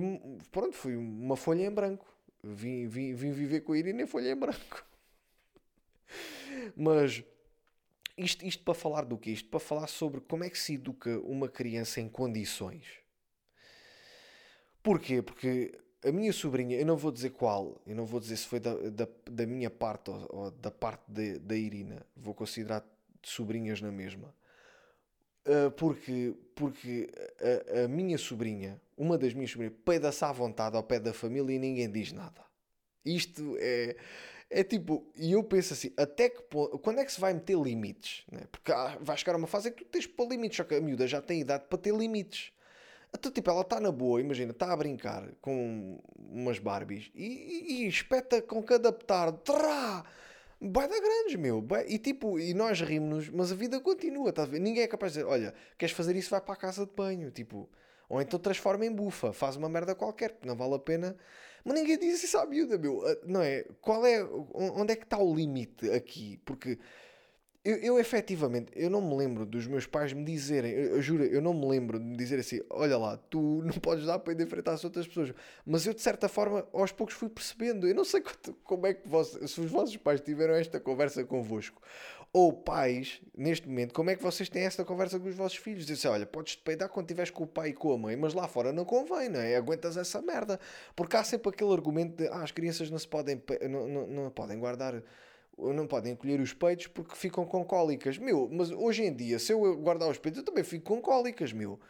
pronto, 0.53 0.73
fui 0.73 0.95
uma 0.95 1.37
folha 1.37 1.65
em 1.67 1.71
branco. 1.71 2.07
Vim, 2.45 2.87
vim, 2.87 3.15
vim 3.15 3.33
viver 3.33 3.63
com 3.63 3.73
a 3.73 3.79
Irina 3.79 4.03
em 4.03 4.07
folha 4.07 4.31
em 4.31 4.37
branco. 4.37 4.87
Mas 6.77 7.23
isto, 8.17 8.45
isto 8.45 8.63
para 8.65 8.75
falar 8.75 9.05
do 9.05 9.19
que? 9.19 9.31
Isto 9.31 9.49
para 9.49 9.61
falar 9.61 9.87
sobre 9.87 10.21
como 10.21 10.45
é 10.45 10.51
que 10.51 10.59
se 10.59 10.75
educa 10.75 11.19
uma 11.21 11.49
criança 11.49 12.01
em 12.01 12.09
condições. 12.09 12.87
Porquê? 14.83 15.21
Porque 15.21 15.79
a 16.05 16.13
minha 16.13 16.33
sobrinha, 16.33 16.79
eu 16.79 16.87
não 16.87 16.97
vou 16.97 17.11
dizer 17.11 17.31
qual, 17.31 17.81
eu 17.87 17.95
não 17.95 18.07
vou 18.07 18.21
dizer 18.21 18.37
se 18.37 18.47
foi 18.47 18.61
da, 18.61 18.75
da, 18.91 19.09
da 19.31 19.47
minha 19.47 19.69
parte 19.69 20.11
ou, 20.11 20.27
ou 20.31 20.51
da 20.51 20.71
parte 20.71 21.03
de, 21.09 21.39
da 21.39 21.57
Irina, 21.57 22.07
vou 22.17 22.35
considerar 22.35 22.85
sobrinhas 23.23 23.81
na 23.81 23.91
mesma. 23.91 24.35
Uh, 25.47 25.71
porque 25.73 26.35
porque 26.57 27.09
a, 27.75 27.85
a, 27.85 27.89
minha 27.89 28.17
sobrinha, 28.19 28.81
uma 28.97 29.19
das 29.19 29.35
minhas 29.35 29.51
sobrinhas, 29.51 29.77
peida-se 29.85 30.25
à 30.25 30.33
vontade 30.33 30.77
ao 30.77 30.83
pé 30.83 30.99
da 30.99 31.13
família 31.13 31.55
e 31.55 31.59
ninguém 31.59 31.91
diz 31.91 32.13
nada. 32.13 32.45
Isto 33.05 33.57
é. 33.59 33.97
É 34.49 34.63
tipo, 34.63 35.05
e 35.17 35.33
eu 35.33 35.43
penso 35.43 35.73
assim, 35.73 35.93
até 35.97 36.29
que 36.29 36.41
quando 36.83 37.01
é 37.01 37.05
que 37.05 37.13
se 37.13 37.21
vai 37.21 37.35
meter 37.35 37.59
limites? 37.59 38.25
Né? 38.31 38.43
Porque 38.51 38.71
ah, 38.71 38.97
vai 39.01 39.17
chegar 39.17 39.35
uma 39.37 39.47
fase 39.47 39.71
em 39.71 39.73
que 39.73 39.85
tu 39.85 39.91
tens 39.91 40.07
que 40.07 40.13
pôr 40.13 40.29
limites, 40.29 40.57
só 40.57 40.65
que 40.65 40.75
a 40.75 40.81
miúda 40.81 41.07
já 41.07 41.21
tem 41.21 41.41
idade 41.41 41.65
para 41.69 41.79
ter 41.79 41.93
limites. 41.93 42.53
Então, 43.13 43.33
tipo, 43.33 43.51
ela 43.51 43.63
está 43.63 43.81
na 43.81 43.91
boa, 43.91 44.21
imagina, 44.21 44.53
está 44.53 44.73
a 44.73 44.77
brincar 44.77 45.29
com 45.41 45.99
umas 46.17 46.59
Barbies 46.59 47.11
e, 47.15 47.83
e, 47.83 47.89
espeta 47.89 48.43
com 48.43 48.63
cada 48.63 48.93
petardo. 48.93 49.39
Trá! 49.39 50.05
Vai 50.61 50.89
dar 50.89 51.01
grandes, 51.01 51.37
meu. 51.37 51.67
E 51.87 51.99
tipo, 51.99 52.39
e 52.39 52.55
nós 52.55 52.81
rimos 52.81 53.29
mas 53.29 53.53
a 53.53 53.55
vida 53.55 53.81
continua, 53.81 54.33
tá? 54.33 54.47
Ninguém 54.47 54.83
é 54.83 54.87
capaz 54.87 55.13
de 55.13 55.19
dizer, 55.19 55.31
olha, 55.31 55.55
queres 55.79 55.95
fazer 55.95 56.17
isso, 56.17 56.31
vai 56.31 56.41
para 56.41 56.55
a 56.55 56.57
casa 56.57 56.87
de 56.87 56.93
banho, 56.93 57.31
tipo. 57.31 57.69
Ou 58.09 58.21
então 58.21 58.39
transforma 58.39 58.87
em 58.87 58.93
bufa, 58.93 59.33
faz 59.33 59.57
uma 59.57 59.69
merda 59.69 59.95
qualquer, 59.95 60.33
que 60.33 60.47
não 60.47 60.57
vale 60.57 60.75
a 60.75 60.79
pena. 60.79 61.17
Mas 61.67 61.75
ninguém 61.75 61.99
diz 61.99 62.23
isso 62.23 62.39
à 62.39 62.47
miúda, 62.47 62.79
meu. 62.79 63.05
Ah, 63.05 63.17
não 63.27 63.43
é? 63.43 63.65
Qual 63.81 64.07
é, 64.07 64.23
onde 64.55 64.93
é 64.93 64.97
que 64.97 65.03
está 65.03 65.19
o 65.19 65.35
limite 65.35 65.91
aqui? 65.91 66.39
Porque 66.45 66.79
eu, 67.65 67.77
eu 67.79 67.99
efetivamente, 67.99 68.71
eu 68.77 68.89
não 68.89 69.01
me 69.01 69.17
lembro 69.17 69.45
dos 69.45 69.67
meus 69.67 69.85
pais 69.85 70.13
me 70.13 70.25
dizerem, 70.25 70.71
eu, 70.71 70.95
eu, 70.95 71.03
juro, 71.03 71.25
eu 71.25 71.43
não 71.43 71.53
me 71.53 71.67
lembro 71.67 71.99
de 71.99 72.05
me 72.05 72.17
dizer 72.17 72.39
assim: 72.39 72.61
olha 72.71 72.97
lá, 72.97 73.17
tu 73.17 73.63
não 73.67 73.73
podes 73.73 74.07
dar 74.07 74.21
para 74.21 74.41
enfrentar 74.41 74.75
as 74.75 74.85
outras 74.85 75.09
pessoas. 75.09 75.35
Mas 75.67 75.85
eu, 75.85 75.93
de 75.93 76.01
certa 76.01 76.29
forma, 76.29 76.65
aos 76.73 76.93
poucos 76.93 77.17
fui 77.17 77.29
percebendo. 77.29 77.89
Eu 77.89 77.97
não 77.97 78.05
sei 78.05 78.23
como 78.63 78.87
é 78.87 78.95
que 78.95 79.09
vos, 79.09 79.37
se 79.51 79.61
os 79.61 79.69
vossos 79.69 79.97
pais 79.97 80.21
tiveram 80.21 80.55
esta 80.55 80.79
conversa 80.79 81.25
convosco, 81.25 81.83
ou 82.37 82.53
pais, 82.53 83.23
neste 83.35 83.67
momento, 83.67 83.95
como 83.95 84.11
é 84.11 84.15
que 84.15 84.23
vocês 84.23 84.47
têm 84.47 84.65
esta 84.65 84.85
conversa 84.85 85.19
com 85.19 85.27
os 85.27 85.35
vossos 85.35 85.57
filhos? 85.57 85.87
Dizem 85.87 85.95
assim, 85.95 86.09
olha, 86.09 86.27
podes-te 86.27 86.63
peidar 86.63 86.87
quando 86.91 87.07
estiveres 87.07 87.31
com 87.31 87.45
o 87.45 87.47
pai 87.47 87.71
e 87.71 87.73
com 87.73 87.91
a 87.95 87.97
mãe, 87.97 88.15
mas 88.15 88.35
lá 88.35 88.47
fora 88.47 88.75
não 88.75 88.85
convém, 88.85 89.31
não 89.31 89.41
é? 89.41 89.57
Aguentas 89.57 89.97
essa 89.97 90.21
merda. 90.21 90.61
Porque 90.95 91.17
há 91.17 91.25
sempre 91.25 91.49
aquele 91.49 91.73
argumento 91.73 92.15
de, 92.15 92.29
ah, 92.29 92.43
as 92.43 92.51
crianças 92.51 92.91
não 92.91 92.99
se 92.99 93.09
podem, 93.09 93.43
não, 93.71 93.89
não, 93.89 94.07
não 94.07 94.31
podem 94.31 94.59
guardar 94.59 95.03
não 95.57 95.87
podem 95.87 96.13
encolher 96.13 96.39
os 96.39 96.53
peitos 96.53 96.89
porque 96.89 97.17
ficam 97.17 97.47
com 97.47 97.65
cólicas. 97.65 98.19
Meu, 98.19 98.51
mas 98.53 98.71
hoje 98.71 99.05
em 99.05 99.17
dia, 99.17 99.39
se 99.39 99.55
eu 99.55 99.75
guardar 99.79 100.11
os 100.11 100.19
peitos, 100.19 100.41
eu 100.41 100.45
também 100.45 100.63
fico 100.63 100.85
com 100.85 101.01
cólicas, 101.01 101.55
meu. 101.55 101.81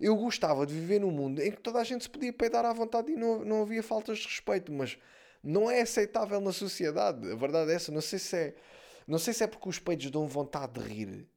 Eu 0.00 0.16
gostava 0.16 0.64
de 0.64 0.72
viver 0.72 1.00
num 1.00 1.10
mundo 1.10 1.42
em 1.42 1.50
que 1.50 1.60
toda 1.60 1.78
a 1.78 1.84
gente 1.84 2.04
se 2.04 2.08
podia 2.08 2.32
peidar 2.32 2.64
à 2.64 2.72
vontade 2.72 3.12
e 3.12 3.16
não, 3.16 3.44
não 3.44 3.60
havia 3.60 3.82
faltas 3.82 4.20
de 4.20 4.26
respeito, 4.26 4.72
mas 4.72 4.96
não 5.44 5.70
é 5.70 5.82
aceitável 5.82 6.40
na 6.40 6.50
sociedade. 6.50 7.30
A 7.30 7.36
verdade 7.36 7.70
é 7.70 7.74
essa. 7.74 7.92
Não 7.92 8.00
sei 8.00 8.18
se 8.18 8.34
é, 8.34 8.54
não 9.06 9.18
sei 9.18 9.34
se 9.34 9.44
é 9.44 9.46
porque 9.46 9.68
os 9.68 9.78
peitos 9.78 10.10
dão 10.10 10.26
vontade 10.26 10.80
de 10.80 10.86
rir 10.86 11.28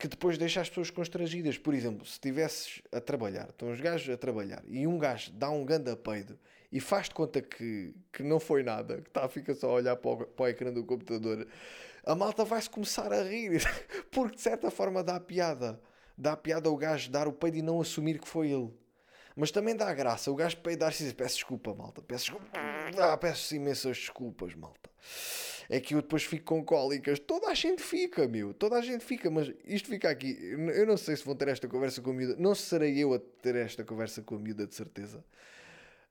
que 0.00 0.08
depois 0.08 0.38
deixa 0.38 0.62
as 0.62 0.68
pessoas 0.70 0.90
constrangidas. 0.90 1.58
Por 1.58 1.74
exemplo, 1.74 2.06
se 2.06 2.12
estivesses 2.12 2.80
a 2.90 3.00
trabalhar, 3.02 3.50
estão 3.50 3.70
os 3.70 3.80
gajos 3.80 4.12
a 4.12 4.16
trabalhar 4.16 4.64
e 4.66 4.86
um 4.86 4.98
gajo 4.98 5.30
dá 5.32 5.50
um 5.50 5.62
ganda 5.62 5.94
peido 5.94 6.38
e 6.72 6.80
faz 6.80 7.08
de 7.08 7.14
conta 7.14 7.42
que, 7.42 7.94
que 8.10 8.22
não 8.22 8.40
foi 8.40 8.62
nada, 8.62 9.02
que 9.02 9.08
está, 9.08 9.28
fica 9.28 9.54
só 9.54 9.68
a 9.68 9.74
olhar 9.74 9.96
para 9.96 10.10
o, 10.10 10.26
para 10.26 10.44
o 10.44 10.48
ecrã 10.48 10.72
do 10.72 10.84
computador, 10.84 11.46
a 12.04 12.14
malta 12.14 12.44
vai-se 12.44 12.70
começar 12.70 13.12
a 13.12 13.22
rir, 13.22 13.60
porque 14.10 14.36
de 14.36 14.42
certa 14.42 14.70
forma 14.70 15.04
dá 15.04 15.20
piada. 15.20 15.80
Dá 16.16 16.36
piada 16.36 16.68
ao 16.68 16.76
gajo 16.76 17.10
dar 17.10 17.26
o 17.28 17.32
peido 17.32 17.58
e 17.58 17.62
não 17.62 17.80
assumir 17.80 18.18
que 18.18 18.28
foi 18.28 18.50
ele. 18.50 18.70
Mas 19.34 19.50
também 19.50 19.74
dá 19.74 19.92
graça 19.94 20.30
o 20.30 20.34
gajo 20.34 20.58
peidar-se 20.58 21.02
e 21.02 21.06
dizer: 21.06 21.16
Peço 21.16 21.36
desculpa, 21.36 21.74
malta, 21.74 22.02
peço 22.02 22.24
desculpa, 22.24 22.46
ah, 22.98 23.16
peço 23.16 23.54
imensas 23.54 23.96
desculpas, 23.96 24.54
malta. 24.54 24.90
É 25.72 25.78
que 25.78 25.94
eu 25.94 26.02
depois 26.02 26.24
fico 26.24 26.46
com 26.46 26.64
cólicas. 26.64 27.20
Toda 27.20 27.46
a 27.46 27.54
gente 27.54 27.80
fica, 27.80 28.26
meu, 28.26 28.52
toda 28.52 28.76
a 28.76 28.80
gente 28.80 29.04
fica, 29.04 29.30
mas 29.30 29.52
isto 29.64 29.88
fica 29.88 30.10
aqui. 30.10 30.36
Eu 30.74 30.84
não 30.84 30.96
sei 30.96 31.14
se 31.14 31.24
vão 31.24 31.36
ter 31.36 31.46
esta 31.46 31.68
conversa 31.68 32.02
com 32.02 32.10
a 32.10 32.12
miúda, 32.12 32.34
não 32.36 32.56
serei 32.56 32.98
eu 32.98 33.14
a 33.14 33.20
ter 33.20 33.54
esta 33.54 33.84
conversa 33.84 34.20
com 34.20 34.34
a 34.34 34.38
miúda, 34.40 34.66
de 34.66 34.74
certeza. 34.74 35.24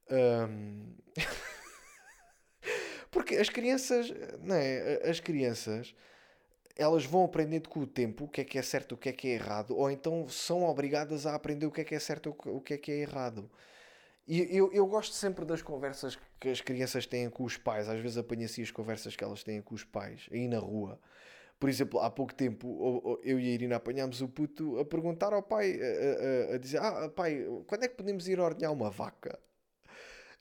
Um... 0.10 0.95
Porque 3.12 3.36
as 3.36 3.50
crianças, 3.50 4.13
não 4.41 4.56
é? 4.56 5.02
As 5.10 5.19
crianças, 5.19 5.93
elas 6.78 7.04
vão 7.04 7.26
aprendendo 7.26 7.67
com 7.67 7.82
o 7.82 7.88
tempo 7.88 8.24
o 8.24 8.28
que 8.30 8.39
é 8.39 8.45
que 8.45 8.58
é 8.58 8.62
certo, 8.62 8.93
o 8.93 8.98
que 8.98 9.10
é 9.10 9.12
que 9.12 9.28
é 9.28 9.32
errado, 9.32 9.76
ou 9.76 9.91
então 9.91 10.26
são 10.30 10.63
obrigadas 10.63 11.26
a 11.26 11.36
aprender 11.36 11.65
o 11.65 11.72
que 11.72 11.82
é 11.82 11.84
que 11.84 11.95
é 11.95 12.00
certo, 12.00 12.34
o 12.45 12.62
que 12.62 12.76
é 12.76 12.78
que 12.78 12.91
é 12.93 13.00
errado. 13.00 13.52
E 14.30 14.56
eu, 14.56 14.72
eu 14.72 14.86
gosto 14.86 15.15
sempre 15.15 15.44
das 15.44 15.63
conversas 15.63 16.15
que 16.39 16.50
as 16.50 16.62
crianças 16.62 17.08
têm 17.08 17.28
com 17.32 17.44
os 17.44 17.58
pais. 17.58 17.89
Às 17.89 18.00
vezes 18.00 18.15
apanho-se 18.15 18.62
as 18.62 18.70
conversas 18.70 19.15
que 19.15 19.24
elas 19.24 19.44
têm 19.44 19.60
com 19.60 19.74
os 19.74 19.84
pais, 19.84 20.30
aí 20.32 20.48
na 20.48 20.60
rua. 20.60 21.00
Por 21.60 21.68
exemplo, 21.68 22.00
há 22.00 22.12
pouco 22.12 22.36
tempo 22.36 23.20
eu 23.24 23.39
e 23.39 23.50
a 23.50 23.54
Irina 23.54 23.78
apanhámos 23.78 24.22
o 24.22 24.28
puto 24.28 24.78
a 24.78 24.86
perguntar 24.86 25.34
ao 25.34 25.42
pai, 25.42 25.80
a, 25.82 26.52
a, 26.52 26.56
a 26.56 26.58
dizer: 26.60 26.78
Ah, 26.78 27.10
pai, 27.10 27.44
quando 27.65 27.86
é 27.86 27.88
que 27.88 27.96
podemos 27.96 28.28
ir 28.28 28.39
ordenhar 28.39 28.72
uma 28.72 28.92
vaca? 28.92 29.39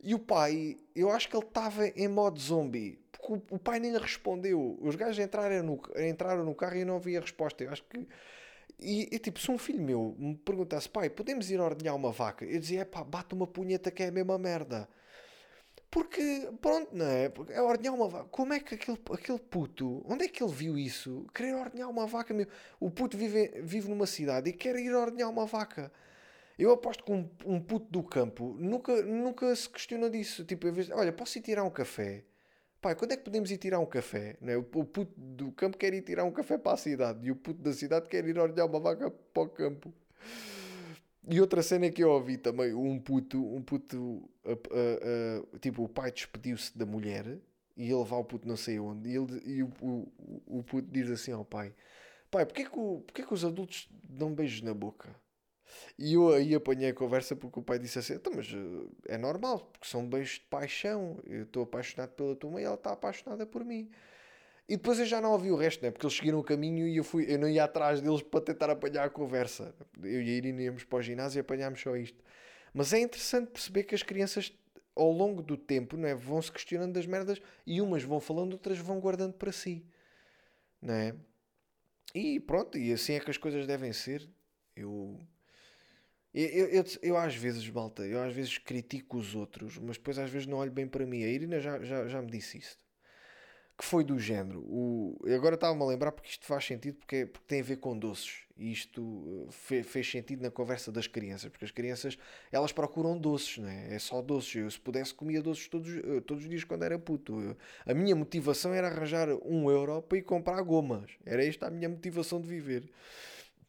E 0.00 0.14
o 0.14 0.18
pai, 0.18 0.76
eu 0.94 1.10
acho 1.10 1.26
que 1.30 1.36
ele 1.36 1.46
estava 1.46 1.88
em 1.88 2.08
modo 2.08 2.38
zombie. 2.38 3.00
Porque 3.10 3.42
o, 3.50 3.58
pai 3.58 3.80
nem 3.80 3.90
lhe 3.90 3.98
respondeu. 3.98 4.78
Os 4.82 4.96
gajos 4.96 5.18
entraram 5.18 5.62
no, 5.62 5.80
entraram 6.06 6.44
no 6.44 6.54
carro 6.54 6.76
e 6.76 6.84
não 6.84 6.96
havia 6.96 7.20
resposta. 7.20 7.64
Eu 7.64 7.70
acho 7.72 7.82
que. 7.84 8.06
E, 8.80 9.08
e, 9.12 9.18
tipo, 9.18 9.40
se 9.40 9.50
um 9.50 9.58
filho 9.58 9.82
meu 9.82 10.14
me 10.18 10.36
perguntasse, 10.36 10.88
pai, 10.88 11.10
podemos 11.10 11.50
ir 11.50 11.60
ordenhar 11.60 11.96
uma 11.96 12.12
vaca? 12.12 12.44
Eu 12.44 12.60
dizia, 12.60 12.86
pá, 12.86 13.02
bate 13.02 13.34
uma 13.34 13.46
punheta 13.46 13.90
que 13.90 14.02
é 14.02 14.08
a 14.08 14.12
mesma 14.12 14.38
merda. 14.38 14.88
Porque, 15.90 16.48
pronto, 16.60 16.94
não 16.94 17.06
é? 17.06 17.32
É 17.50 17.62
ordenhar 17.62 17.94
uma 17.94 18.08
vaca. 18.08 18.28
Como 18.30 18.52
é 18.52 18.60
que 18.60 18.74
aquele, 18.74 18.98
aquele 19.12 19.38
puto, 19.38 20.02
onde 20.06 20.24
é 20.24 20.28
que 20.28 20.42
ele 20.42 20.52
viu 20.52 20.78
isso? 20.78 21.26
Querer 21.34 21.54
ordenhar 21.54 21.88
uma 21.88 22.06
vaca, 22.06 22.34
meu. 22.34 22.46
O 22.78 22.90
puto 22.90 23.16
vive, 23.16 23.48
vive 23.62 23.88
numa 23.88 24.06
cidade 24.06 24.50
e 24.50 24.52
quer 24.52 24.76
ir 24.76 24.94
ordenhar 24.94 25.30
uma 25.30 25.46
vaca. 25.46 25.90
Eu 26.58 26.72
aposto 26.72 27.04
que 27.04 27.12
um, 27.12 27.28
um 27.46 27.60
puto 27.60 27.86
do 27.90 28.02
campo 28.02 28.56
nunca, 28.58 29.02
nunca 29.02 29.54
se 29.56 29.68
questiona 29.68 30.10
disso. 30.10 30.44
Tipo, 30.44 30.68
a 30.68 30.70
vez, 30.72 30.90
olha, 30.90 31.12
posso 31.12 31.38
ir 31.38 31.42
tirar 31.42 31.64
um 31.64 31.70
café? 31.70 32.24
Pai, 32.80 32.94
quando 32.94 33.12
é 33.12 33.16
que 33.16 33.24
podemos 33.24 33.50
ir 33.50 33.58
tirar 33.58 33.80
um 33.80 33.86
café? 33.86 34.36
Né? 34.40 34.56
O, 34.56 34.60
o 34.60 34.84
puto 34.84 35.12
do 35.16 35.50
campo 35.50 35.76
quer 35.76 35.92
ir 35.94 36.02
tirar 36.02 36.24
um 36.24 36.30
café 36.30 36.56
para 36.56 36.72
a 36.72 36.76
cidade 36.76 37.26
e 37.26 37.30
o 37.30 37.36
puto 37.36 37.60
da 37.60 37.72
cidade 37.72 38.08
quer 38.08 38.24
ir 38.26 38.38
ordear 38.38 38.68
uma 38.68 38.78
vaca 38.78 39.10
para 39.10 39.42
o 39.42 39.48
campo. 39.48 39.92
E 41.30 41.40
outra 41.40 41.62
cena 41.62 41.90
que 41.90 42.02
eu 42.02 42.10
ouvi 42.10 42.38
também, 42.38 42.72
um 42.72 42.98
puto, 42.98 43.44
um 43.44 43.60
puto, 43.60 43.96
uh, 43.98 44.52
uh, 44.52 45.52
uh, 45.52 45.58
tipo, 45.58 45.84
o 45.84 45.88
pai 45.88 46.10
despediu-se 46.10 46.76
da 46.78 46.86
mulher 46.86 47.38
e 47.76 47.90
ele 47.90 48.04
vai 48.04 48.18
ao 48.18 48.24
puto 48.24 48.48
não 48.48 48.56
sei 48.56 48.78
onde 48.78 49.10
e, 49.10 49.16
ele, 49.16 49.42
e 49.44 49.62
o, 49.62 49.70
o, 49.82 50.12
o 50.46 50.62
puto 50.62 50.88
diz 50.90 51.10
assim 51.10 51.32
ao 51.32 51.44
pai, 51.44 51.74
pai, 52.30 52.46
porquê 52.46 52.64
que, 52.64 52.78
o, 52.78 53.02
porquê 53.02 53.22
que 53.24 53.34
os 53.34 53.44
adultos 53.44 53.88
dão 54.02 54.32
beijos 54.32 54.62
na 54.62 54.72
boca? 54.72 55.14
E 55.98 56.14
eu 56.14 56.32
aí 56.32 56.54
apanhei 56.54 56.90
a 56.90 56.94
conversa 56.94 57.34
porque 57.36 57.58
o 57.58 57.62
pai 57.62 57.78
disse 57.78 57.98
assim: 57.98 58.14
então, 58.14 58.32
mas 58.34 58.46
eh, 58.52 59.14
é 59.14 59.18
normal, 59.18 59.60
porque 59.72 59.86
são 59.86 60.08
beijos 60.08 60.34
de 60.34 60.46
paixão. 60.46 61.18
Eu 61.26 61.42
estou 61.44 61.62
apaixonado 61.64 62.10
pela 62.10 62.36
tua 62.36 62.50
mãe 62.50 62.62
e 62.62 62.66
ela 62.66 62.74
está 62.74 62.92
apaixonada 62.92 63.46
por 63.46 63.64
mim. 63.64 63.90
E 64.68 64.76
depois 64.76 64.98
eu 64.98 65.06
já 65.06 65.20
não 65.20 65.32
ouvi 65.32 65.50
o 65.50 65.56
resto, 65.56 65.82
né? 65.82 65.90
porque 65.90 66.04
eles 66.04 66.14
seguiram 66.14 66.38
o 66.38 66.44
caminho 66.44 66.86
e 66.86 66.98
eu, 66.98 67.04
fui, 67.04 67.24
eu 67.26 67.38
não 67.38 67.48
ia 67.48 67.64
atrás 67.64 68.02
deles 68.02 68.20
para 68.20 68.42
tentar 68.42 68.68
apanhar 68.68 69.04
a 69.04 69.10
conversa. 69.10 69.74
Eu 70.02 70.20
e 70.22 70.28
a 70.28 70.32
Irina 70.34 70.60
íamos 70.60 70.84
para 70.84 70.98
o 70.98 71.02
ginásio 71.02 71.38
e 71.38 71.40
apanhámos 71.40 71.80
só 71.80 71.96
isto. 71.96 72.22
Mas 72.74 72.92
é 72.92 72.98
interessante 73.00 73.50
perceber 73.50 73.84
que 73.84 73.94
as 73.94 74.02
crianças, 74.02 74.52
ao 74.94 75.10
longo 75.10 75.42
do 75.42 75.56
tempo, 75.56 75.96
não 75.96 76.06
é? 76.06 76.14
vão 76.14 76.42
se 76.42 76.52
questionando 76.52 76.92
das 76.92 77.06
merdas 77.06 77.40
e 77.66 77.80
umas 77.80 78.02
vão 78.02 78.20
falando, 78.20 78.52
outras 78.52 78.76
vão 78.76 79.00
guardando 79.00 79.32
para 79.32 79.50
si. 79.52 79.86
Não 80.82 80.92
é? 80.92 81.14
E 82.14 82.38
pronto, 82.38 82.76
e 82.76 82.92
assim 82.92 83.14
é 83.14 83.20
que 83.20 83.30
as 83.30 83.38
coisas 83.38 83.66
devem 83.66 83.92
ser. 83.94 84.28
Eu 84.76 85.18
eu, 86.34 86.46
eu, 86.46 86.66
eu, 86.68 86.84
eu, 87.02 87.16
às 87.16 87.34
vezes, 87.34 87.68
malta, 87.70 88.02
eu 88.02 88.22
às 88.22 88.34
vezes 88.34 88.58
critico 88.58 89.16
os 89.18 89.34
outros, 89.34 89.78
mas 89.78 89.96
depois 89.96 90.18
às 90.18 90.30
vezes 90.30 90.46
não 90.46 90.58
olho 90.58 90.70
bem 90.70 90.86
para 90.86 91.06
mim. 91.06 91.22
A 91.24 91.28
Irina 91.28 91.58
já, 91.60 91.82
já, 91.82 92.06
já 92.06 92.20
me 92.20 92.30
disse 92.30 92.58
isto. 92.58 92.86
Que 93.76 93.84
foi 93.84 94.02
do 94.02 94.18
género. 94.18 94.60
O, 94.66 95.16
agora 95.32 95.54
estava-me 95.54 95.80
a 95.82 95.86
lembrar 95.86 96.10
porque 96.10 96.30
isto 96.30 96.44
faz 96.44 96.64
sentido 96.64 96.96
porque, 96.96 97.16
é, 97.16 97.26
porque 97.26 97.46
tem 97.46 97.60
a 97.60 97.64
ver 97.64 97.76
com 97.76 97.96
doces. 97.96 98.40
E 98.56 98.72
isto 98.72 99.46
eh, 99.48 99.52
fe, 99.52 99.82
fez 99.84 100.10
sentido 100.10 100.42
na 100.42 100.50
conversa 100.50 100.90
das 100.90 101.06
crianças. 101.06 101.48
Porque 101.48 101.64
as 101.64 101.70
crianças, 101.70 102.18
elas 102.50 102.72
procuram 102.72 103.16
doces, 103.16 103.58
não 103.58 103.68
é? 103.68 103.94
É 103.94 103.98
só 104.00 104.20
doces. 104.20 104.56
Eu, 104.56 104.70
se 104.70 104.80
pudesse, 104.80 105.14
comia 105.14 105.40
doces 105.40 105.68
todos, 105.68 105.88
eh, 105.96 106.20
todos 106.26 106.42
os 106.42 106.50
dias 106.50 106.64
quando 106.64 106.82
era 106.82 106.98
puto. 106.98 107.40
Eu, 107.40 107.56
a 107.86 107.94
minha 107.94 108.16
motivação 108.16 108.74
era 108.74 108.88
arranjar 108.88 109.28
um 109.44 109.70
euro 109.70 110.02
para 110.02 110.18
ir 110.18 110.22
comprar 110.22 110.60
gomas. 110.62 111.12
Era 111.24 111.44
esta 111.44 111.68
a 111.68 111.70
minha 111.70 111.88
motivação 111.88 112.40
de 112.40 112.48
viver 112.48 112.90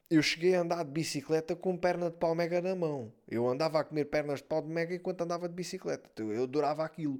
eu 0.09 0.21
cheguei 0.23 0.55
a 0.55 0.61
andar 0.61 0.83
de 0.83 0.91
bicicleta 0.91 1.55
com 1.55 1.77
perna 1.77 2.09
de 2.09 2.17
pau 2.17 2.33
mega 2.33 2.61
na 2.61 2.75
mão. 2.75 3.13
Eu 3.27 3.47
andava 3.47 3.79
a 3.79 3.83
comer 3.83 4.05
pernas 4.05 4.39
de 4.39 4.45
pau 4.45 4.61
de 4.61 4.67
mega 4.67 4.95
enquanto 4.95 5.21
andava 5.21 5.47
de 5.47 5.53
bicicleta. 5.53 6.09
Eu, 6.17 6.33
eu 6.33 6.43
adorava 6.43 6.83
aquilo. 6.83 7.19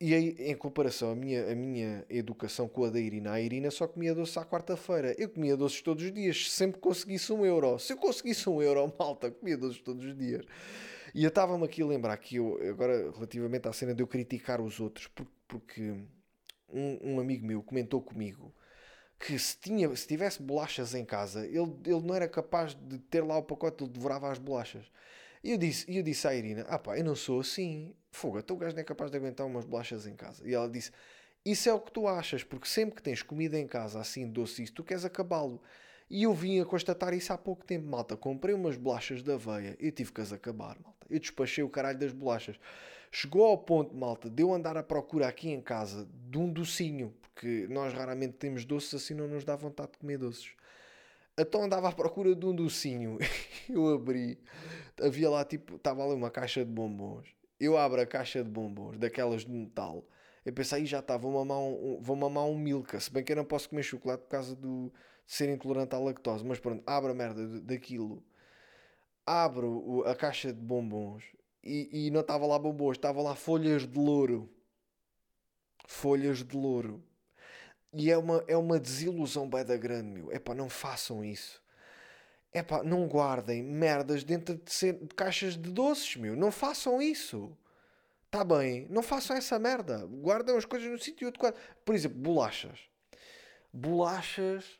E 0.00 0.14
aí, 0.14 0.36
em 0.38 0.56
comparação, 0.56 1.12
a 1.12 1.14
minha, 1.14 1.50
a 1.50 1.54
minha 1.54 2.04
educação 2.08 2.68
com 2.68 2.84
a 2.84 2.90
da 2.90 3.00
Irina, 3.00 3.32
a 3.32 3.40
Irina 3.40 3.70
só 3.70 3.88
comia 3.88 4.14
doces 4.14 4.36
à 4.36 4.44
quarta-feira. 4.44 5.14
Eu 5.18 5.28
comia 5.28 5.56
doces 5.56 5.82
todos 5.82 6.04
os 6.04 6.12
dias, 6.12 6.50
sempre 6.52 6.80
conseguisse 6.80 7.32
um 7.32 7.44
euro. 7.44 7.78
Se 7.78 7.92
eu 7.92 7.96
conseguisse 7.96 8.48
um 8.48 8.62
euro, 8.62 8.92
malta, 8.98 9.30
comia 9.30 9.56
doces 9.56 9.80
todos 9.80 10.04
os 10.04 10.16
dias. 10.16 10.44
E 11.14 11.24
eu 11.24 11.28
estava-me 11.28 11.64
aqui 11.64 11.82
a 11.82 11.86
lembrar 11.86 12.16
que 12.16 12.36
eu, 12.36 12.58
agora, 12.68 13.10
relativamente 13.12 13.68
à 13.68 13.72
cena 13.72 13.94
de 13.94 14.02
eu 14.02 14.06
criticar 14.06 14.60
os 14.60 14.80
outros, 14.80 15.06
porque, 15.08 15.32
porque 15.46 15.94
um, 16.68 17.14
um 17.14 17.20
amigo 17.20 17.46
meu 17.46 17.62
comentou 17.62 18.02
comigo 18.02 18.52
que 19.18 19.38
se, 19.38 19.56
tinha, 19.58 19.94
se 19.96 20.06
tivesse 20.06 20.42
bolachas 20.42 20.94
em 20.94 21.04
casa, 21.04 21.46
ele, 21.46 21.74
ele 21.84 22.00
não 22.02 22.14
era 22.14 22.28
capaz 22.28 22.74
de 22.74 22.98
ter 22.98 23.22
lá 23.22 23.36
o 23.38 23.42
pacote, 23.42 23.84
ele 23.84 23.92
devorava 23.92 24.30
as 24.30 24.38
bolachas. 24.38 24.84
E 25.42 25.50
eu 25.50 25.58
disse, 25.58 25.84
eu 25.94 26.02
disse 26.02 26.26
à 26.26 26.34
Irina: 26.34 26.64
Ah 26.68 26.78
pá, 26.78 26.96
eu 26.96 27.04
não 27.04 27.14
sou 27.14 27.40
assim. 27.40 27.94
Fogo, 28.10 28.42
teu 28.42 28.56
gajo 28.56 28.74
não 28.74 28.80
é 28.80 28.84
capaz 28.84 29.10
de 29.10 29.16
aguentar 29.16 29.46
umas 29.46 29.64
bolachas 29.64 30.06
em 30.06 30.14
casa. 30.14 30.46
E 30.48 30.54
ela 30.54 30.68
disse: 30.68 30.90
Isso 31.44 31.68
é 31.68 31.72
o 31.72 31.80
que 31.80 31.92
tu 31.92 32.08
achas, 32.08 32.42
porque 32.42 32.66
sempre 32.66 32.96
que 32.96 33.02
tens 33.02 33.22
comida 33.22 33.58
em 33.58 33.66
casa 33.66 34.00
assim, 34.00 34.26
doce, 34.26 34.62
isso, 34.62 34.72
tu 34.72 34.82
queres 34.82 35.04
acabá-lo. 35.04 35.60
E 36.08 36.22
eu 36.22 36.32
vim 36.32 36.60
a 36.60 36.64
constatar 36.64 37.12
isso 37.12 37.32
há 37.32 37.38
pouco 37.38 37.64
tempo, 37.64 37.86
malta. 37.86 38.16
Comprei 38.16 38.54
umas 38.54 38.76
bolachas 38.76 39.22
da 39.22 39.34
aveia 39.34 39.76
e 39.78 39.90
tive 39.90 40.12
que 40.12 40.20
as 40.20 40.32
acabar, 40.32 40.78
malta. 40.80 41.06
Eu 41.10 41.18
despachei 41.18 41.64
o 41.64 41.68
caralho 41.68 41.98
das 41.98 42.12
bolachas. 42.12 42.56
Chegou 43.16 43.44
ao 43.44 43.56
ponto, 43.56 43.94
malta, 43.94 44.28
de 44.28 44.42
eu 44.42 44.52
andar 44.52 44.76
à 44.76 44.82
procura 44.82 45.28
aqui 45.28 45.48
em 45.48 45.60
casa 45.60 46.04
de 46.12 46.36
um 46.36 46.52
docinho, 46.52 47.14
porque 47.22 47.64
nós 47.70 47.92
raramente 47.92 48.32
temos 48.32 48.64
doces, 48.64 48.92
assim 48.92 49.14
não 49.14 49.28
nos 49.28 49.44
dá 49.44 49.54
vontade 49.54 49.92
de 49.92 49.98
comer 49.98 50.18
doces. 50.18 50.50
Então 51.38 51.62
andava 51.62 51.88
à 51.88 51.92
procura 51.92 52.34
de 52.34 52.44
um 52.44 52.52
docinho. 52.52 53.16
Eu 53.70 53.94
abri, 53.94 54.36
havia 55.00 55.30
lá 55.30 55.44
tipo, 55.44 55.76
estava 55.76 56.02
ali 56.02 56.12
uma 56.12 56.28
caixa 56.28 56.64
de 56.64 56.72
bombons. 56.72 57.28
Eu 57.60 57.78
abro 57.78 58.00
a 58.00 58.06
caixa 58.06 58.42
de 58.42 58.50
bombons, 58.50 58.98
daquelas 58.98 59.44
de 59.44 59.52
metal. 59.52 60.04
Eu 60.44 60.52
pensei, 60.52 60.84
já 60.84 60.98
está, 60.98 61.16
vou 61.16 61.30
mamar 61.30 61.60
um, 61.60 62.00
vou 62.00 62.16
mamar 62.16 62.46
um 62.46 62.58
Milka. 62.58 62.98
Se 62.98 63.12
bem 63.12 63.22
que 63.22 63.30
eu 63.30 63.36
não 63.36 63.44
posso 63.44 63.68
comer 63.68 63.84
chocolate 63.84 64.24
por 64.24 64.30
causa 64.30 64.56
do, 64.56 64.92
de 65.24 65.32
ser 65.32 65.48
intolerante 65.48 65.94
à 65.94 66.00
lactose. 66.00 66.44
Mas 66.44 66.58
pronto, 66.58 66.82
abro 66.84 67.12
a 67.12 67.14
merda 67.14 67.46
daquilo. 67.60 68.24
Abro 69.24 70.02
a 70.04 70.16
caixa 70.16 70.52
de 70.52 70.60
bombons 70.60 71.22
e, 71.64 72.06
e 72.06 72.10
não 72.10 72.20
estava 72.20 72.46
lá 72.46 72.58
bombons, 72.58 72.96
estava 72.96 73.22
lá 73.22 73.34
folhas 73.34 73.86
de 73.86 73.98
louro. 73.98 74.50
Folhas 75.86 76.44
de 76.44 76.56
louro. 76.56 77.02
E 77.92 78.10
é 78.10 78.18
uma, 78.18 78.44
é 78.46 78.56
uma 78.56 78.78
desilusão 78.78 79.48
bem 79.48 79.64
da 79.64 79.76
grande, 79.76 80.10
meu. 80.10 80.30
É 80.30 80.38
pá, 80.38 80.54
não 80.54 80.68
façam 80.68 81.24
isso. 81.24 81.62
É 82.52 82.62
pá, 82.62 82.82
não 82.82 83.06
guardem 83.08 83.62
merdas 83.62 84.22
dentro 84.22 84.56
de, 84.56 84.92
de 84.92 85.14
caixas 85.14 85.54
de 85.56 85.70
doces, 85.70 86.16
meu. 86.16 86.36
Não 86.36 86.50
façam 86.52 87.00
isso. 87.00 87.56
Está 88.26 88.44
bem, 88.44 88.86
não 88.90 89.02
façam 89.02 89.36
essa 89.36 89.58
merda. 89.58 90.04
Guardem 90.06 90.56
as 90.56 90.64
coisas 90.64 90.90
no 90.90 90.98
sítio 90.98 91.28
adequado. 91.28 91.56
Por 91.84 91.94
exemplo, 91.94 92.18
bolachas. 92.18 92.80
Bolachas, 93.72 94.78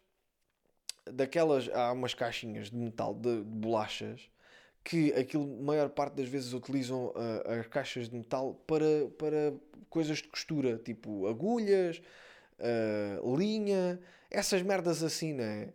daquelas. 1.07 1.69
Há 1.69 1.93
umas 1.93 2.15
caixinhas 2.15 2.71
de 2.71 2.77
metal 2.77 3.15
de, 3.15 3.39
de 3.39 3.45
bolachas 3.45 4.29
que 4.85 5.13
aquilo, 5.15 5.47
maior 5.63 5.89
parte 5.89 6.15
das 6.15 6.29
vezes, 6.29 6.53
utilizam 6.53 7.07
uh, 7.07 7.61
as 7.61 7.67
caixas 7.67 8.09
de 8.09 8.17
metal 8.17 8.55
para, 8.67 9.09
para 9.19 9.55
coisas 9.89 10.19
de 10.19 10.29
costura, 10.29 10.77
tipo 10.77 11.27
agulhas, 11.27 12.03
uh, 12.61 13.37
linha, 13.37 13.99
essas 14.31 14.61
merdas 14.63 15.03
assim, 15.03 15.33
né? 15.33 15.73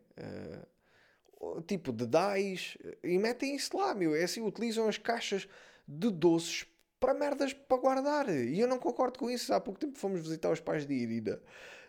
Uh, 1.42 1.62
tipo 1.64 1.92
de 1.92 2.06
dais, 2.06 2.78
e 3.04 3.18
metem 3.18 3.56
isso 3.56 3.76
lá, 3.76 3.96
meu. 3.96 4.16
É 4.16 4.24
assim, 4.24 4.42
utilizam 4.42 4.88
as 4.88 4.98
caixas 4.98 5.48
de 5.88 6.12
doces 6.12 6.66
para 7.00 7.14
merdas 7.14 7.54
para 7.54 7.78
guardar. 7.78 8.30
E 8.30 8.60
eu 8.60 8.68
não 8.68 8.78
concordo 8.78 9.18
com 9.18 9.30
isso. 9.30 9.54
Há 9.54 9.60
pouco 9.60 9.80
tempo 9.80 9.98
fomos 9.98 10.22
visitar 10.22 10.52
os 10.52 10.60
pais 10.60 10.86
de 10.86 10.94
Irina 10.94 11.40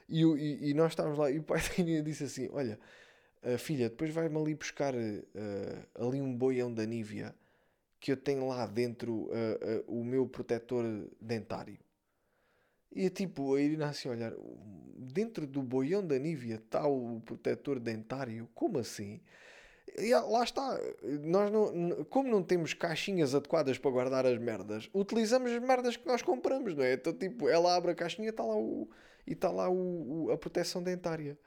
e, 0.08 0.22
e, 0.24 0.70
e 0.70 0.74
nós 0.74 0.92
estávamos 0.92 1.18
lá 1.18 1.30
e 1.30 1.38
o 1.38 1.42
pai 1.42 1.60
de 1.60 1.80
Irina 1.80 2.02
disse 2.02 2.24
assim: 2.24 2.48
Olha, 2.52 2.78
uh, 3.42 3.58
filha, 3.58 3.88
depois 3.88 4.12
vai-me 4.12 4.36
ali 4.36 4.54
buscar 4.54 4.94
uh, 4.94 4.98
ali 5.94 6.20
um 6.20 6.36
boião 6.36 6.72
da 6.72 6.84
Nívia 6.84 7.34
que 7.98 8.12
eu 8.12 8.16
tenho 8.16 8.48
lá 8.48 8.66
dentro 8.66 9.28
uh, 9.28 9.84
o 9.86 10.02
meu 10.02 10.26
protetor 10.26 10.84
dentário. 11.20 11.78
E 12.92 13.06
é 13.06 13.10
tipo, 13.10 13.54
a 13.54 13.60
Irina 13.60 13.88
assim, 13.88 14.08
olhar, 14.08 14.32
dentro 14.96 15.46
do 15.46 15.62
boião 15.62 16.04
da 16.04 16.18
Nívia 16.18 16.56
está 16.56 16.86
o 16.86 17.20
protetor 17.20 17.78
dentário? 17.78 18.48
Como 18.54 18.78
assim? 18.78 19.20
E 19.96 20.14
lá 20.14 20.42
está, 20.42 20.78
nós 21.22 21.50
não, 21.50 22.04
como 22.04 22.28
não 22.28 22.42
temos 22.42 22.74
caixinhas 22.74 23.34
adequadas 23.34 23.78
para 23.78 23.90
guardar 23.90 24.26
as 24.26 24.38
merdas, 24.38 24.88
utilizamos 24.94 25.50
as 25.50 25.60
merdas 25.60 25.96
que 25.96 26.06
nós 26.06 26.22
compramos, 26.22 26.74
não 26.74 26.84
é? 26.84 26.94
Então, 26.94 27.12
tipo, 27.12 27.48
ela 27.48 27.76
abre 27.76 27.90
a 27.90 27.94
caixinha 27.94 28.30
está 28.30 28.42
lá 28.42 28.56
o, 28.56 28.88
e 29.26 29.32
está 29.32 29.50
lá 29.50 29.68
o, 29.68 30.26
o, 30.26 30.30
a 30.30 30.38
proteção 30.38 30.82
dentária. 30.82 31.38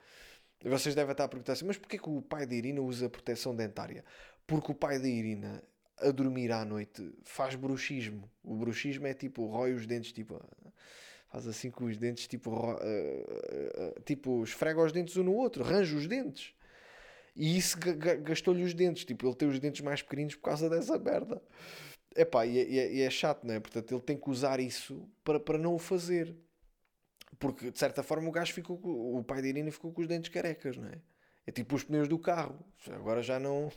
Vocês 0.64 0.94
devem 0.94 1.12
estar 1.12 1.24
a 1.24 1.28
perguntar 1.28 1.52
assim, 1.52 1.66
mas 1.66 1.76
porquê 1.76 1.98
que 1.98 2.08
o 2.08 2.22
pai 2.22 2.46
da 2.46 2.54
Irina 2.54 2.80
usa 2.80 3.08
proteção 3.08 3.54
dentária? 3.54 4.04
Porque 4.46 4.72
o 4.72 4.74
pai 4.74 4.98
da 4.98 5.08
Irina, 5.08 5.62
a 5.98 6.10
dormir 6.10 6.50
à 6.52 6.64
noite, 6.64 7.12
faz 7.22 7.54
bruxismo. 7.54 8.30
O 8.42 8.56
bruxismo 8.56 9.06
é 9.06 9.14
tipo, 9.14 9.46
rói 9.46 9.72
os 9.74 9.86
dentes, 9.86 10.12
tipo 10.12 10.40
faz 11.34 11.48
assim 11.48 11.68
com 11.68 11.86
os 11.86 11.96
dentes, 11.96 12.28
tipo, 12.28 12.50
uh, 12.50 12.74
uh, 12.74 14.00
tipo 14.04 14.44
esfrega 14.44 14.80
os 14.80 14.92
dentes 14.92 15.16
um 15.16 15.24
no 15.24 15.34
outro, 15.34 15.64
arranja 15.64 15.96
os 15.96 16.06
dentes. 16.06 16.54
E 17.34 17.58
isso 17.58 17.76
gastou-lhe 18.22 18.62
os 18.62 18.72
dentes, 18.72 19.04
tipo, 19.04 19.26
ele 19.26 19.34
tem 19.34 19.48
os 19.48 19.58
dentes 19.58 19.80
mais 19.80 20.00
pequeninos 20.00 20.36
por 20.36 20.42
causa 20.42 20.70
dessa 20.70 20.96
merda. 20.96 21.42
Epá, 22.14 22.46
e, 22.46 22.56
e, 22.58 22.98
e 22.98 23.02
é 23.02 23.10
chato, 23.10 23.44
não 23.44 23.52
é? 23.52 23.58
Portanto, 23.58 23.92
ele 23.92 24.00
tem 24.00 24.16
que 24.16 24.30
usar 24.30 24.60
isso 24.60 25.08
para, 25.24 25.40
para 25.40 25.58
não 25.58 25.74
o 25.74 25.78
fazer. 25.78 26.36
Porque, 27.50 27.70
de 27.70 27.78
certa 27.78 28.02
forma, 28.02 28.28
o 28.28 28.32
gajo 28.32 28.52
ficou, 28.52 28.80
o 28.82 29.22
pai 29.22 29.42
de 29.42 29.48
Irina 29.48 29.70
ficou 29.70 29.92
com 29.92 30.00
os 30.00 30.08
dentes 30.08 30.30
carecas, 30.30 30.76
não 30.76 30.88
é? 30.88 30.98
É 31.46 31.52
tipo 31.52 31.76
os 31.76 31.84
pneus 31.84 32.08
do 32.08 32.18
carro. 32.18 32.58
Agora 32.90 33.22
já 33.22 33.38
não. 33.38 33.70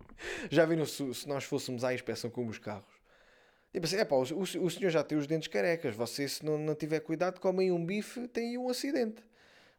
já 0.50 0.64
viram 0.64 0.84
se, 0.84 1.14
se 1.14 1.28
nós 1.28 1.44
fôssemos 1.44 1.84
à 1.84 1.94
inspeção 1.94 2.30
como 2.30 2.50
os 2.50 2.58
carros 2.58 3.02
Tipo 3.72 3.86
assim, 3.86 3.96
é 3.96 4.04
pá, 4.04 4.16
o, 4.16 4.20
o, 4.20 4.70
senhor 4.70 4.90
já 4.90 5.02
tem 5.02 5.16
os 5.16 5.26
dentes 5.26 5.48
carecas. 5.48 5.96
Você, 5.96 6.28
se 6.28 6.44
não, 6.44 6.58
não 6.58 6.74
tiver 6.74 7.00
cuidado, 7.00 7.40
come 7.40 7.72
um 7.72 7.84
bife, 7.84 8.28
tem 8.28 8.58
um 8.58 8.68
acidente. 8.68 9.24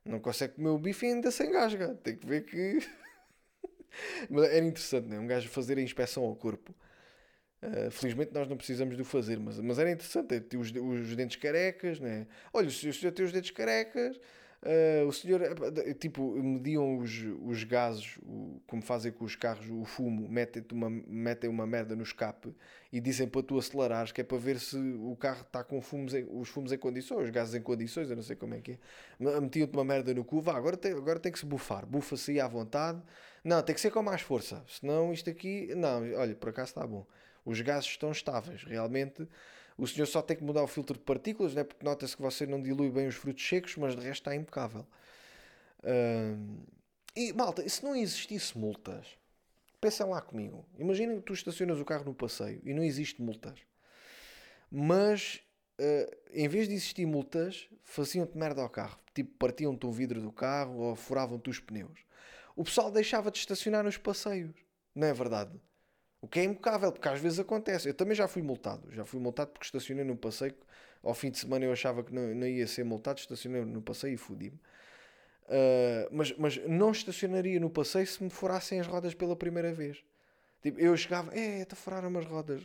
Não 0.03 0.19
consegue 0.19 0.55
comer 0.55 0.69
o 0.69 0.79
bife 0.79 1.05
e 1.05 1.09
ainda 1.09 1.29
se 1.29 1.45
engasga. 1.45 1.93
Tem 2.03 2.15
que 2.15 2.25
ver 2.25 2.43
que. 2.43 2.79
mas 4.31 4.45
era 4.45 4.65
interessante, 4.65 5.07
né? 5.07 5.19
Um 5.19 5.27
gajo 5.27 5.47
fazer 5.47 5.77
a 5.77 5.81
inspeção 5.81 6.23
ao 6.23 6.35
corpo. 6.35 6.73
Uh, 7.63 7.91
felizmente 7.91 8.33
nós 8.33 8.47
não 8.47 8.57
precisamos 8.57 8.95
de 8.95 9.01
o 9.01 9.05
fazer, 9.05 9.39
mas, 9.39 9.59
mas 9.59 9.79
era 9.79 9.91
interessante. 9.91 10.39
Ter 10.41 10.57
os, 10.57 10.71
os 10.71 11.15
dentes 11.15 11.37
carecas, 11.37 11.99
né? 11.99 12.27
Olha, 12.51 12.67
o 12.67 12.71
senhor 12.71 13.11
tem 13.13 13.25
os 13.25 13.31
dentes 13.31 13.51
carecas, 13.51 14.19
Uh, 14.63 15.05
o 15.05 15.11
senhor, 15.11 15.41
tipo, 15.99 16.41
mediam 16.41 16.97
os, 16.97 17.11
os 17.41 17.65
gases, 17.65 18.17
o, 18.23 18.61
como 18.65 18.81
fazem 18.81 19.11
com 19.11 19.25
os 19.25 19.35
carros, 19.35 19.69
o 19.69 19.83
fumo, 19.83 20.29
metem 20.29 20.63
uma, 20.71 20.89
metem 20.89 21.49
uma 21.49 21.67
merda 21.67 21.97
no 21.97 22.03
escape 22.03 22.55
e 22.89 23.01
dizem 23.01 23.27
para 23.27 23.43
tu 23.43 23.57
acelerares, 23.57 24.13
que 24.13 24.21
é 24.21 24.23
para 24.23 24.37
ver 24.37 24.57
se 24.61 24.77
o 24.77 25.17
carro 25.17 25.41
está 25.41 25.65
com 25.65 25.81
fumos 25.81 26.13
em, 26.13 26.25
os 26.29 26.47
fumos 26.47 26.71
em 26.71 26.77
condições, 26.77 27.25
os 27.25 27.29
gases 27.29 27.53
em 27.55 27.61
condições, 27.61 28.09
eu 28.09 28.15
não 28.15 28.23
sei 28.23 28.37
como 28.37 28.53
é 28.53 28.61
que 28.61 28.79
é. 29.19 29.39
Metiam-te 29.41 29.73
uma 29.73 29.83
merda 29.83 30.13
no 30.13 30.23
cu, 30.23 30.39
vá, 30.39 30.55
agora 30.55 30.77
tem, 30.77 30.93
agora 30.93 31.19
tem 31.19 31.31
que 31.33 31.39
se 31.39 31.45
bufar, 31.45 31.85
bufa-se 31.85 32.39
à 32.39 32.47
vontade. 32.47 33.01
Não, 33.43 33.61
tem 33.61 33.75
que 33.75 33.81
ser 33.81 33.91
com 33.91 34.01
mais 34.01 34.21
força, 34.21 34.63
senão 34.65 35.11
isto 35.11 35.29
aqui, 35.29 35.75
não, 35.75 36.09
olha, 36.13 36.35
por 36.35 36.47
acaso 36.49 36.69
está 36.69 36.87
bom. 36.87 37.05
Os 37.45 37.59
gases 37.61 37.89
estão 37.89 38.11
estáveis, 38.11 38.63
realmente 38.63 39.27
o 39.77 39.87
senhor 39.87 40.05
só 40.05 40.21
tem 40.21 40.37
que 40.37 40.43
mudar 40.43 40.63
o 40.63 40.67
filtro 40.67 40.97
de 40.97 41.03
partículas, 41.03 41.53
né? 41.53 41.63
porque 41.63 41.83
nota-se 41.83 42.15
que 42.15 42.21
você 42.21 42.45
não 42.45 42.61
dilui 42.61 42.91
bem 42.91 43.07
os 43.07 43.15
frutos 43.15 43.47
secos, 43.47 43.75
mas 43.75 43.95
de 43.95 44.01
resto 44.01 44.21
está 44.21 44.35
impecável. 44.35 44.85
Uh, 45.79 46.63
e 47.15 47.33
malta, 47.33 47.67
se 47.67 47.83
não 47.83 47.95
existisse 47.95 48.57
multas, 48.57 49.07
pensem 49.81 50.05
lá 50.05 50.21
comigo. 50.21 50.65
Imaginem 50.77 51.17
que 51.17 51.23
tu 51.23 51.33
estacionas 51.33 51.79
o 51.79 51.85
carro 51.85 52.05
no 52.05 52.13
passeio 52.13 52.61
e 52.63 52.73
não 52.73 52.83
existe 52.83 53.21
multas. 53.21 53.59
Mas 54.71 55.41
uh, 55.79 56.15
em 56.31 56.47
vez 56.47 56.67
de 56.67 56.75
existir 56.75 57.05
multas, 57.05 57.67
faziam-te 57.83 58.37
merda 58.37 58.61
ao 58.61 58.69
carro. 58.69 58.99
Tipo, 59.13 59.31
partiam-te 59.37 59.85
o 59.85 59.91
vidro 59.91 60.21
do 60.21 60.31
carro 60.31 60.77
ou 60.77 60.95
furavam-te 60.95 61.49
os 61.49 61.59
pneus. 61.59 61.99
O 62.55 62.63
pessoal 62.63 62.91
deixava 62.91 63.31
de 63.31 63.39
estacionar 63.39 63.83
nos 63.83 63.97
passeios. 63.97 64.55
Não 64.95 65.07
é 65.07 65.13
verdade? 65.13 65.59
O 66.23 66.27
que 66.27 66.39
é 66.39 66.45
impecável, 66.45 66.89
porque 66.89 67.09
às 67.09 67.19
vezes 67.19 67.37
acontece. 67.37 67.89
Eu 67.89 67.93
também 67.93 68.15
já 68.15 68.29
fui 68.29 68.41
multado. 68.41 68.89
Já 68.93 69.03
fui 69.03 69.19
multado 69.19 69.51
porque 69.51 69.65
estacionei 69.65 70.05
no 70.05 70.15
passeio. 70.15 70.55
Ao 71.03 71.13
fim 71.13 71.29
de 71.29 71.37
semana 71.37 71.65
eu 71.65 71.71
achava 71.73 72.01
que 72.01 72.13
não, 72.13 72.33
não 72.33 72.47
ia 72.47 72.65
ser 72.65 72.85
multado, 72.85 73.19
estacionei 73.19 73.65
no 73.65 73.81
passeio 73.81 74.13
e 74.13 74.17
fudi-me. 74.17 74.55
Uh, 74.55 76.07
mas, 76.09 76.33
mas 76.37 76.65
não 76.65 76.91
estacionaria 76.91 77.59
no 77.59 77.69
passeio 77.69 78.07
se 78.07 78.23
me 78.23 78.29
furassem 78.29 78.79
as 78.79 78.87
rodas 78.87 79.13
pela 79.13 79.35
primeira 79.35 79.73
vez. 79.73 80.01
Tipo, 80.61 80.79
eu 80.79 80.95
chegava, 80.95 81.29
é, 81.37 81.65
te 81.65 81.75
furaram 81.75 82.17
as 82.17 82.25
rodas. 82.25 82.63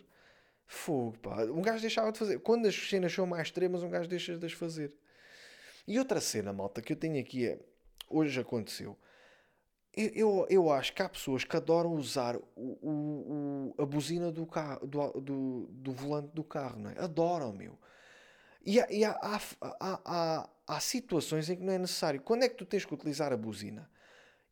Fogo, 0.65 1.19
pá. 1.19 1.43
Um 1.47 1.61
gajo 1.61 1.81
deixava 1.81 2.13
de 2.13 2.19
fazer. 2.21 2.39
Quando 2.39 2.69
as 2.69 2.77
cenas 2.77 3.13
são 3.13 3.27
mais 3.27 3.49
extremas, 3.49 3.83
um 3.83 3.91
gajo 3.91 4.09
deixa 4.09 4.39
de 4.39 4.47
as 4.47 4.53
fazer. 4.53 4.93
E 5.85 5.99
outra 5.99 6.21
cena, 6.21 6.53
malta, 6.53 6.81
que 6.81 6.93
eu 6.93 6.97
tenho 6.97 7.19
aqui 7.19 7.49
é. 7.49 7.59
Hoje 8.09 8.39
aconteceu 8.39 8.97
eu, 10.15 10.47
eu 10.49 10.71
acho 10.71 10.93
que 10.93 11.03
há 11.03 11.09
pessoas 11.09 11.43
que 11.45 11.57
adoram 11.57 11.93
usar 11.93 12.37
o, 12.37 12.43
o, 12.57 13.73
o 13.77 13.83
a 13.83 13.85
buzina 13.85 14.31
do, 14.31 14.47
carro, 14.47 14.87
do, 14.87 15.21
do, 15.21 15.69
do, 15.73 15.93
volante 15.93 16.29
do 16.35 16.45
carro, 16.45 16.79
não 16.79 16.91
é? 16.91 16.99
Adoram, 16.99 17.53
meu. 17.53 17.77
E, 18.65 18.81
há, 18.81 18.87
e 18.91 19.05
há, 19.05 19.19
há, 19.21 19.41
há, 19.81 20.49
há, 20.67 20.81
situações 20.81 21.51
em 21.51 21.57
que 21.57 21.63
não 21.63 21.73
é 21.73 21.79
necessário. 21.79 22.21
Quando 22.21 22.45
é 22.45 22.49
que 22.49 22.55
tu 22.55 22.65
tens 22.65 22.85
que 22.85 22.95
utilizar 22.95 23.33
a 23.33 23.37
buzina? 23.37 23.91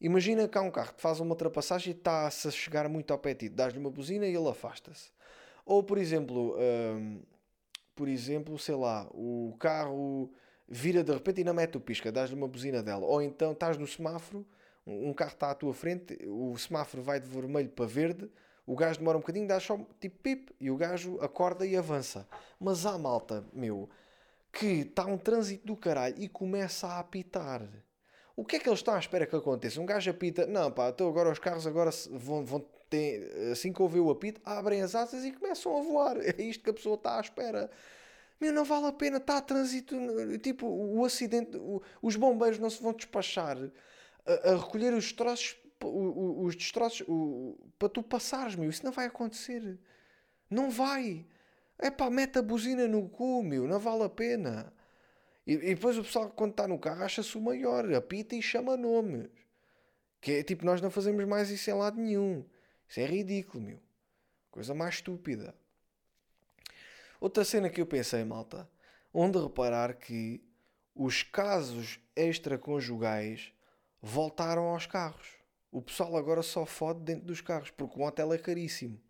Imagina 0.00 0.48
que 0.48 0.58
há 0.58 0.62
um 0.62 0.70
carro 0.70 0.94
que 0.94 1.00
faz 1.00 1.20
uma 1.20 1.30
ultrapassagem 1.30 1.92
e 1.92 1.96
está-se 1.96 2.48
a 2.48 2.50
chegar 2.50 2.88
muito 2.88 3.12
ao 3.12 3.18
pé 3.18 3.32
de 3.32 3.48
ti. 3.48 3.48
Dás-lhe 3.48 3.78
uma 3.78 3.90
buzina 3.90 4.26
e 4.26 4.34
ele 4.34 4.48
afasta-se. 4.48 5.10
Ou, 5.64 5.82
por 5.82 5.98
exemplo, 5.98 6.56
hum, 6.58 7.22
por 7.94 8.08
exemplo, 8.08 8.58
sei 8.58 8.74
lá, 8.74 9.08
o 9.12 9.56
carro 9.58 10.32
vira 10.68 11.04
de 11.04 11.12
repente 11.12 11.40
e 11.40 11.44
não 11.44 11.54
mete 11.54 11.76
o 11.76 11.80
pisca, 11.80 12.10
dás-lhe 12.10 12.36
uma 12.36 12.48
buzina 12.48 12.82
dela. 12.82 13.06
Ou 13.06 13.22
então 13.22 13.52
estás 13.52 13.76
no 13.78 13.86
semáforo 13.86 14.46
um 14.86 15.12
carro 15.12 15.32
está 15.32 15.50
à 15.50 15.54
tua 15.54 15.74
frente, 15.74 16.16
o 16.26 16.56
semáforo 16.56 17.02
vai 17.02 17.18
de 17.18 17.28
vermelho 17.28 17.68
para 17.68 17.86
verde, 17.86 18.30
o 18.64 18.76
gajo 18.76 18.98
demora 18.98 19.18
um 19.18 19.20
bocadinho, 19.20 19.46
dá 19.46 19.58
só 19.58 19.78
tipo 20.00 20.18
pip, 20.18 20.54
e 20.60 20.70
o 20.70 20.76
gajo 20.76 21.18
acorda 21.20 21.66
e 21.66 21.76
avança. 21.76 22.26
Mas 22.58 22.86
há 22.86 22.96
malta, 22.96 23.44
meu, 23.52 23.88
que 24.52 24.66
está 24.66 25.04
um 25.04 25.18
trânsito 25.18 25.66
do 25.66 25.76
caralho 25.76 26.14
e 26.18 26.28
começa 26.28 26.86
a 26.86 26.98
apitar. 26.98 27.62
O 28.34 28.44
que 28.44 28.56
é 28.56 28.58
que 28.58 28.68
eles 28.68 28.80
estão 28.80 28.94
à 28.94 28.98
espera 28.98 29.26
que 29.26 29.34
aconteça? 29.34 29.80
Um 29.80 29.86
gajo 29.86 30.10
apita, 30.10 30.46
não 30.46 30.70
pá, 30.70 30.88
então 30.88 31.08
agora 31.08 31.30
os 31.30 31.38
carros 31.38 31.66
agora 31.66 31.90
vão, 32.10 32.44
vão 32.44 32.64
ter, 32.88 33.50
assim 33.50 33.72
que 33.72 33.82
ouvir 33.82 34.00
o 34.00 34.10
apito, 34.10 34.40
abrem 34.44 34.82
as 34.82 34.94
asas 34.94 35.24
e 35.24 35.32
começam 35.32 35.76
a 35.76 35.82
voar. 35.82 36.16
É 36.22 36.42
isto 36.42 36.62
que 36.62 36.70
a 36.70 36.74
pessoa 36.74 36.96
está 36.96 37.18
à 37.18 37.20
espera. 37.20 37.70
Meu, 38.40 38.52
não 38.52 38.64
vale 38.64 38.86
a 38.86 38.92
pena, 38.92 39.16
está 39.16 39.38
a 39.38 39.40
trânsito, 39.40 39.96
tipo, 40.42 40.66
o 40.66 41.04
acidente, 41.04 41.56
o, 41.56 41.80
os 42.02 42.16
bombeiros 42.16 42.58
não 42.58 42.68
se 42.68 42.82
vão 42.82 42.92
despachar 42.92 43.56
a, 44.26 44.56
recolher 44.56 44.92
os 44.92 45.12
troços, 45.12 45.56
os 45.82 46.56
destroços, 46.56 47.06
o, 47.08 47.56
para 47.78 47.88
tu 47.88 48.02
passares, 48.02 48.56
meu, 48.56 48.68
isso 48.68 48.84
não 48.84 48.92
vai 48.92 49.06
acontecer. 49.06 49.78
Não 50.50 50.70
vai. 50.70 51.26
É 51.78 51.90
pá, 51.90 52.10
mete 52.10 52.38
a 52.38 52.42
buzina 52.42 52.88
no 52.88 53.08
cu, 53.08 53.42
meu, 53.42 53.66
não 53.66 53.78
vale 53.78 54.04
a 54.04 54.08
pena. 54.08 54.72
E, 55.46 55.52
e 55.52 55.74
depois 55.74 55.96
o 55.98 56.02
pessoal, 56.02 56.30
quando 56.30 56.52
está 56.52 56.66
no 56.66 56.78
carro, 56.78 57.04
acha-se 57.04 57.36
o 57.36 57.40
maior, 57.40 57.92
apita 57.94 58.34
e 58.34 58.42
chama 58.42 58.76
nomes. 58.76 59.28
Que 60.20 60.32
é 60.32 60.42
tipo, 60.42 60.64
nós 60.64 60.80
não 60.80 60.90
fazemos 60.90 61.24
mais 61.24 61.50
isso 61.50 61.70
em 61.70 61.74
lado 61.74 62.00
nenhum. 62.00 62.44
Isso 62.88 63.00
é 63.00 63.06
ridículo, 63.06 63.62
meu. 63.62 63.80
Coisa 64.50 64.74
mais 64.74 64.96
estúpida. 64.96 65.54
Outra 67.20 67.44
cena 67.44 67.70
que 67.70 67.80
eu 67.80 67.86
pensei, 67.86 68.24
malta, 68.24 68.68
onde 69.12 69.38
reparar 69.38 69.94
que 69.94 70.42
os 70.94 71.22
casos 71.22 72.00
extraconjugais 72.14 73.52
voltaram 74.00 74.64
aos 74.64 74.86
carros. 74.86 75.36
O 75.70 75.82
pessoal 75.82 76.16
agora 76.16 76.42
só 76.42 76.64
fode 76.64 77.00
dentro 77.00 77.26
dos 77.26 77.40
carros, 77.40 77.70
porque 77.70 77.98
o 77.98 78.02
hotel 78.04 78.32
é 78.32 78.38
caríssimo. 78.38 79.00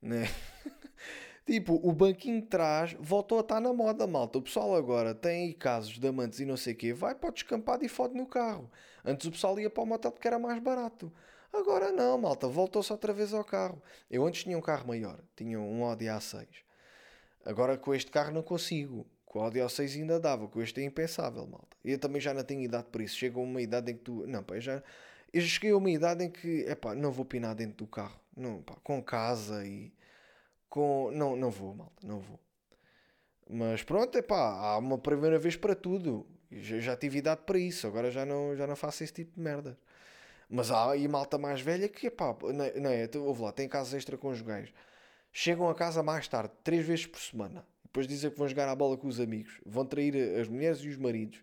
Né? 0.00 0.24
tipo, 1.44 1.80
o 1.82 1.92
banquinho 1.92 2.40
de 2.40 2.46
trás 2.46 2.94
voltou 3.00 3.38
a 3.38 3.40
estar 3.40 3.60
na 3.60 3.72
moda, 3.72 4.06
malta. 4.06 4.38
O 4.38 4.42
pessoal 4.42 4.74
agora 4.74 5.14
tem 5.14 5.46
aí 5.46 5.54
casos 5.54 5.98
de 5.98 6.06
amantes 6.06 6.40
e 6.40 6.44
não 6.44 6.56
sei 6.56 6.74
o 6.74 6.76
quê, 6.76 6.92
vai 6.92 7.14
para 7.14 7.30
o 7.30 7.32
descampado 7.32 7.84
e 7.84 7.88
fode 7.88 8.14
no 8.14 8.26
carro. 8.26 8.70
Antes 9.04 9.26
o 9.26 9.30
pessoal 9.30 9.58
ia 9.58 9.70
para 9.70 9.82
o 9.82 9.86
motel 9.86 10.12
porque 10.12 10.28
era 10.28 10.38
mais 10.38 10.62
barato. 10.62 11.12
Agora 11.52 11.90
não, 11.90 12.16
malta, 12.16 12.46
voltou-se 12.46 12.92
outra 12.92 13.12
vez 13.12 13.34
ao 13.34 13.44
carro. 13.44 13.82
Eu 14.08 14.24
antes 14.24 14.44
tinha 14.44 14.56
um 14.56 14.60
carro 14.60 14.86
maior, 14.86 15.20
tinha 15.34 15.58
um 15.58 15.84
Audi 15.84 16.04
A6. 16.04 16.46
Agora 17.44 17.76
com 17.76 17.94
este 17.94 18.10
carro 18.10 18.32
não 18.32 18.42
consigo. 18.42 19.06
Com 19.30 19.38
o 19.38 19.42
Audi 19.42 19.60
A6 19.60 19.94
ainda 19.94 20.18
dava, 20.18 20.48
com 20.48 20.60
este 20.60 20.80
é 20.80 20.84
impensável, 20.84 21.46
malta. 21.46 21.76
Eu 21.84 21.96
também 22.00 22.20
já 22.20 22.34
não 22.34 22.42
tenho 22.42 22.62
idade 22.62 22.88
para 22.90 23.04
isso. 23.04 23.14
Chega 23.14 23.38
uma 23.38 23.62
idade 23.62 23.92
em 23.92 23.94
que 23.94 24.02
tu. 24.02 24.26
Não, 24.26 24.42
pá, 24.42 24.56
eu 24.56 24.60
já. 24.60 24.82
Eu 25.32 25.40
cheguei 25.42 25.70
a 25.70 25.76
uma 25.76 25.88
idade 25.88 26.24
em 26.24 26.30
que, 26.30 26.64
é 26.66 26.74
pá, 26.74 26.96
não 26.96 27.12
vou 27.12 27.24
pinar 27.24 27.54
dentro 27.54 27.76
do 27.76 27.86
carro. 27.86 28.18
Não, 28.36 28.60
pá, 28.60 28.74
com 28.82 29.00
casa 29.00 29.64
e. 29.64 29.92
Com. 30.68 31.12
Não, 31.12 31.36
não 31.36 31.48
vou, 31.48 31.72
malta, 31.72 32.04
não 32.04 32.18
vou. 32.18 32.40
Mas 33.48 33.84
pronto, 33.84 34.18
é 34.18 34.22
pá, 34.22 34.36
há 34.36 34.78
uma 34.78 34.98
primeira 34.98 35.38
vez 35.38 35.54
para 35.54 35.76
tudo. 35.76 36.26
Já, 36.50 36.96
tive 36.96 37.18
idade 37.18 37.42
para 37.46 37.58
isso, 37.58 37.86
agora 37.86 38.10
já 38.10 38.26
não, 38.26 38.56
já 38.56 38.66
não 38.66 38.74
faço 38.74 39.04
esse 39.04 39.12
tipo 39.12 39.36
de 39.36 39.40
merda. 39.40 39.78
Mas 40.48 40.72
há 40.72 40.90
aí 40.90 41.06
malta 41.06 41.38
mais 41.38 41.60
velha 41.60 41.88
que, 41.88 42.08
é 42.08 42.10
pá, 42.10 42.36
não 42.42 42.82
não 42.82 42.90
é, 42.90 43.08
ouve 43.16 43.42
lá, 43.42 43.52
tem 43.52 43.68
casas 43.68 43.94
extraconjugais. 43.94 44.72
Chegam 45.32 45.70
a 45.70 45.74
casa 45.74 46.02
mais 46.02 46.26
tarde, 46.26 46.52
três 46.64 46.84
vezes 46.84 47.06
por 47.06 47.20
semana. 47.20 47.64
Depois 47.90 48.06
dizem 48.06 48.30
que 48.30 48.38
vão 48.38 48.46
jogar 48.46 48.68
a 48.68 48.74
bola 48.74 48.96
com 48.96 49.08
os 49.08 49.18
amigos. 49.18 49.60
Vão 49.66 49.84
trair 49.84 50.38
as 50.38 50.46
mulheres 50.46 50.78
e 50.78 50.88
os 50.88 50.96
maridos. 50.96 51.42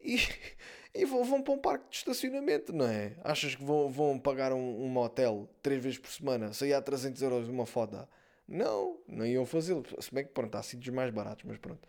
E, 0.00 0.18
e 0.92 1.04
vão, 1.04 1.24
vão 1.24 1.40
para 1.40 1.54
um 1.54 1.58
parque 1.58 1.88
de 1.88 1.96
estacionamento, 1.96 2.72
não 2.72 2.86
é? 2.86 3.12
Achas 3.22 3.54
que 3.54 3.62
vão, 3.62 3.88
vão 3.88 4.18
pagar 4.18 4.52
um, 4.52 4.84
um 4.84 4.88
motel 4.88 5.48
três 5.62 5.80
vezes 5.80 5.98
por 5.98 6.10
semana? 6.10 6.52
Sair 6.52 6.74
a 6.74 6.82
300 6.82 7.22
euros 7.22 7.48
uma 7.48 7.64
foda? 7.64 8.08
Não, 8.48 8.98
não 9.06 9.24
iam 9.24 9.46
fazê-lo. 9.46 9.84
Se 10.00 10.12
bem 10.12 10.24
que 10.24 10.32
pronto, 10.32 10.56
há 10.56 10.62
sítios 10.62 10.92
mais 10.92 11.12
baratos, 11.12 11.44
mas 11.44 11.56
pronto. 11.56 11.88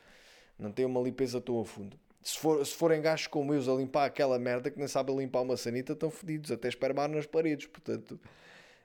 Não 0.60 0.72
tem 0.72 0.86
uma 0.86 1.02
limpeza 1.02 1.42
tão 1.42 1.60
a 1.60 1.66
fundo. 1.66 2.00
Se, 2.22 2.38
for, 2.38 2.64
se 2.64 2.76
forem 2.76 3.02
gajos 3.02 3.26
como 3.26 3.52
eu 3.52 3.74
a 3.74 3.78
limpar 3.78 4.06
aquela 4.06 4.38
merda 4.38 4.70
que 4.70 4.78
nem 4.78 4.88
sabem 4.88 5.18
limpar 5.18 5.42
uma 5.42 5.58
sanita, 5.58 5.94
estão 5.94 6.12
fodidos, 6.12 6.52
até 6.52 6.68
espermar 6.68 7.10
nas 7.10 7.26
paredes, 7.26 7.66
portanto. 7.66 8.20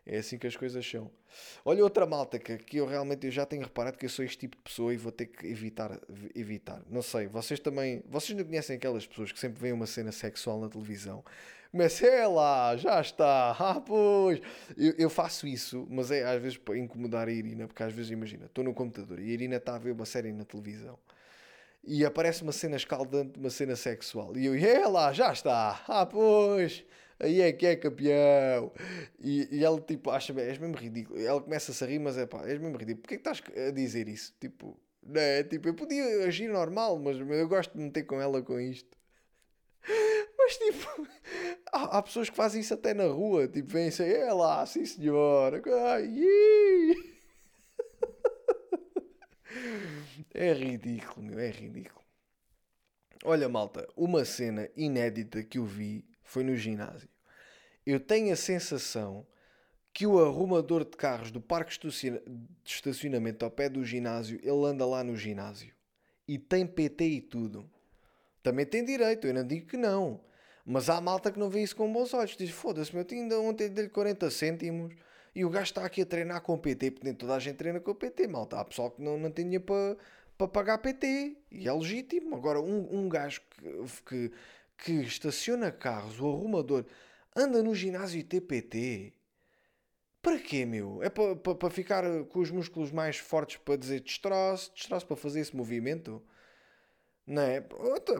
É 0.05 0.19
assim 0.19 0.37
que 0.37 0.47
as 0.47 0.57
coisas 0.57 0.85
são. 0.89 1.11
Olha 1.65 1.85
outra 1.85 2.05
malta 2.05 2.39
que, 2.39 2.59
que 2.59 2.77
eu 2.79 2.87
realmente 2.87 3.27
eu 3.27 3.31
já 3.31 3.47
tenho 3.47 3.63
reparado 3.63 3.97
que 3.97 4.05
eu 4.05 4.11
sou 4.11 4.25
este 4.25 4.39
tipo 4.39 4.57
de 4.57 4.63
pessoa 4.63 4.93
e 4.93 4.97
vou 4.97 5.13
ter 5.13 5.27
que 5.27 5.47
evitar. 5.47 5.99
evitar. 6.35 6.83
Não 6.91 7.03
sei, 7.03 7.29
vocês 7.29 7.61
também. 7.61 8.03
Vocês 8.09 8.37
não 8.37 8.45
conhecem 8.45 8.77
aquelas 8.77 9.07
pessoas 9.07 9.31
que 9.31 9.39
sempre 9.39 9.61
veem 9.61 9.73
uma 9.73 9.87
cena 9.87 10.11
sexual 10.11 10.61
na 10.61 10.69
televisão? 10.69 11.25
Começa, 11.71 12.07
é 12.07 12.27
lá, 12.27 12.77
já 12.77 13.01
está, 13.01 13.53
ah 13.59 13.81
pois. 13.81 14.41
Eu, 14.77 14.93
eu, 14.99 15.09
faço 15.11 15.47
isso, 15.47 15.87
mas 15.89 16.11
é 16.11 16.25
às 16.25 16.43
vezes 16.43 16.59
para 16.59 16.77
incomodar 16.77 17.29
a 17.29 17.33
Irina, 17.33 17.67
porque 17.67 17.83
às 17.83 17.93
vezes 17.93 18.11
imagina, 18.11 18.47
estou 18.47 18.63
no 18.63 18.75
computador 18.75 19.19
e 19.21 19.31
a 19.31 19.33
Irina 19.33 19.57
está 19.57 19.77
a 19.77 19.79
ver 19.79 19.93
uma 19.93 20.05
série 20.05 20.33
na 20.33 20.45
televisão 20.45 20.99
e 21.85 22.05
aparece 22.05 22.43
uma 22.43 22.53
cena 22.53 22.77
escaldante, 22.77 23.39
uma 23.39 23.51
cena 23.51 23.75
sexual. 23.75 24.37
E 24.37 24.47
eu, 24.47 24.55
é 24.55 24.87
lá, 24.87 25.13
já 25.13 25.33
está, 25.33 25.83
ah 25.89 26.05
pois 26.05 26.85
aí 27.23 27.41
é 27.41 27.53
que 27.53 27.67
é 27.67 27.77
campeão. 27.77 28.73
E, 29.21 29.49
e 29.51 29.65
ela, 29.65 29.81
tipo, 29.81 30.11
acha, 30.11 30.33
és 30.41 30.59
mesmo 30.59 30.77
ridículo. 30.77 31.21
Ela 31.21 31.41
começa 31.41 31.85
a 31.85 31.89
rir, 31.89 31.99
mas 31.99 32.19
é 32.19 32.27
pá, 32.27 32.47
és 32.47 32.59
mesmo 32.59 32.77
ridículo. 32.77 33.03
Porquê 33.03 33.19
que 33.19 33.29
estás 33.29 33.43
a 33.69 33.71
dizer 33.71 34.09
isso? 34.09 34.35
Tipo, 34.41 34.79
não 35.03 35.21
é? 35.21 35.43
Tipo, 35.45 35.69
eu 35.69 35.75
podia 35.75 36.25
agir 36.27 36.49
normal, 36.49 36.99
mas 36.99 37.19
eu 37.19 37.49
gosto 37.49 37.73
de 37.77 37.83
meter 37.83 38.05
com 38.05 38.21
ela 38.21 38.43
com 38.43 38.59
isto. 38.61 38.97
Mas 40.39 40.57
tipo, 40.57 41.09
há, 41.73 41.99
há 41.99 42.03
pessoas 42.03 42.29
que 42.29 42.37
fazem 42.37 42.61
isso 42.61 42.75
até 42.75 42.95
na 42.95 43.07
rua. 43.07 43.47
Tipo, 43.47 43.69
vêm 43.69 43.89
assim, 43.89 44.05
é 44.05 44.33
lá, 44.33 44.65
sim 44.67 44.85
senhora. 44.85 45.63
É 50.35 50.53
ridículo, 50.53 51.27
meu, 51.27 51.39
é 51.39 51.51
ridículo. 51.51 52.03
Olha, 53.25 53.49
malta, 53.49 53.87
uma 53.97 54.25
cena 54.25 54.69
inédita 54.77 55.43
que 55.45 55.59
eu 55.59 55.65
vi 55.65 56.05
foi 56.33 56.43
no 56.43 56.57
ginásio. 56.57 57.09
Eu 57.85 58.01
tenho 58.01 58.33
a 58.33 58.37
sensação 58.37 59.27
que 59.93 60.07
o 60.07 60.19
arrumador 60.19 60.85
de 60.85 60.97
carros 60.97 61.31
do 61.31 61.41
parque 61.41 61.79
de 61.79 62.23
estacionamento 62.65 63.45
ao 63.45 63.51
pé 63.51 63.69
do 63.69 63.85
ginásio, 63.85 64.41
ele 64.43 64.65
anda 64.65 64.87
lá 64.87 65.05
no 65.05 65.15
ginásio. 65.15 65.75
E 66.27 66.39
tem 66.39 66.67
PT 66.67 67.05
e 67.05 67.21
tudo. 67.21 67.71
Também 68.43 68.65
tem 68.65 68.83
direito, 68.85 69.27
eu 69.27 69.35
não 69.35 69.47
digo 69.47 69.67
que 69.67 69.77
não. 69.77 70.21
Mas 70.65 70.89
há 70.89 71.01
malta 71.01 71.31
que 71.31 71.39
não 71.39 71.51
vê 71.51 71.63
isso 71.63 71.77
com 71.77 71.93
bons 71.93 72.15
olhos. 72.15 72.37
Diz, 72.37 72.51
foda-se, 72.51 72.95
meu, 72.95 73.05
ainda 73.11 73.39
ontem 73.39 73.69
dei-lhe 73.69 73.91
40 73.91 74.31
cêntimos 74.31 74.95
e 75.35 75.45
o 75.45 75.51
gajo 75.51 75.65
está 75.65 75.85
aqui 75.85 76.03
a 76.03 76.07
treinar 76.07 76.41
com 76.41 76.57
PT, 76.57 76.93
porque 76.93 77.05
nem 77.05 77.15
toda 77.15 77.35
a 77.35 77.39
gente 77.39 77.57
treina 77.57 77.81
com 77.81 77.95
PT, 77.95 78.27
malta. 78.29 78.59
Há 78.59 78.65
pessoal 78.65 78.91
que 78.91 79.03
não, 79.03 79.19
não 79.19 79.31
dinheiro 79.31 79.65
para, 79.65 79.97
para 80.39 80.49
pagar 80.49 80.79
PT 80.79 81.37
e 81.51 81.69
é 81.69 81.73
legítimo. 81.73 82.37
Agora, 82.37 82.61
um, 82.61 82.89
um 82.91 83.09
gajo 83.09 83.43
que, 83.51 84.29
que 84.29 84.33
que 84.83 84.93
estaciona 85.03 85.71
carros, 85.71 86.21
o 86.21 86.29
arrumador, 86.29 86.85
anda 87.37 87.63
no 87.63 87.75
ginásio 87.75 88.25
TPT. 88.25 89.13
Para 90.21 90.39
quê, 90.39 90.67
meu? 90.67 91.03
É 91.03 91.09
para 91.09 91.37
pa, 91.37 91.55
pa 91.55 91.71
ficar 91.71 92.05
com 92.27 92.41
os 92.41 92.51
músculos 92.51 92.91
mais 92.91 93.17
fortes 93.17 93.59
para 93.59 93.77
dizer 93.77 94.01
destroço, 94.01 94.73
destroço 94.75 95.07
para 95.07 95.17
fazer 95.17 95.41
esse 95.41 95.55
movimento? 95.55 96.23
Não 97.27 97.43
é? 97.43 97.61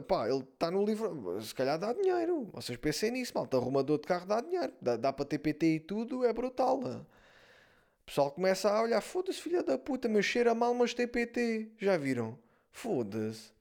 Pá, 0.07 0.29
ele 0.29 0.43
está 0.43 0.71
no 0.71 0.85
livro. 0.85 1.41
Se 1.41 1.53
calhar 1.53 1.77
dá 1.77 1.91
dinheiro. 1.93 2.49
Vocês 2.53 2.77
pensem 2.77 3.11
nisso, 3.11 3.33
malta. 3.35 3.57
Arrumador 3.57 3.99
de 3.99 4.07
carro 4.07 4.25
dá 4.25 4.39
dinheiro. 4.41 4.73
Dá, 4.81 4.95
dá 4.95 5.11
para 5.13 5.25
TPT 5.25 5.75
e 5.75 5.79
tudo, 5.81 6.23
é 6.25 6.31
brutal. 6.31 6.79
O 6.79 8.05
pessoal 8.05 8.31
começa 8.31 8.69
a 8.71 8.81
olhar: 8.81 9.01
foda-se, 9.01 9.41
filha 9.41 9.61
da 9.63 9.77
puta, 9.77 10.07
meu 10.07 10.23
cheira 10.23 10.55
mal, 10.55 10.73
mas 10.73 10.93
TPT. 10.93 11.71
Já 11.77 11.97
viram? 11.97 12.39
Foda-se. 12.71 13.51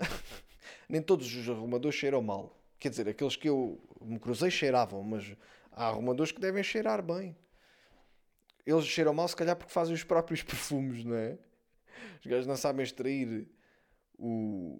nem 0.88 1.02
todos 1.02 1.32
os 1.34 1.48
arrumadores 1.48 1.98
cheiram 1.98 2.22
mal. 2.22 2.56
Quer 2.78 2.90
dizer, 2.90 3.08
aqueles 3.08 3.36
que 3.36 3.48
eu 3.48 3.80
me 4.00 4.18
cruzei 4.18 4.50
cheiravam, 4.50 5.02
mas 5.02 5.36
há 5.72 5.88
arrumadores 5.88 6.32
que 6.32 6.40
devem 6.40 6.62
cheirar 6.62 7.02
bem. 7.02 7.36
Eles 8.64 8.86
cheiram 8.86 9.14
mal, 9.14 9.26
se 9.26 9.34
calhar, 9.34 9.56
porque 9.56 9.72
fazem 9.72 9.94
os 9.94 10.04
próprios 10.04 10.42
perfumes, 10.44 11.04
não 11.04 11.16
é? 11.16 11.38
Os 12.20 12.26
gajos 12.26 12.46
não 12.46 12.56
sabem 12.56 12.84
extrair 12.84 13.48
o, 14.18 14.78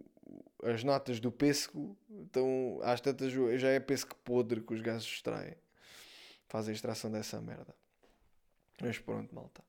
as 0.62 0.84
notas 0.84 1.20
do 1.20 1.32
pêssego, 1.32 1.97
então 2.11 2.80
às 2.82 3.01
tantas 3.01 3.32
já 3.32 3.68
é 3.68 3.80
pêssego 3.80 4.14
podre 4.16 4.61
que 4.61 4.74
os 4.74 4.80
gajos 4.80 5.07
extraem. 5.07 5.55
Fazem 6.49 6.72
a 6.72 6.74
extração 6.74 7.11
dessa 7.11 7.41
merda. 7.41 7.74
Mas 8.80 8.99
pronto, 8.99 9.34
malta. 9.34 9.67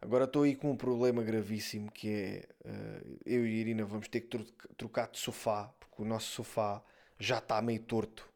Agora 0.00 0.24
estou 0.24 0.42
aí 0.42 0.54
com 0.54 0.70
um 0.70 0.76
problema 0.76 1.22
gravíssimo 1.22 1.90
que 1.90 2.10
é 2.10 2.48
uh, 2.64 3.18
eu 3.24 3.46
e 3.46 3.50
a 3.50 3.60
Irina 3.60 3.84
vamos 3.84 4.08
ter 4.08 4.20
que 4.20 4.38
trocar 4.76 5.08
de 5.08 5.18
sofá, 5.18 5.72
porque 5.80 6.02
o 6.02 6.04
nosso 6.04 6.30
sofá 6.32 6.82
já 7.18 7.38
está 7.38 7.60
meio 7.62 7.80
torto. 7.80 8.28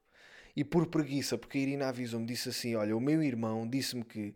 E 0.57 0.65
por 0.65 0.87
preguiça, 0.87 1.39
porque 1.39 1.59
a 1.59 1.61
Irina 1.61 1.89
avisou-me, 1.89 2.27
disse 2.27 2.49
assim: 2.49 2.75
Olha, 2.75 2.97
o 2.97 3.01
meu 3.01 3.23
irmão 3.23 3.69
disse-me 3.69 4.05
que 4.05 4.35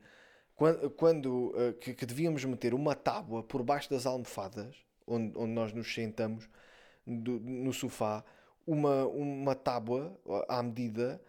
quando, 0.96 1.52
uh, 1.56 1.72
que, 1.80 1.94
que, 1.94 2.06
devíamos 2.06 2.44
meter 2.44 2.74
uma 2.74 2.94
tábua 2.94 3.42
por 3.42 3.62
baixo 3.62 3.90
das 3.90 4.06
almofadas, 4.06 4.76
onde, 5.06 5.36
onde 5.36 5.52
nós 5.52 5.72
nos 5.72 5.92
sentamos 5.92 6.48
do, 7.06 7.40
no 7.40 7.72
sofá, 7.72 8.24
uma, 8.66 9.06
uma 9.06 9.54
tábua 9.54 10.16
à 10.48 10.62
medida 10.62 11.20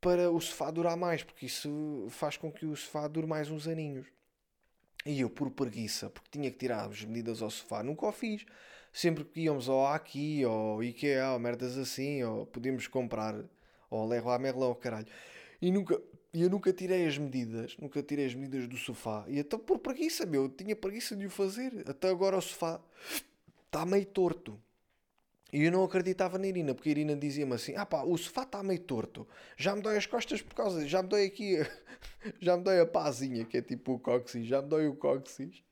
para 0.00 0.30
o 0.30 0.40
sofá 0.40 0.70
durar 0.70 0.96
mais, 0.96 1.22
porque 1.22 1.46
isso 1.46 2.06
faz 2.10 2.36
com 2.36 2.50
que 2.50 2.64
o 2.64 2.74
sofá 2.74 3.06
dure 3.06 3.26
mais 3.26 3.50
uns 3.50 3.68
aninhos. 3.68 4.06
E 5.04 5.20
eu, 5.20 5.28
por 5.30 5.50
preguiça, 5.50 6.08
porque 6.10 6.28
tinha 6.30 6.50
que 6.50 6.58
tirar 6.58 6.88
as 6.88 7.04
medidas 7.04 7.42
ao 7.42 7.50
sofá, 7.50 7.82
nunca 7.82 8.06
o 8.06 8.12
fiz. 8.12 8.44
sempre 8.92 9.24
que 9.24 9.40
íamos 9.40 9.68
ao 9.68 9.86
Aqui, 9.86 10.44
ou 10.44 10.82
Ikea, 10.82 11.32
ou 11.32 11.38
merdas 11.38 11.78
assim, 11.78 12.22
ou 12.22 12.46
podíamos 12.46 12.86
comprar, 12.86 13.34
ou 13.90 14.06
Leroy 14.06 14.38
Merlin, 14.38 14.64
ou 14.64 14.74
caralho. 14.74 15.06
E 15.60 15.70
nunca, 15.70 16.00
eu 16.32 16.50
nunca 16.50 16.72
tirei 16.72 17.06
as 17.06 17.18
medidas, 17.18 17.76
nunca 17.78 18.02
tirei 18.02 18.26
as 18.26 18.34
medidas 18.34 18.68
do 18.68 18.76
sofá. 18.76 19.24
E 19.28 19.38
então 19.38 19.58
por 19.58 19.78
preguiça, 19.78 20.26
meu, 20.26 20.48
tinha 20.48 20.76
preguiça 20.76 21.16
de 21.16 21.26
o 21.26 21.30
fazer. 21.30 21.84
Até 21.86 22.08
agora 22.08 22.36
o 22.36 22.42
sofá 22.42 22.80
está 23.66 23.86
meio 23.86 24.06
torto. 24.06 24.60
E 25.52 25.64
eu 25.64 25.70
não 25.70 25.84
acreditava 25.84 26.38
na 26.38 26.46
Irina, 26.46 26.74
porque 26.74 26.88
a 26.88 26.92
Irina 26.92 27.14
dizia-me 27.14 27.54
assim: 27.54 27.74
ah 27.76 27.84
pá, 27.84 28.02
o 28.02 28.16
sofá 28.16 28.44
está 28.44 28.62
meio 28.62 28.80
torto, 28.80 29.28
já 29.56 29.76
me 29.76 29.82
dói 29.82 29.98
as 29.98 30.06
costas 30.06 30.40
por 30.40 30.54
causa, 30.54 30.86
já 30.88 31.02
me 31.02 31.08
dói 31.08 31.26
aqui, 31.26 31.58
já 32.40 32.56
me 32.56 32.64
dói 32.64 32.80
a 32.80 32.86
pazinha, 32.86 33.44
que 33.44 33.58
é 33.58 33.62
tipo 33.62 33.92
o 33.92 33.98
cóccix, 33.98 34.46
já 34.46 34.62
me 34.62 34.68
dói 34.68 34.88
o 34.88 34.94
cóccix. 34.94 35.62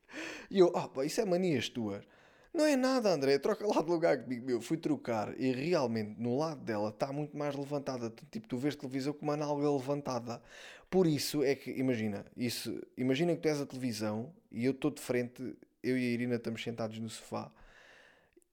E 0.51 0.59
eu, 0.59 0.71
ah 0.77 0.87
pá, 0.87 1.05
isso 1.05 1.21
é 1.21 1.25
manias 1.25 1.71
tuas. 1.71 2.05
Não 2.53 2.67
é 2.67 2.77
nada, 2.77 3.11
André, 3.11 3.39
troca 3.39 3.65
lá 3.67 3.81
de 3.81 3.89
lugar 3.89 4.23
comigo, 4.23 4.45
meu. 4.45 4.61
Fui 4.61 4.77
trocar 4.77 5.39
e 5.41 5.53
realmente 5.53 6.21
no 6.21 6.37
lado 6.37 6.61
dela 6.61 6.91
está 6.91 7.13
muito 7.13 7.37
mais 7.37 7.55
levantada. 7.55 8.13
Tipo, 8.31 8.49
tu 8.49 8.59
vês 8.59 8.75
televisão 8.75 9.13
com 9.13 9.23
uma 9.23 9.37
nalga 9.37 9.71
levantada. 9.71 10.43
Por 10.91 11.07
isso 11.07 11.45
é 11.45 11.55
que, 11.55 11.71
imagina, 11.71 12.27
isso, 12.37 12.83
imagina 12.97 13.35
que 13.37 13.41
tu 13.41 13.49
és 13.49 13.61
a 13.61 13.67
televisão 13.67 14.35
e 14.51 14.65
eu 14.65 14.73
estou 14.73 14.91
de 14.91 15.01
frente, 15.01 15.57
eu 15.81 15.97
e 15.97 16.01
a 16.01 16.13
Irina 16.13 16.35
estamos 16.35 16.63
sentados 16.63 16.99
no 16.99 17.09
sofá 17.09 17.53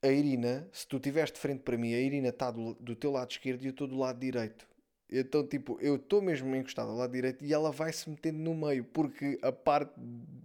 a 0.07 0.11
Irina, 0.11 0.67
se 0.71 0.87
tu 0.87 0.97
estiveres 0.97 1.31
de 1.31 1.39
frente 1.39 1.61
para 1.61 1.77
mim, 1.77 1.93
a 1.93 1.99
Irina 1.99 2.29
está 2.29 2.51
do, 2.51 2.73
do 2.75 2.95
teu 2.95 3.11
lado 3.11 3.31
esquerdo 3.31 3.63
e 3.63 3.67
eu 3.67 3.71
estou 3.71 3.87
do 3.87 3.97
lado 3.97 4.19
direito. 4.19 4.67
Então, 5.09 5.45
tipo, 5.45 5.77
eu 5.79 5.95
estou 5.95 6.21
mesmo 6.21 6.53
encostado 6.55 6.89
ao 6.89 6.97
lado 6.97 7.13
direito 7.13 7.43
e 7.43 7.53
ela 7.53 7.71
vai 7.71 7.93
se 7.93 8.09
metendo 8.09 8.39
no 8.39 8.53
meio, 8.53 8.83
porque 8.83 9.39
a 9.41 9.51
parte 9.51 9.93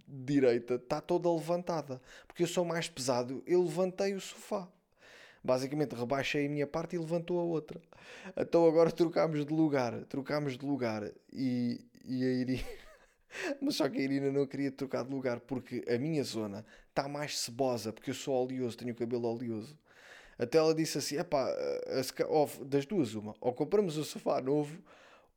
direita 0.07 0.75
está 0.75 1.01
toda 1.01 1.29
levantada. 1.29 2.01
Porque 2.25 2.43
eu 2.43 2.47
sou 2.47 2.63
mais 2.63 2.87
pesado, 2.87 3.43
eu 3.45 3.61
levantei 3.61 4.13
o 4.13 4.21
sofá. 4.21 4.67
Basicamente, 5.43 5.93
rebaixei 5.93 6.45
a 6.45 6.49
minha 6.49 6.65
parte 6.65 6.95
e 6.95 6.99
levantou 6.99 7.37
a 7.39 7.43
outra. 7.43 7.81
Então, 8.37 8.65
agora 8.65 8.89
trocámos 8.89 9.45
de 9.45 9.53
lugar. 9.53 10.05
Trocámos 10.05 10.57
de 10.57 10.65
lugar 10.65 11.11
e, 11.33 11.85
e 12.05 12.23
a 12.23 12.29
Irina. 12.29 12.63
Mas 13.61 13.75
só 13.75 13.89
que 13.89 13.97
a 13.97 14.01
Irina 14.01 14.31
não 14.31 14.47
queria 14.47 14.71
trocar 14.71 15.03
de 15.03 15.11
lugar 15.11 15.41
porque 15.41 15.83
a 15.93 15.97
minha 15.97 16.23
zona 16.23 16.65
está 16.93 17.07
mais 17.07 17.39
cebosa, 17.39 17.91
porque 17.91 18.11
eu 18.11 18.13
sou 18.13 18.35
oleoso, 18.35 18.77
tenho 18.77 18.93
o 18.93 18.95
cabelo 18.95 19.27
oleoso. 19.27 19.77
Até 20.37 20.59
ela 20.59 20.73
disse 20.73 20.97
assim: 20.97 21.17
epá, 21.17 21.47
das 22.65 22.85
duas, 22.85 23.15
uma, 23.15 23.35
ou 23.41 23.53
compramos 23.53 23.97
o 23.97 24.03
sofá 24.03 24.39
novo, 24.39 24.81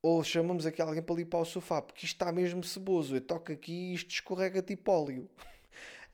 ou 0.03 0.23
chamamos 0.23 0.67
aqui 0.67 0.81
alguém 0.81 1.03
para 1.03 1.17
limpar 1.17 1.39
o 1.39 1.45
sofá, 1.45 1.81
porque 1.83 2.05
isto 2.05 2.15
está 2.15 2.31
mesmo 2.31 2.63
ceboso. 2.63 3.17
Eu 3.17 3.21
toco 3.21 3.53
aqui 3.53 3.73
e 3.73 3.95
isto 3.95 4.11
escorrega 4.11 4.63
tipo 4.63 4.91
óleo. 4.93 5.29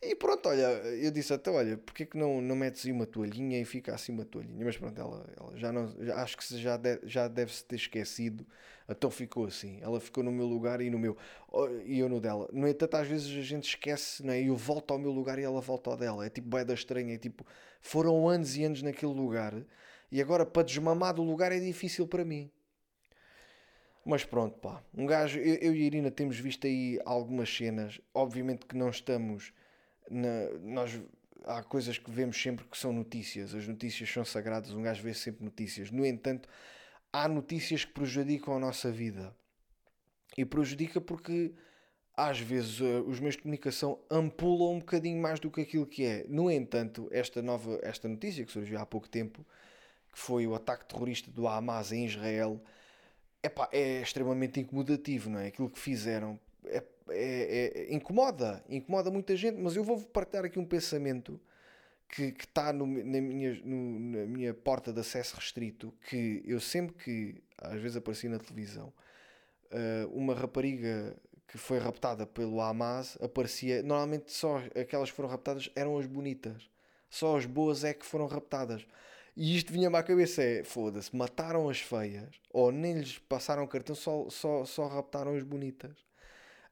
E 0.04 0.16
pronto, 0.16 0.48
olha, 0.48 0.62
eu 0.62 1.12
disse 1.12 1.32
até, 1.32 1.48
olha, 1.48 1.78
porque 1.78 2.04
que 2.04 2.18
não, 2.18 2.40
não 2.40 2.56
metes 2.56 2.84
aí 2.84 2.90
uma 2.90 3.06
toalhinha 3.06 3.60
e 3.60 3.64
fica 3.64 3.94
assim 3.94 4.10
uma 4.10 4.24
toalhinha? 4.24 4.64
Mas 4.64 4.76
pronto, 4.76 5.00
ela, 5.00 5.24
ela 5.38 5.56
já 5.56 5.70
não, 5.70 5.86
já, 6.04 6.16
acho 6.16 6.36
que 6.36 6.58
já, 6.58 6.76
de, 6.76 6.98
já 7.04 7.28
deve-se 7.28 7.64
ter 7.64 7.76
esquecido, 7.76 8.44
então 8.88 9.12
ficou 9.12 9.46
assim. 9.46 9.78
Ela 9.80 10.00
ficou 10.00 10.24
no 10.24 10.32
meu 10.32 10.44
lugar 10.44 10.80
e 10.80 10.90
no 10.90 10.98
meu, 10.98 11.16
e 11.84 12.00
eu 12.00 12.08
no 12.08 12.20
dela. 12.20 12.48
No 12.52 12.66
entanto, 12.66 12.96
às 12.96 13.06
vezes 13.06 13.28
a 13.28 13.42
gente 13.42 13.68
esquece, 13.68 14.26
né? 14.26 14.42
e 14.42 14.48
eu 14.48 14.56
volto 14.56 14.90
ao 14.90 14.98
meu 14.98 15.12
lugar 15.12 15.38
e 15.38 15.44
ela 15.44 15.60
volta 15.60 15.90
ao 15.90 15.96
dela. 15.96 16.26
É 16.26 16.28
tipo 16.28 16.48
boeda 16.48 16.74
estranha, 16.74 17.14
é 17.14 17.18
tipo, 17.18 17.46
foram 17.80 18.28
anos 18.28 18.56
e 18.56 18.64
anos 18.64 18.82
naquele 18.82 19.14
lugar, 19.14 19.54
e 20.10 20.20
agora 20.20 20.44
para 20.44 20.64
desmamar 20.64 21.14
do 21.14 21.22
lugar 21.22 21.52
é 21.52 21.60
difícil 21.60 22.08
para 22.08 22.24
mim. 22.24 22.50
Mas 24.04 24.24
pronto, 24.24 24.58
pá, 24.58 24.82
um 24.92 25.06
gajo, 25.06 25.38
eu, 25.38 25.54
eu 25.54 25.74
e 25.76 25.82
a 25.82 25.86
Irina 25.86 26.10
temos 26.10 26.36
visto 26.40 26.66
aí 26.66 26.98
algumas 27.04 27.54
cenas, 27.56 28.00
obviamente 28.12 28.66
que 28.66 28.76
não 28.76 28.90
estamos 28.90 29.52
na, 30.12 30.50
nós 30.60 31.00
há 31.44 31.62
coisas 31.62 31.98
que 31.98 32.10
vemos 32.10 32.40
sempre 32.40 32.64
que 32.66 32.76
são 32.76 32.92
notícias, 32.92 33.54
as 33.54 33.66
notícias 33.66 34.10
são 34.10 34.24
sagradas, 34.24 34.70
um 34.72 34.82
gajo 34.82 35.02
vê 35.02 35.14
sempre 35.14 35.44
notícias. 35.44 35.90
No 35.90 36.04
entanto, 36.04 36.48
há 37.12 37.28
notícias 37.28 37.84
que 37.84 37.92
prejudicam 37.92 38.54
a 38.54 38.58
nossa 38.58 38.90
vida. 38.90 39.34
E 40.36 40.44
prejudica 40.44 41.00
porque 41.00 41.52
às 42.16 42.38
vezes 42.38 42.80
uh, 42.80 43.04
os 43.06 43.20
meios 43.20 43.36
de 43.36 43.42
comunicação 43.42 43.98
ampulam 44.10 44.74
um 44.74 44.78
bocadinho 44.78 45.20
mais 45.20 45.40
do 45.40 45.50
que 45.50 45.62
aquilo 45.62 45.86
que 45.86 46.04
é. 46.04 46.24
No 46.28 46.50
entanto, 46.50 47.08
esta 47.10 47.42
nova 47.42 47.78
esta 47.82 48.08
notícia 48.08 48.44
que 48.44 48.52
surgiu 48.52 48.78
há 48.78 48.86
pouco 48.86 49.08
tempo, 49.08 49.44
que 50.12 50.18
foi 50.18 50.46
o 50.46 50.54
ataque 50.54 50.86
terrorista 50.86 51.30
do 51.30 51.46
Hamas 51.48 51.92
em 51.92 52.06
Israel, 52.06 52.62
epá, 53.42 53.68
é 53.72 54.00
extremamente 54.00 54.60
incomodativo, 54.60 55.30
não 55.30 55.40
é? 55.40 55.48
Aquilo 55.48 55.70
que 55.70 55.78
fizeram 55.78 56.38
é 56.64 56.82
é, 57.08 57.88
é, 57.88 57.94
incomoda, 57.94 58.62
incomoda 58.68 59.10
muita 59.10 59.36
gente, 59.36 59.58
mas 59.60 59.76
eu 59.76 59.84
vou 59.84 60.00
partilhar 60.00 60.44
aqui 60.44 60.58
um 60.58 60.64
pensamento 60.64 61.40
que 62.08 62.34
está 62.38 62.72
na, 62.72 62.84
minha, 62.84 63.54
no, 63.64 63.98
na 63.98 64.26
minha 64.26 64.52
porta 64.52 64.92
de 64.92 65.00
acesso 65.00 65.34
restrito, 65.36 65.94
que 66.08 66.42
eu 66.44 66.60
sempre 66.60 66.94
que, 66.94 67.42
às 67.58 67.80
vezes 67.80 67.96
apareci 67.96 68.28
na 68.28 68.38
televisão, 68.38 68.92
uh, 69.70 70.08
uma 70.12 70.34
rapariga 70.34 71.16
que 71.48 71.56
foi 71.56 71.78
raptada 71.78 72.26
pelo 72.26 72.60
Hamas, 72.60 73.16
aparecia, 73.20 73.82
normalmente 73.82 74.30
só 74.30 74.58
aquelas 74.78 75.10
que 75.10 75.16
foram 75.16 75.28
raptadas 75.28 75.70
eram 75.74 75.98
as 75.98 76.06
bonitas, 76.06 76.70
só 77.08 77.36
as 77.36 77.46
boas 77.46 77.82
é 77.82 77.94
que 77.94 78.04
foram 78.04 78.26
raptadas. 78.26 78.86
E 79.34 79.56
isto 79.56 79.72
vinha-me 79.72 79.96
à 79.96 80.02
cabeça: 80.02 80.42
é 80.42 80.62
foda-se, 80.62 81.14
mataram 81.16 81.68
as 81.68 81.80
feias, 81.80 82.28
ou 82.50 82.70
nem 82.70 82.98
lhes 82.98 83.18
passaram 83.18 83.66
cartão, 83.66 83.94
só, 83.94 84.28
só, 84.28 84.64
só 84.66 84.86
raptaram 84.86 85.34
as 85.34 85.42
bonitas 85.42 85.96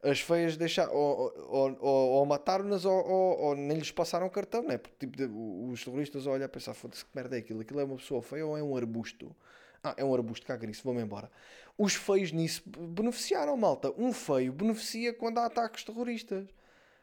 as 0.02 0.20
feias 0.20 0.56
deixaram, 0.56 0.94
ou, 0.94 1.32
ou, 1.48 1.78
ou, 1.80 2.10
ou 2.10 2.26
mataram-nas 2.26 2.84
ou, 2.84 3.06
ou, 3.06 3.54
nem 3.54 3.76
lhes 3.76 3.90
passaram 3.90 4.28
cartão, 4.28 4.62
né? 4.62 4.78
Porque 4.78 5.06
tipo, 5.06 5.70
os 5.70 5.84
terroristas 5.84 6.26
olham 6.26 6.46
a 6.46 6.48
pensar: 6.48 6.74
foda-se, 6.74 7.04
que 7.04 7.10
merda 7.14 7.36
é 7.36 7.40
aquilo? 7.40 7.60
Aquilo 7.60 7.80
é 7.80 7.84
uma 7.84 7.96
pessoa 7.96 8.22
feia 8.22 8.46
ou 8.46 8.56
é 8.56 8.62
um 8.62 8.76
arbusto? 8.76 9.34
Ah, 9.82 9.94
é 9.96 10.04
um 10.04 10.14
arbusto, 10.14 10.46
caga 10.46 10.66
nisso, 10.66 10.82
vou-me 10.84 11.02
embora. 11.02 11.30
Os 11.76 11.94
feios 11.94 12.32
nisso 12.32 12.62
beneficiaram, 12.66 13.56
malta. 13.56 13.92
Um 13.96 14.12
feio 14.12 14.52
beneficia 14.52 15.12
quando 15.14 15.38
há 15.38 15.46
ataques 15.46 15.84
terroristas, 15.84 16.46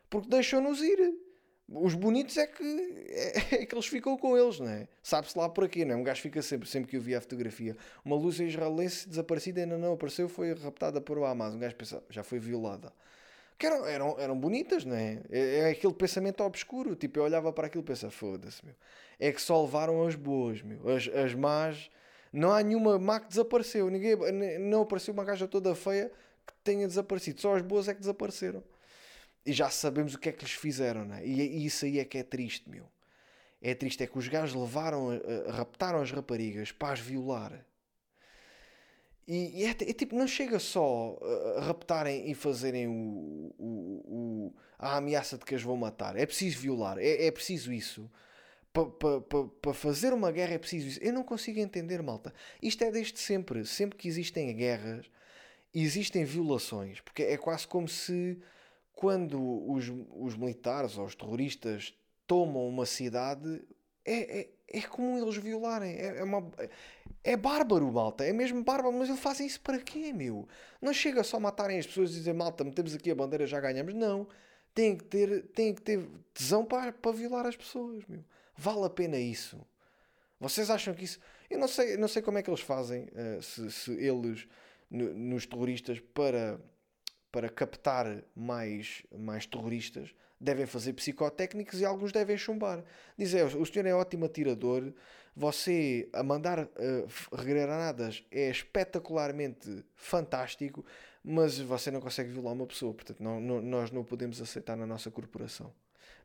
porque 0.09 0.29
deixam-nos 0.29 0.81
ir. 0.81 1.26
Os 1.69 1.93
bonitos 1.95 2.37
é 2.37 2.47
que, 2.47 2.63
é, 3.09 3.55
é, 3.55 3.65
que 3.65 3.75
eles 3.75 3.87
ficam 3.87 4.17
com 4.17 4.37
eles, 4.37 4.57
não 4.59 4.69
é? 4.69 4.87
Sabe-se 5.03 5.37
lá 5.37 5.49
por 5.49 5.65
aqui, 5.65 5.83
não 5.83 5.95
é? 5.95 5.97
Um 5.97 6.03
gajo 6.03 6.21
fica 6.21 6.41
sempre, 6.41 6.67
sempre 6.67 6.89
que 6.89 6.95
eu 6.95 7.01
vi 7.01 7.13
a 7.13 7.19
fotografia. 7.19 7.75
Uma 8.05 8.15
luz 8.15 8.39
israelense 8.39 9.07
desaparecida 9.07 9.61
ainda 9.61 9.77
não 9.77 9.93
apareceu, 9.93 10.29
foi 10.29 10.53
raptada 10.53 11.01
por 11.01 11.17
o 11.17 11.25
Hamas. 11.25 11.53
Um 11.55 11.59
gajo 11.59 11.75
pensa, 11.75 12.01
já 12.09 12.23
foi 12.23 12.39
violada. 12.39 12.93
Que 13.57 13.65
eram, 13.65 13.85
eram, 13.85 14.19
eram 14.19 14.39
bonitas, 14.39 14.85
não 14.85 14.95
é? 14.95 15.21
é? 15.29 15.59
É 15.59 15.69
aquele 15.71 15.93
pensamento 15.93 16.41
obscuro. 16.41 16.95
Tipo, 16.95 17.19
eu 17.19 17.23
olhava 17.23 17.51
para 17.51 17.67
aquilo 17.67 17.83
e 17.83 17.87
pensava, 17.87 18.11
foda-se, 18.11 18.65
meu. 18.65 18.75
É 19.19 19.31
que 19.31 19.41
só 19.41 19.61
levaram 19.61 20.07
as 20.07 20.15
boas, 20.15 20.61
meu. 20.61 20.87
As, 20.87 21.09
as 21.09 21.33
más. 21.33 21.89
Não 22.31 22.51
há 22.51 22.63
nenhuma 22.63 22.97
má 22.97 23.19
que 23.19 23.27
desapareceu. 23.27 23.89
Ninguém, 23.89 24.15
não 24.59 24.83
apareceu 24.83 25.13
uma 25.13 25.25
gaja 25.25 25.47
toda 25.47 25.75
feia 25.75 26.11
que 26.45 26.53
tenha 26.63 26.87
desaparecido. 26.87 27.41
Só 27.41 27.55
as 27.55 27.61
boas 27.61 27.89
é 27.89 27.93
que 27.93 27.99
desapareceram 27.99 28.63
e 29.47 29.53
já 29.53 29.69
sabemos 29.69 30.13
o 30.13 30.19
que 30.19 30.29
é 30.29 30.31
que 30.31 30.43
lhes 30.43 30.53
fizeram, 30.53 31.05
né? 31.05 31.25
e, 31.25 31.39
e 31.39 31.65
isso 31.65 31.85
aí 31.85 31.99
é 31.99 32.05
que 32.05 32.17
é 32.17 32.23
triste, 32.23 32.69
meu. 32.69 32.85
É 33.61 33.73
triste, 33.73 34.03
é 34.03 34.07
que 34.07 34.17
os 34.17 34.27
gajos 34.27 34.53
levaram, 34.53 35.07
uh, 35.07 35.49
raptaram 35.49 36.01
as 36.01 36.11
raparigas 36.11 36.71
para 36.71 36.93
as 36.93 36.99
violar. 36.99 37.65
E, 39.27 39.61
e 39.61 39.65
é, 39.65 39.69
é, 39.69 39.93
tipo, 39.93 40.15
não 40.15 40.27
chega 40.27 40.59
só 40.59 41.13
uh, 41.13 41.59
raptarem 41.61 42.29
e 42.29 42.35
fazerem 42.35 42.87
o, 42.87 43.53
o, 43.57 44.03
o, 44.05 44.55
a 44.77 44.97
ameaça 44.97 45.37
de 45.37 45.45
que 45.45 45.55
as 45.55 45.63
vão 45.63 45.75
matar. 45.75 46.15
É 46.17 46.25
preciso 46.25 46.59
violar, 46.59 46.97
é, 46.99 47.25
é 47.25 47.31
preciso 47.31 47.73
isso. 47.73 48.09
Para 48.71 48.85
pa, 48.85 49.21
pa, 49.21 49.43
pa 49.61 49.73
fazer 49.73 50.13
uma 50.13 50.31
guerra 50.31 50.53
é 50.53 50.57
preciso 50.57 50.87
isso. 50.87 50.99
Eu 51.01 51.13
não 51.13 51.23
consigo 51.23 51.59
entender, 51.59 52.01
malta. 52.03 52.33
Isto 52.61 52.83
é 52.83 52.91
desde 52.91 53.19
sempre. 53.19 53.65
Sempre 53.65 53.97
que 53.97 54.07
existem 54.07 54.55
guerras, 54.55 55.09
existem 55.73 56.23
violações. 56.25 57.01
Porque 57.01 57.23
é 57.23 57.37
quase 57.37 57.65
como 57.65 57.87
se 57.87 58.37
quando 58.97 59.39
os, 59.71 59.93
os 60.09 60.35
militares 60.35 60.97
ou 60.97 61.05
os 61.05 61.13
terroristas 61.13 61.93
tomam 62.25 62.67
uma 62.67 62.83
cidade, 62.83 63.61
é, 64.03 64.39
é, 64.39 64.49
é 64.69 64.81
como 64.81 65.19
eles 65.19 65.37
violarem. 65.37 65.93
É, 65.97 66.17
é, 66.17 66.23
uma, 66.23 66.51
é 67.23 67.37
bárbaro, 67.37 67.91
malta. 67.91 68.25
É 68.25 68.33
mesmo 68.33 68.63
bárbaro. 68.63 68.97
Mas 68.97 69.07
eles 69.07 69.21
fazem 69.21 69.45
isso 69.45 69.61
para 69.61 69.77
quê, 69.77 70.11
meu? 70.11 70.47
Não 70.81 70.91
chega 70.91 71.23
só 71.23 71.39
matarem 71.39 71.77
as 71.77 71.85
pessoas 71.85 72.09
e 72.09 72.15
dizer, 72.15 72.33
malta, 72.33 72.63
metemos 72.63 72.95
aqui 72.95 73.11
a 73.11 73.15
bandeira, 73.15 73.45
já 73.45 73.59
ganhamos. 73.59 73.93
Não. 73.93 74.27
Tem 74.73 74.97
que 74.97 75.03
ter, 75.03 75.43
tem 75.49 75.75
que 75.75 75.81
ter 75.83 76.03
tesão 76.33 76.65
para, 76.65 76.91
para 76.91 77.11
violar 77.11 77.45
as 77.45 77.55
pessoas, 77.55 78.03
meu. 78.07 78.25
Vale 78.57 78.83
a 78.83 78.89
pena 78.89 79.19
isso. 79.19 79.63
Vocês 80.39 80.71
acham 80.71 80.95
que 80.95 81.05
isso. 81.05 81.19
Eu 81.51 81.59
não 81.59 81.67
sei, 81.67 81.97
não 81.97 82.07
sei 82.07 82.23
como 82.23 82.39
é 82.39 82.41
que 82.41 82.49
eles 82.49 82.61
fazem, 82.61 83.03
uh, 83.03 83.41
se, 83.43 83.71
se 83.71 83.91
eles, 83.91 84.47
no, 84.89 85.13
nos 85.13 85.45
terroristas, 85.45 85.99
para 85.99 86.59
para 87.31 87.49
captar 87.49 88.23
mais, 88.35 89.03
mais 89.17 89.45
terroristas, 89.45 90.13
devem 90.39 90.65
fazer 90.65 90.93
psicotécnicos 90.93 91.79
e 91.79 91.85
alguns 91.85 92.11
devem 92.11 92.37
chumbar. 92.37 92.83
Dizer, 93.17 93.43
o 93.55 93.65
senhor 93.65 93.85
é 93.85 93.93
ótimo 93.93 94.25
atirador, 94.25 94.93
você 95.35 96.09
a 96.13 96.23
mandar 96.23 96.65
uh, 96.65 97.43
granadas 97.43 98.23
é 98.31 98.49
espetacularmente 98.49 99.85
fantástico, 99.95 100.83
mas 101.23 101.59
você 101.59 101.91
não 101.91 102.01
consegue 102.01 102.31
violar 102.31 102.53
uma 102.53 102.65
pessoa, 102.65 102.93
portanto 102.93 103.21
não, 103.21 103.39
não, 103.39 103.61
nós 103.61 103.91
não 103.91 104.03
podemos 104.03 104.41
aceitar 104.41 104.75
na 104.75 104.87
nossa 104.87 105.11
corporação. 105.11 105.73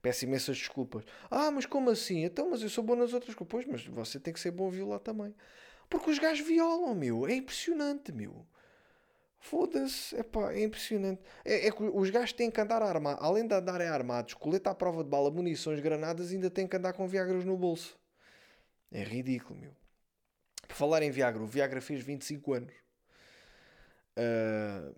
Peço 0.01 0.25
imensas 0.25 0.59
desculpas. 0.59 1.05
Ah, 1.31 1.51
mas 1.51 1.65
como 1.65 1.89
assim? 1.89 2.25
Então, 2.25 2.51
mas 2.51 2.61
eu 2.61 2.69
sou 2.69 2.83
bom 2.83 2.97
nas 2.97 3.13
outras 3.13 3.37
coisas. 3.37 3.71
Mas 3.71 3.87
você 3.87 4.19
tem 4.19 4.33
que 4.33 4.41
ser 4.41 4.51
bom 4.51 4.67
a 4.67 4.71
violar 4.71 4.99
também. 4.99 5.33
Porque 5.89 6.11
os 6.11 6.19
gajos 6.19 6.45
violam, 6.45 6.93
meu. 6.93 7.25
É 7.25 7.35
impressionante, 7.35 8.11
meu. 8.11 8.45
Foda-se, 9.43 10.15
epá, 10.17 10.53
é 10.53 10.63
impressionante. 10.63 11.21
É, 11.45 11.67
é 11.67 11.71
que 11.73 11.83
os 11.83 12.11
gajos 12.11 12.33
têm 12.33 12.49
que 12.49 12.61
andar 12.61 12.81
armados, 12.81 13.23
além 13.25 13.45
de 13.45 13.53
andarem 13.53 13.89
armados, 13.89 14.35
coleta 14.35 14.71
à 14.71 14.75
prova 14.75 15.03
de 15.03 15.11
bala, 15.11 15.33
munições, 15.33 15.81
granadas, 15.81 16.31
ainda 16.31 16.49
têm 16.49 16.65
que 16.65 16.77
andar 16.77 16.93
com 16.93 17.09
Viagras 17.09 17.45
no 17.45 17.57
bolso. 17.57 17.99
É 18.93 19.03
ridículo, 19.03 19.59
meu. 19.59 19.73
Por 20.69 20.77
falar 20.77 21.03
em 21.03 21.11
Viagra, 21.11 21.43
o 21.43 21.47
Viagra 21.47 21.81
fez 21.81 22.05
25 22.05 22.53
anos. 22.53 22.73
Uh, 24.17 24.95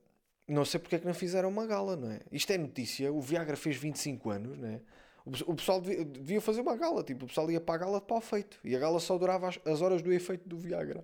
não 0.47 0.67
sei 0.67 0.79
porque 0.79 0.97
é 0.97 0.99
que 0.99 1.07
não 1.07 1.15
fizeram 1.15 1.49
uma 1.49 1.67
gala, 1.67 1.97
não 1.97 2.11
é? 2.11 2.21
Isto 2.31 2.53
é 2.53 2.59
notícia, 2.59 3.11
o 3.11 3.23
Viagra 3.23 3.57
fez 3.57 3.77
25 3.77 4.29
anos, 4.29 4.59
não 4.59 4.69
é? 4.69 4.81
O, 5.25 5.55
pessoal 5.55 5.81
devia, 5.81 6.05
devia, 6.05 6.41
fazer 6.43 6.61
uma 6.61 6.77
gala, 6.77 7.03
tipo, 7.03 7.25
o 7.25 7.29
pessoal 7.29 7.51
ia 7.51 7.63
para 7.63 7.77
a 7.77 7.79
gala 7.79 7.99
de 7.99 8.07
pau 8.07 8.21
feito. 8.21 8.59
E 8.63 8.77
a 8.77 8.79
gala 8.79 9.01
só 9.01 9.17
durava 9.17 9.49
as, 9.49 9.59
as 9.65 9.81
horas 9.81 10.03
do 10.03 10.13
efeito 10.13 10.47
do 10.47 10.59
Viagra. 10.59 11.03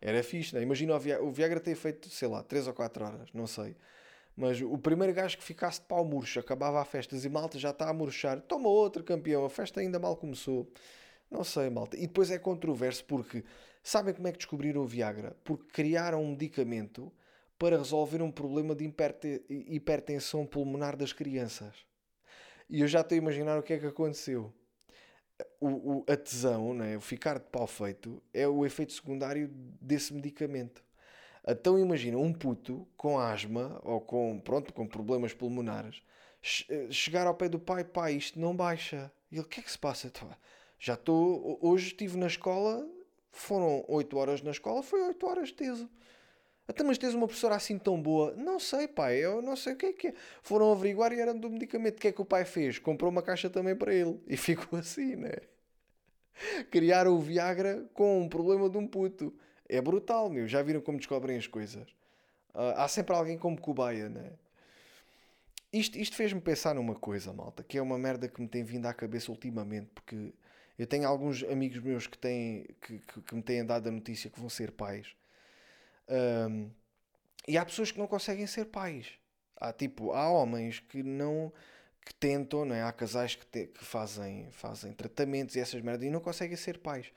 Era 0.00 0.22
fixe, 0.22 0.54
né? 0.54 0.62
Imagina 0.62 0.94
o 0.94 0.98
Viagra, 0.98 1.24
o 1.24 1.30
Viagra 1.30 1.60
ter 1.60 1.74
feito, 1.74 2.08
sei 2.08 2.28
lá, 2.28 2.42
3 2.42 2.66
ou 2.68 2.74
4 2.74 3.04
horas, 3.04 3.28
não 3.34 3.46
sei. 3.46 3.76
Mas 4.36 4.60
o 4.62 4.78
primeiro 4.78 5.12
gajo 5.12 5.36
que 5.36 5.44
ficasse 5.44 5.80
de 5.80 5.86
pau 5.86 6.04
murcho, 6.04 6.40
acabava 6.40 6.80
a 6.80 6.84
festa 6.84 7.14
e 7.14 7.28
malta 7.28 7.58
já 7.58 7.70
está 7.70 7.88
a 7.90 7.92
murchar, 7.92 8.40
toma 8.40 8.68
outro 8.68 9.04
campeão, 9.04 9.44
a 9.44 9.50
festa 9.50 9.80
ainda 9.80 9.98
mal 9.98 10.16
começou. 10.16 10.70
Não 11.30 11.44
sei, 11.44 11.68
malta. 11.68 11.96
E 11.96 12.06
depois 12.06 12.30
é 12.30 12.38
controverso 12.38 13.04
porque 13.04 13.44
sabem 13.82 14.14
como 14.14 14.26
é 14.28 14.32
que 14.32 14.38
descobriram 14.38 14.80
o 14.80 14.86
Viagra? 14.86 15.36
Porque 15.44 15.66
criaram 15.70 16.22
um 16.22 16.30
medicamento 16.30 17.12
para 17.58 17.76
resolver 17.76 18.22
um 18.22 18.30
problema 18.30 18.74
de 18.74 18.90
hipertensão 19.50 20.46
pulmonar 20.46 20.96
das 20.96 21.12
crianças. 21.12 21.74
E 22.68 22.80
eu 22.80 22.88
já 22.88 23.02
estou 23.02 23.16
a 23.16 23.18
imaginar 23.18 23.58
o 23.58 23.62
que 23.62 23.74
é 23.74 23.78
que 23.78 23.86
aconteceu 23.86 24.52
o, 25.60 25.68
o, 25.68 26.04
a 26.08 26.16
tesão, 26.16 26.74
né, 26.74 26.96
o 26.96 27.00
ficar 27.00 27.38
de 27.38 27.46
pau 27.46 27.66
feito, 27.66 28.22
é 28.32 28.46
o 28.46 28.64
efeito 28.64 28.92
secundário 28.92 29.48
desse 29.80 30.12
medicamento. 30.12 30.82
Então 31.46 31.78
imagina 31.78 32.18
um 32.18 32.32
puto 32.32 32.86
com 32.96 33.18
asma 33.18 33.80
ou 33.82 34.00
com, 34.00 34.40
pronto, 34.40 34.72
com 34.72 34.86
problemas 34.86 35.32
pulmonares 35.32 36.02
eh, 36.68 36.88
chegar 36.90 37.26
ao 37.26 37.34
pé 37.34 37.48
do 37.48 37.58
pai, 37.58 37.84
pai, 37.84 38.14
isto 38.14 38.40
não 38.40 38.56
baixa. 38.56 39.12
E 39.30 39.36
ele, 39.36 39.42
o 39.42 39.48
que 39.48 39.60
é 39.60 39.62
que 39.62 39.70
se 39.70 39.78
passa? 39.78 40.06
Então, 40.06 40.30
já 40.78 40.94
estou, 40.94 41.58
hoje 41.60 41.88
estive 41.88 42.16
na 42.16 42.26
escola, 42.26 42.88
foram 43.30 43.84
8 43.88 44.16
horas 44.16 44.42
na 44.42 44.50
escola, 44.50 44.82
foi 44.82 45.02
8 45.02 45.26
horas 45.26 45.52
teso. 45.52 45.88
Até 46.70 46.84
mas 46.84 46.98
tens 46.98 47.14
uma 47.14 47.26
professora 47.26 47.56
assim 47.56 47.76
tão 47.76 48.00
boa? 48.00 48.32
Não 48.36 48.60
sei, 48.60 48.86
pai, 48.86 49.16
eu 49.16 49.42
não 49.42 49.56
sei 49.56 49.72
o 49.72 49.76
que 49.76 49.86
é 49.86 49.92
que 49.92 50.06
é. 50.06 50.14
Foram 50.40 50.70
averiguar 50.70 51.12
e 51.12 51.18
era 51.18 51.34
do 51.34 51.50
medicamento. 51.50 51.96
O 51.96 52.00
que 52.00 52.06
é 52.06 52.12
que 52.12 52.22
o 52.22 52.24
pai 52.24 52.44
fez? 52.44 52.78
Comprou 52.78 53.10
uma 53.10 53.22
caixa 53.22 53.50
também 53.50 53.74
para 53.74 53.92
ele. 53.92 54.20
E 54.28 54.36
ficou 54.36 54.78
assim, 54.78 55.16
né? 55.16 55.32
Criaram 56.70 57.16
o 57.16 57.18
Viagra 57.20 57.84
com 57.92 58.20
um 58.20 58.28
problema 58.28 58.70
de 58.70 58.78
um 58.78 58.86
puto. 58.86 59.34
É 59.68 59.80
brutal, 59.80 60.30
meu. 60.30 60.46
Já 60.46 60.62
viram 60.62 60.80
como 60.80 60.96
descobrem 60.96 61.36
as 61.36 61.48
coisas? 61.48 61.88
Uh, 62.54 62.70
há 62.76 62.86
sempre 62.86 63.16
alguém 63.16 63.36
como 63.36 63.60
cobaia, 63.60 64.08
né? 64.08 64.30
Isto, 65.72 65.98
isto 65.98 66.14
fez-me 66.14 66.40
pensar 66.40 66.72
numa 66.76 66.94
coisa, 66.94 67.32
malta, 67.32 67.64
que 67.64 67.78
é 67.78 67.82
uma 67.82 67.98
merda 67.98 68.28
que 68.28 68.40
me 68.40 68.46
tem 68.46 68.62
vindo 68.62 68.86
à 68.86 68.94
cabeça 68.94 69.32
ultimamente, 69.32 69.88
porque 69.92 70.32
eu 70.78 70.86
tenho 70.86 71.08
alguns 71.08 71.42
amigos 71.42 71.80
meus 71.80 72.06
que, 72.06 72.16
têm, 72.16 72.64
que, 72.80 73.00
que, 73.00 73.22
que 73.22 73.34
me 73.34 73.42
têm 73.42 73.64
dado 73.66 73.88
a 73.88 73.90
notícia 73.90 74.30
que 74.30 74.38
vão 74.38 74.48
ser 74.48 74.70
pais. 74.70 75.16
Um, 76.10 76.70
e 77.46 77.56
há 77.56 77.64
pessoas 77.64 77.90
que 77.90 77.98
não 77.98 78.06
conseguem 78.06 78.46
ser 78.46 78.66
pais. 78.66 79.06
Há 79.56 79.72
tipo, 79.72 80.12
há 80.12 80.30
homens 80.30 80.80
que 80.80 81.02
não 81.02 81.52
que 82.04 82.14
tentam, 82.14 82.64
não 82.64 82.74
é? 82.74 82.82
Há 82.82 82.92
casais 82.92 83.34
que, 83.34 83.46
te, 83.46 83.66
que 83.66 83.84
fazem, 83.84 84.50
fazem 84.50 84.92
tratamentos 84.92 85.54
e 85.54 85.60
essas 85.60 85.80
merdas 85.82 86.06
e 86.06 86.10
não 86.10 86.20
conseguem 86.20 86.56
ser 86.56 86.78
pais. 86.78 87.12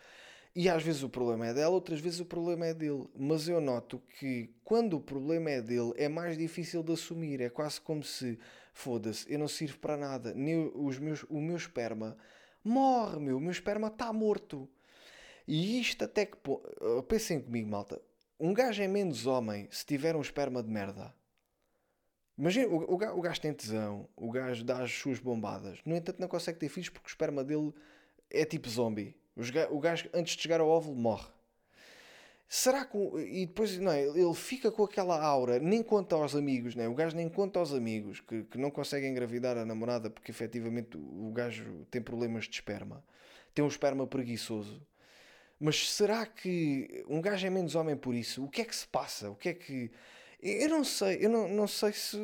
E 0.55 0.69
às 0.69 0.83
vezes 0.83 1.01
o 1.01 1.09
problema 1.09 1.47
é 1.47 1.53
dela, 1.53 1.73
outras 1.73 1.99
vezes 1.99 2.19
o 2.19 2.25
problema 2.25 2.67
é 2.67 2.73
dele. 2.73 3.07
Mas 3.15 3.47
eu 3.47 3.59
noto 3.59 3.99
que 4.19 4.53
quando 4.63 4.97
o 4.97 5.01
problema 5.01 5.49
é 5.49 5.61
dele 5.61 5.93
é 5.95 6.07
mais 6.07 6.37
difícil 6.37 6.83
de 6.83 6.93
assumir. 6.93 7.41
É 7.41 7.49
quase 7.49 7.81
como 7.81 8.03
se, 8.03 8.37
foda-se, 8.73 9.31
eu 9.31 9.39
não 9.39 9.47
sirvo 9.47 9.79
para 9.79 9.97
nada. 9.97 10.33
Nem 10.33 10.71
os 10.75 10.99
meus, 10.99 11.23
o 11.23 11.39
meu 11.41 11.57
esperma 11.57 12.17
morre, 12.63 13.19
meu. 13.19 13.37
O 13.37 13.41
meu 13.41 13.51
esperma 13.51 13.87
está 13.87 14.13
morto. 14.13 14.69
E 15.47 15.79
isto 15.79 16.03
até 16.05 16.25
que. 16.25 16.37
Pensem 17.07 17.41
comigo, 17.41 17.69
malta. 17.69 18.01
Um 18.43 18.53
gajo 18.53 18.83
é 18.83 18.89
menos 18.89 19.25
homem 19.25 19.69
se 19.71 19.85
tiver 19.85 20.17
um 20.17 20.21
esperma 20.21 20.61
de 20.61 20.69
merda. 20.69 21.15
Imagina, 22.37 22.67
o, 22.67 22.91
o, 22.91 22.95
o 22.95 23.21
gajo 23.21 23.39
tem 23.39 23.53
tesão, 23.53 24.09
o 24.17 24.29
gajo 24.29 24.65
dá 24.65 24.83
as 24.83 24.91
suas 24.91 25.17
bombadas. 25.17 25.79
No 25.85 25.95
entanto, 25.95 26.19
não 26.19 26.27
consegue 26.27 26.59
ter 26.59 26.67
filhos 26.67 26.89
porque 26.89 27.07
o 27.07 27.09
esperma 27.09 27.41
dele 27.41 27.73
é 28.29 28.43
tipo 28.43 28.69
zombie. 28.69 29.15
O 29.71 29.79
gajo, 29.79 30.09
antes 30.13 30.35
de 30.35 30.41
chegar 30.41 30.59
ao 30.59 30.67
óvulo, 30.67 30.93
morre. 30.93 31.29
Será 32.49 32.83
que. 32.83 32.97
E 32.97 33.45
depois, 33.45 33.77
não 33.77 33.93
é? 33.93 34.03
Ele 34.03 34.33
fica 34.33 34.69
com 34.69 34.83
aquela 34.83 35.23
aura, 35.23 35.57
nem 35.57 35.81
conta 35.81 36.17
aos 36.17 36.35
amigos, 36.35 36.75
não 36.75 36.83
é? 36.83 36.89
O 36.89 36.93
gajo 36.93 37.15
nem 37.15 37.29
conta 37.29 37.59
aos 37.59 37.73
amigos 37.73 38.19
que, 38.19 38.43
que 38.43 38.57
não 38.57 38.69
conseguem 38.69 39.09
engravidar 39.09 39.57
a 39.57 39.63
namorada 39.63 40.09
porque 40.09 40.31
efetivamente 40.31 40.97
o 40.97 41.31
gajo 41.31 41.87
tem 41.89 42.01
problemas 42.01 42.43
de 42.43 42.55
esperma. 42.55 43.05
Tem 43.55 43.63
um 43.63 43.69
esperma 43.69 44.05
preguiçoso. 44.05 44.85
Mas 45.63 45.89
será 45.89 46.25
que 46.25 47.05
um 47.07 47.21
gajo 47.21 47.47
é 47.47 47.49
menos 47.49 47.73
homem 47.73 47.95
por 47.95 48.13
isso? 48.13 48.43
O 48.43 48.49
que 48.49 48.61
é 48.61 48.65
que 48.65 48.75
se 48.75 48.85
passa? 48.85 49.31
O 49.31 49.35
que 49.35 49.47
é 49.47 49.53
que. 49.53 49.89
Eu 50.41 50.67
não 50.67 50.83
sei, 50.83 51.19
eu 51.21 51.29
não, 51.29 51.47
não 51.47 51.67
sei 51.67 51.93
se 51.93 52.17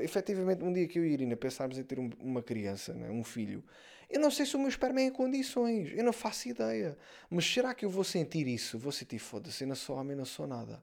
efetivamente 0.00 0.62
um 0.62 0.72
dia 0.72 0.86
que 0.86 1.00
eu 1.00 1.04
e 1.04 1.08
a 1.08 1.12
Irina 1.12 1.34
pensarmos 1.34 1.76
em 1.76 1.82
ter 1.82 1.98
um, 1.98 2.08
uma 2.20 2.40
criança, 2.40 2.94
né, 2.94 3.10
um 3.10 3.24
filho, 3.24 3.64
eu 4.08 4.20
não 4.20 4.30
sei 4.30 4.46
se 4.46 4.54
o 4.54 4.60
meu 4.60 4.68
esperma 4.68 5.00
é 5.00 5.06
em 5.06 5.10
condições, 5.10 5.92
eu 5.92 6.04
não 6.04 6.12
faço 6.12 6.48
ideia. 6.48 6.96
Mas 7.28 7.44
será 7.52 7.74
que 7.74 7.84
eu 7.84 7.90
vou 7.90 8.04
sentir 8.04 8.46
isso? 8.46 8.78
Vou 8.78 8.92
sentir, 8.92 9.18
foda-se, 9.18 9.64
eu 9.64 9.68
não 9.68 9.74
sou 9.74 9.96
homem, 9.96 10.16
não 10.16 10.24
sou 10.24 10.46
nada. 10.46 10.80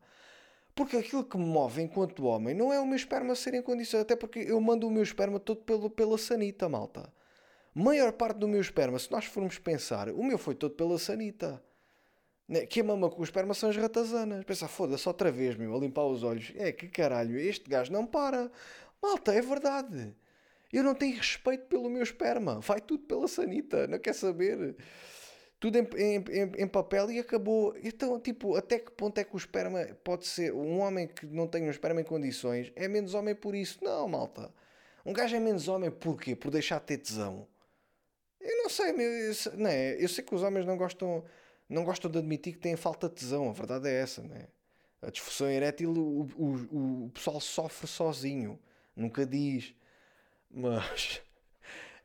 Porque 0.75 0.97
aquilo 0.97 1.23
que 1.23 1.37
me 1.37 1.45
move 1.45 1.81
enquanto 1.81 2.25
homem 2.25 2.53
não 2.53 2.73
é 2.73 2.79
o 2.81 2.85
meu 2.85 2.97
esperma 2.97 3.35
ser 3.35 3.53
em 3.53 3.61
condições, 3.61 4.01
até 4.01 4.17
porque 4.17 4.39
eu 4.39 4.59
mando 4.59 4.85
o 4.85 4.91
meu 4.91 5.03
esperma 5.03 5.39
todo 5.39 5.61
pelo, 5.61 5.89
pela 5.89 6.17
sanita, 6.17 6.67
malta. 6.67 7.09
Maior 7.73 8.11
parte 8.11 8.37
do 8.37 8.49
meu 8.49 8.59
esperma, 8.59 8.99
se 8.99 9.09
nós 9.09 9.23
formos 9.23 9.57
pensar, 9.57 10.09
o 10.09 10.21
meu 10.21 10.37
foi 10.37 10.55
todo 10.55 10.75
pela 10.75 10.99
sanita. 10.99 11.63
Né? 12.51 12.65
Que 12.65 12.83
mama 12.83 13.09
com 13.09 13.21
o 13.21 13.23
esperma 13.23 13.53
são 13.53 13.69
as 13.69 13.77
ratazanas. 13.77 14.43
Pensa, 14.43 14.67
foda-se 14.67 15.07
outra 15.07 15.31
vez, 15.31 15.55
meu, 15.55 15.73
a 15.73 15.79
limpar 15.79 16.03
os 16.03 16.21
olhos. 16.21 16.51
É, 16.57 16.73
que 16.73 16.89
caralho, 16.89 17.39
este 17.39 17.69
gajo 17.69 17.93
não 17.93 18.05
para. 18.05 18.51
Malta, 19.01 19.33
é 19.33 19.41
verdade. 19.41 20.13
Eu 20.71 20.83
não 20.83 20.93
tenho 20.93 21.15
respeito 21.15 21.67
pelo 21.67 21.89
meu 21.89 22.03
esperma. 22.03 22.59
Vai 22.59 22.81
tudo 22.81 23.05
pela 23.05 23.25
sanita, 23.29 23.87
não 23.87 23.97
quer 23.97 24.13
saber. 24.13 24.75
Tudo 25.61 25.77
em, 25.77 25.87
em, 25.95 26.15
em, 26.17 26.51
em, 26.63 26.67
papel 26.67 27.09
e 27.09 27.19
acabou. 27.19 27.73
Então, 27.81 28.19
tipo, 28.19 28.57
até 28.57 28.79
que 28.79 28.91
ponto 28.91 29.17
é 29.17 29.23
que 29.23 29.33
o 29.33 29.37
esperma 29.37 29.85
pode 30.03 30.27
ser. 30.27 30.53
Um 30.53 30.79
homem 30.79 31.07
que 31.07 31.25
não 31.25 31.47
tem 31.47 31.63
um 31.63 31.69
esperma 31.69 32.01
em 32.01 32.03
condições 32.03 32.73
é 32.75 32.85
menos 32.89 33.13
homem 33.13 33.33
por 33.33 33.55
isso? 33.55 33.79
Não, 33.81 34.09
malta. 34.09 34.53
Um 35.05 35.13
gajo 35.13 35.37
é 35.37 35.39
menos 35.39 35.69
homem 35.69 35.89
por 35.89 36.19
quê? 36.19 36.35
Por 36.35 36.51
deixar 36.51 36.79
de 36.81 36.87
ter 36.87 36.97
tesão. 36.97 37.47
Eu 38.41 38.57
não 38.57 38.69
sei, 38.69 38.91
meu, 38.91 39.09
eu, 39.09 39.33
não 39.55 39.69
é? 39.69 40.03
eu 40.03 40.09
sei 40.09 40.21
que 40.23 40.35
os 40.35 40.43
homens 40.43 40.65
não 40.65 40.75
gostam 40.75 41.23
não 41.71 41.83
gostam 41.83 42.11
de 42.11 42.17
admitir 42.17 42.53
que 42.53 42.59
têm 42.59 42.75
falta 42.75 43.07
de 43.07 43.15
tesão. 43.15 43.49
A 43.49 43.53
verdade 43.53 43.87
é 43.87 43.93
essa, 43.93 44.21
né? 44.21 44.47
A 45.01 45.09
disfunção 45.09 45.49
erétil, 45.49 45.91
o, 45.91 46.29
o, 46.35 47.05
o 47.05 47.09
pessoal 47.11 47.39
sofre 47.39 47.87
sozinho. 47.87 48.59
Nunca 48.95 49.25
diz. 49.25 49.73
Mas. 50.49 51.21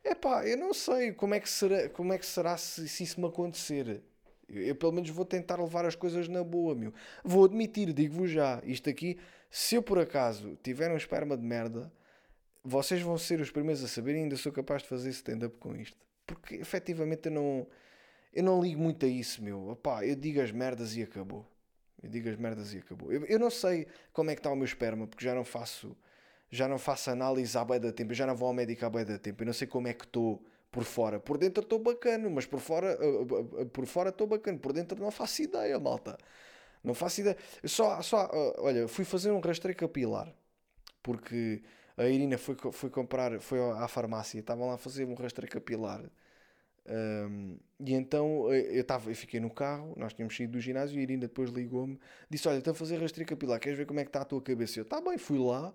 É 0.03 0.15
pá, 0.15 0.47
eu 0.47 0.55
não 0.55 0.73
sei 0.73 1.11
como 1.11 1.33
é 1.33 1.39
que 1.39 1.49
será, 1.49 1.89
como 1.89 2.13
é 2.13 2.17
que 2.17 2.25
será 2.25 2.55
se, 2.55 2.87
se 2.87 3.03
isso 3.03 3.19
me 3.19 3.27
acontecer. 3.27 4.01
Eu, 4.47 4.63
eu, 4.63 4.73
pelo 4.73 4.93
menos 4.93 5.09
vou 5.09 5.25
tentar 5.25 5.61
levar 5.61 5.83
as 5.83 5.95
coisas 5.95 6.29
na 6.29 6.45
boa, 6.45 6.73
meu. 6.73 6.93
Vou 7.25 7.43
admitir, 7.43 7.91
digo-vos 7.91 8.31
já, 8.31 8.61
isto 8.63 8.89
aqui, 8.89 9.17
se 9.51 9.75
eu 9.75 9.83
por 9.83 9.99
acaso 9.99 10.57
tiver 10.63 10.89
um 10.89 10.95
esperma 10.95 11.35
de 11.35 11.43
merda, 11.43 11.91
vocês 12.63 13.01
vão 13.01 13.17
ser 13.17 13.41
os 13.41 13.51
primeiros 13.51 13.83
a 13.83 13.87
saber 13.89 14.15
e 14.15 14.19
ainda 14.19 14.37
sou 14.37 14.49
capaz 14.49 14.81
de 14.81 14.87
fazer 14.87 15.09
stand-up 15.09 15.57
com 15.57 15.75
isto. 15.75 15.97
Porque 16.25 16.55
efetivamente 16.55 17.25
eu 17.25 17.31
não 17.33 17.67
eu 18.37 18.43
não 18.43 18.61
ligo 18.61 18.79
muito 18.79 19.03
a 19.03 19.09
isso, 19.09 19.43
meu. 19.43 19.69
Opá, 19.69 20.05
eu 20.05 20.15
digo 20.15 20.39
as 20.39 20.51
merdas 20.51 20.95
e 20.95 21.01
acabou. 21.01 21.43
Eu 22.03 22.07
digo 22.07 22.29
as 22.29 22.35
merdas 22.35 22.71
e 22.71 22.77
acabou. 22.77 23.11
Eu, 23.11 23.25
eu 23.25 23.39
não 23.39 23.49
sei 23.49 23.87
como 24.13 24.29
é 24.29 24.35
que 24.35 24.39
está 24.39 24.51
o 24.51 24.55
meu 24.55 24.63
esperma, 24.63 25.07
porque 25.07 25.25
já 25.25 25.33
não 25.33 25.43
faço 25.43 25.97
já 26.49 26.67
não 26.67 26.77
faço 26.77 27.09
análise 27.09 27.57
há 27.57 27.65
bem 27.65 27.79
da 27.79 27.91
tempo, 27.91 28.11
eu 28.11 28.15
já 28.15 28.25
não 28.27 28.35
vou 28.35 28.47
ao 28.47 28.53
médico 28.53 28.85
há 28.85 28.89
bem 28.89 29.03
da 29.03 29.17
tempo, 29.17 29.41
eu 29.41 29.47
não 29.47 29.53
sei 29.53 29.67
como 29.67 29.87
é 29.87 29.93
que 29.93 30.05
estou 30.05 30.41
por 30.71 30.83
fora. 30.83 31.19
Por 31.19 31.37
dentro 31.37 31.63
estou 31.63 31.79
bacana, 31.79 32.29
mas 32.29 32.45
por 32.45 32.59
fora 32.59 32.97
uh, 33.03 33.61
uh, 33.61 33.65
por 33.65 33.85
fora 33.87 34.09
estou 34.09 34.27
bacana, 34.27 34.57
por 34.59 34.71
dentro 34.71 34.97
não 34.99 35.09
faço 35.09 35.41
ideia, 35.41 35.77
malta. 35.79 36.15
Não 36.83 36.93
faço 36.93 37.21
ideia. 37.21 37.37
Só, 37.65 38.01
só 38.03 38.29
olha, 38.59 38.87
fui 38.87 39.03
fazer 39.03 39.31
um 39.31 39.39
rastreio 39.39 39.75
capilar, 39.75 40.31
porque 41.01 41.63
a 41.97 42.05
Irina 42.07 42.37
foi, 42.37 42.55
foi 42.71 42.89
comprar, 42.91 43.41
foi 43.41 43.59
à 43.59 43.87
farmácia, 43.87 44.39
estavam 44.39 44.67
lá 44.67 44.75
a 44.75 44.77
fazer 44.77 45.05
um 45.05 45.15
rastreio 45.15 45.51
capilar 45.51 46.03
um, 46.89 47.57
e 47.79 47.93
então 47.93 48.51
eh, 48.51 48.79
eu, 48.79 48.83
tava, 48.83 49.11
eu 49.11 49.15
fiquei 49.15 49.39
no 49.39 49.49
carro, 49.49 49.93
nós 49.97 50.13
tínhamos 50.13 50.35
saído 50.35 50.53
do 50.53 50.59
ginásio 50.59 50.95
e 50.97 50.99
a 50.99 51.03
Irina 51.03 51.21
depois 51.21 51.49
ligou-me, 51.49 51.99
disse: 52.29 52.47
Olha, 52.47 52.59
estou 52.59 52.71
a 52.71 52.75
fazer 52.75 52.97
rastreio 52.97 53.27
capilar, 53.27 53.59
queres 53.59 53.77
ver 53.77 53.85
como 53.85 53.99
é 53.99 54.03
que 54.03 54.09
está 54.09 54.21
a 54.21 54.25
tua 54.25 54.41
cabeça? 54.41 54.79
Eu, 54.79 54.83
está 54.83 55.01
bem, 55.01 55.17
fui 55.17 55.37
lá 55.37 55.73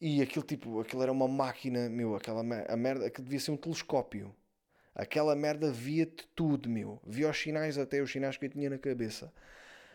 E 0.00 0.22
aquilo 0.22 0.44
tipo, 0.44 0.80
aquilo 0.80 1.02
era 1.02 1.12
uma 1.12 1.28
máquina, 1.28 1.88
meu, 1.88 2.14
aquela 2.16 2.40
a 2.40 2.76
merda, 2.76 3.10
que 3.10 3.22
devia 3.22 3.40
ser 3.40 3.50
um 3.52 3.56
telescópio. 3.56 4.34
Aquela 4.94 5.36
merda 5.36 5.70
via-te 5.72 6.26
tudo, 6.34 6.68
meu. 6.70 7.00
Via 7.06 7.30
os 7.30 7.38
sinais, 7.38 7.78
até 7.78 8.02
os 8.02 8.10
sinais 8.10 8.36
que 8.36 8.46
eu 8.46 8.50
tinha 8.50 8.70
na 8.70 8.78
cabeça. 8.78 9.32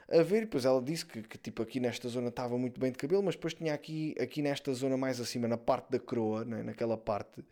A 0.10 0.24
ver, 0.24 0.42
depois 0.42 0.66
ela 0.66 0.82
disse 0.82 1.06
que, 1.06 1.22
que 1.24 1.38
tipo 1.38 1.62
aqui 1.64 1.80
nesta 1.80 2.08
zona 2.10 2.30
estava 2.30 2.58
muito 2.58 2.80
bem 2.80 2.92
de 2.92 2.98
cabelo, 2.98 3.24
mas 3.24 3.36
depois 3.36 3.54
tinha 3.54 3.74
aqui, 3.74 4.16
aqui 4.20 4.42
nesta 4.42 4.74
zona 4.74 4.98
mais 4.98 5.20
acima, 5.22 5.48
na 5.48 5.58
parte 5.58 5.90
da 5.92 6.00
coroa, 6.00 6.44
né, 6.46 6.64
naquela 6.64 6.98
parte, 6.98 7.44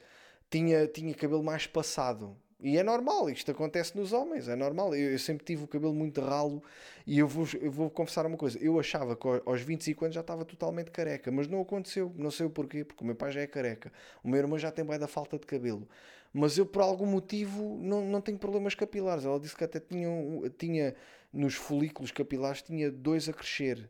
tinha, 0.50 0.88
tinha 0.88 1.14
cabelo 1.14 1.44
mais 1.44 1.68
passado. 1.68 2.38
E 2.62 2.78
é 2.78 2.84
normal, 2.84 3.30
isto 3.30 3.52
acontece 3.52 3.96
nos 3.98 4.12
homens, 4.12 4.50
é 4.50 4.56
normal. 4.56 4.94
Eu, 4.94 5.12
eu, 5.12 5.20
sempre 5.20 5.46
tive 5.46 5.64
o 5.64 5.68
cabelo 5.68 5.94
muito 5.94 6.20
ralo 6.20 6.62
e 7.08 7.18
eu 7.18 7.28
vou, 7.28 7.48
eu 7.62 7.72
vou 7.72 7.90
confessar 7.90 8.26
uma 8.26 8.36
coisa: 8.38 8.60
eu 8.60 8.78
achava 8.78 9.16
que 9.16 9.26
aos 9.46 9.62
25 9.62 10.06
anos 10.06 10.16
já 10.16 10.22
estava 10.22 10.44
totalmente 10.44 10.92
careca, 10.92 11.32
mas 11.32 11.48
não 11.48 11.62
aconteceu, 11.62 12.14
não 12.18 12.30
sei 12.30 12.46
o 12.46 12.50
porquê, 12.50 12.84
porque 12.84 13.02
o 13.02 13.08
meu 13.08 13.16
pai 13.16 13.32
já 13.32 13.42
é 13.42 13.48
careca, 13.48 13.94
o 14.22 14.28
meu 14.28 14.40
irmão 14.40 14.60
já 14.60 14.72
tem 14.72 14.84
bem 14.84 15.00
da 15.00 15.08
falta 15.08 15.40
de 15.40 15.48
cabelo, 15.48 15.88
mas 16.34 16.58
eu 16.58 16.66
por 16.66 16.82
algum 16.82 17.06
motivo 17.06 17.78
não, 17.82 18.06
não 18.06 18.20
tenho 18.20 18.38
problemas 18.38 18.76
capilares. 18.76 19.24
Ela 19.24 19.40
disse 19.40 19.56
que 19.56 19.64
até 19.64 19.80
tinha, 19.80 20.10
tinha 20.58 20.96
nos 21.32 21.56
folículos 21.56 22.12
capilares, 22.12 22.62
tinha 22.62 22.92
dois 22.92 23.30
a 23.30 23.34
crescer, 23.34 23.90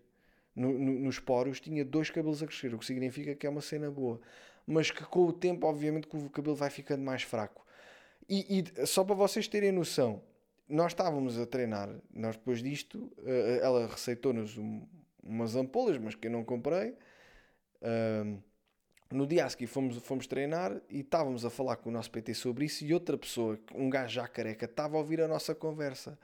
no, 0.56 0.72
no, 0.78 0.92
nos 1.00 1.20
poros, 1.20 1.60
tinha 1.60 1.84
dois 1.84 2.12
cabelos 2.12 2.44
a 2.44 2.46
crescer, 2.46 2.72
o 2.76 2.78
que 2.78 2.86
significa 2.86 3.34
que 3.34 3.48
é 3.48 3.50
uma 3.50 3.62
cena 3.62 3.90
boa, 3.90 4.22
mas 4.68 4.92
que 4.92 5.04
com 5.06 5.26
o 5.26 5.34
tempo, 5.34 5.66
obviamente, 5.66 6.08
que 6.08 6.18
o 6.18 6.30
cabelo 6.30 6.56
vai 6.56 6.70
ficando 6.70 7.04
mais 7.04 7.24
fraco. 7.24 7.66
E, 8.30 8.60
e, 8.60 8.86
só 8.86 9.04
para 9.04 9.16
vocês 9.16 9.48
terem 9.48 9.72
noção, 9.72 10.22
nós 10.68 10.92
estávamos 10.92 11.40
a 11.40 11.46
treinar, 11.46 11.90
nós 12.14 12.36
depois 12.38 12.62
disto, 12.62 13.12
uh, 13.18 13.60
ela 13.62 13.88
receitou-nos 13.88 14.58
um, 14.58 14.86
umas 15.24 15.56
ampolas, 15.56 15.98
mas 15.98 16.14
que 16.16 16.28
eu 16.28 16.32
não 16.32 16.44
comprei. 16.44 16.96
No 19.12 19.26
dia 19.26 19.46
a 19.46 19.50
seguir 19.50 19.66
fomos, 19.66 19.98
fomos 19.98 20.28
treinar 20.28 20.80
e 20.88 21.00
estávamos 21.00 21.44
a 21.44 21.50
falar 21.50 21.78
com 21.78 21.90
o 21.90 21.92
nosso 21.92 22.12
PT 22.12 22.36
sobre 22.36 22.66
isso 22.66 22.86
e 22.86 22.94
outra 22.94 23.18
pessoa, 23.18 23.60
um 23.74 23.90
gajo 23.90 24.14
já 24.14 24.28
careca, 24.28 24.66
estava 24.66 24.98
a 24.98 25.00
ouvir 25.00 25.20
a 25.20 25.28
nossa 25.28 25.56
conversa. 25.56 26.16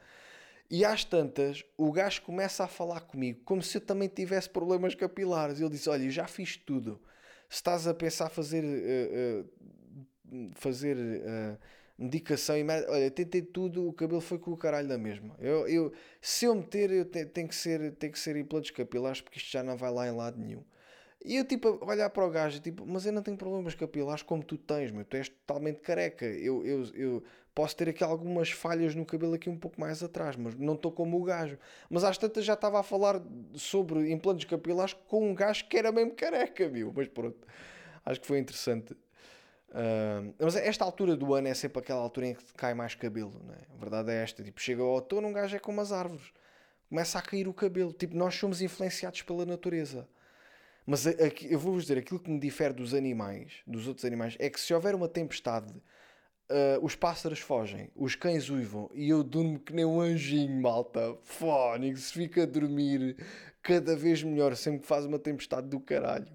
E 0.69 0.85
às 0.85 1.03
tantas, 1.03 1.63
o 1.77 1.91
gajo 1.91 2.21
começa 2.21 2.63
a 2.63 2.67
falar 2.67 3.01
comigo 3.01 3.41
como 3.43 3.61
se 3.61 3.77
eu 3.77 3.81
também 3.81 4.07
tivesse 4.07 4.49
problemas 4.49 4.93
capilares. 4.93 5.59
Ele 5.59 5.69
disse: 5.69 5.89
Olha, 5.89 6.09
já 6.09 6.27
fiz 6.27 6.57
tudo. 6.57 7.01
Se 7.49 7.57
estás 7.57 7.87
a 7.87 7.93
pensar 7.93 8.29
fazer. 8.29 8.63
Uh, 8.63 9.41
uh, 9.41 10.51
fazer 10.55 10.97
uh, 10.97 11.57
medicação 11.97 12.57
e 12.57 12.63
merda. 12.63 12.91
Olha, 12.91 13.09
tentei 13.09 13.41
tudo, 13.41 13.87
o 13.87 13.93
cabelo 13.93 14.21
foi 14.21 14.37
com 14.37 14.51
o 14.51 14.57
caralho 14.57 14.87
da 14.87 14.97
mesma. 14.97 15.35
Eu, 15.39 15.67
eu, 15.67 15.93
se 16.21 16.45
eu 16.45 16.55
meter, 16.55 16.91
eu 16.91 17.05
te, 17.05 17.25
tem, 17.25 17.47
que 17.47 17.55
ser, 17.55 17.93
tem 17.95 18.11
que 18.11 18.19
ser 18.19 18.35
implantes 18.35 18.71
capilares 18.71 19.21
porque 19.21 19.39
isto 19.39 19.51
já 19.51 19.63
não 19.63 19.77
vai 19.77 19.91
lá 19.91 20.07
em 20.07 20.11
lado 20.11 20.39
nenhum. 20.39 20.63
E 21.23 21.37
eu 21.37 21.45
tipo, 21.45 21.79
olhar 21.83 22.09
para 22.11 22.23
o 22.23 22.29
gajo, 22.29 22.59
tipo, 22.59 22.85
mas 22.85 23.05
eu 23.05 23.11
não 23.11 23.23
tenho 23.23 23.35
problemas 23.35 23.73
capilares 23.73 24.21
como 24.21 24.43
tu 24.43 24.57
tens, 24.57 24.91
meu. 24.91 25.03
Tu 25.03 25.17
és 25.17 25.29
totalmente 25.29 25.79
careca. 25.79 26.23
Eu, 26.25 26.63
eu, 26.63 26.83
eu 26.93 27.23
posso 27.55 27.75
ter 27.75 27.89
aqui 27.89 28.03
algumas 28.03 28.51
falhas 28.51 28.93
no 28.93 29.03
cabelo 29.05 29.33
aqui 29.33 29.49
um 29.49 29.57
pouco 29.57 29.81
mais 29.81 30.03
atrás, 30.03 30.35
mas 30.35 30.53
não 30.55 30.75
estou 30.75 30.91
como 30.91 31.19
o 31.19 31.23
gajo. 31.23 31.57
Mas 31.89 32.03
às 32.03 32.17
tantas 32.17 32.45
já 32.45 32.53
estava 32.53 32.79
a 32.79 32.83
falar 32.83 33.19
sobre 33.55 34.11
implantes 34.11 34.45
capilares 34.45 34.93
com 35.07 35.31
um 35.31 35.33
gajo 35.33 35.65
que 35.67 35.77
era 35.77 35.91
mesmo 35.91 36.13
careca, 36.13 36.69
meu. 36.69 36.93
Mas 36.95 37.07
pronto, 37.07 37.39
acho 38.05 38.21
que 38.21 38.27
foi 38.27 38.37
interessante 38.37 38.95
Uh, 39.76 40.34
mas 40.39 40.55
esta 40.55 40.86
altura 40.86 41.17
do 41.17 41.34
ano 41.34 41.49
é 41.49 41.53
sempre 41.53 41.80
aquela 41.80 41.99
altura 41.99 42.28
em 42.28 42.34
que 42.34 42.53
cai 42.53 42.73
mais 42.73 42.95
cabelo, 42.95 43.41
não 43.45 43.53
é? 43.53 43.59
A 43.73 43.76
verdade 43.78 44.09
é 44.09 44.23
esta: 44.23 44.41
tipo, 44.41 44.61
chega 44.61 44.82
ao 44.82 44.88
outono, 44.88 45.28
um 45.28 45.34
gajo 45.34 45.53
é 45.53 45.59
como 45.59 45.82
as 45.82 45.91
árvores, 45.91 46.32
começa 46.88 47.19
a 47.19 47.21
cair 47.21 47.45
o 47.45 47.53
cabelo. 47.53 47.91
Tipo, 47.91 48.15
nós 48.15 48.36
somos 48.36 48.61
influenciados 48.61 49.21
pela 49.23 49.45
natureza. 49.45 50.07
Mas 50.86 51.05
aqui, 51.05 51.51
eu 51.51 51.59
vou-vos 51.59 51.84
dizer: 51.84 51.97
aquilo 51.97 52.21
que 52.21 52.32
me 52.32 52.39
difere 52.39 52.73
dos 52.73 52.93
animais, 52.93 53.63
dos 53.67 53.86
outros 53.86 54.05
animais, 54.05 54.38
é 54.39 54.49
que 54.49 54.61
se 54.61 54.73
houver 54.73 54.95
uma 54.95 55.09
tempestade, 55.09 55.73
uh, 55.73 56.80
os 56.82 56.95
pássaros 56.95 57.39
fogem, 57.39 57.91
os 57.97 58.15
cães 58.15 58.49
uivam 58.49 58.89
e 58.93 59.09
eu 59.09 59.26
durmo 59.26 59.59
que 59.59 59.73
nem 59.73 59.84
um 59.84 59.99
anjinho, 59.99 60.61
malta. 60.61 61.17
Fónico, 61.21 61.97
se 61.97 62.13
fica 62.13 62.43
a 62.43 62.45
dormir 62.45 63.17
cada 63.61 63.93
vez 63.93 64.23
melhor 64.23 64.55
sempre 64.55 64.80
que 64.80 64.88
faz 64.88 65.05
uma 65.05 65.19
tempestade 65.19 65.67
do 65.67 65.82
caralho. 65.82 66.32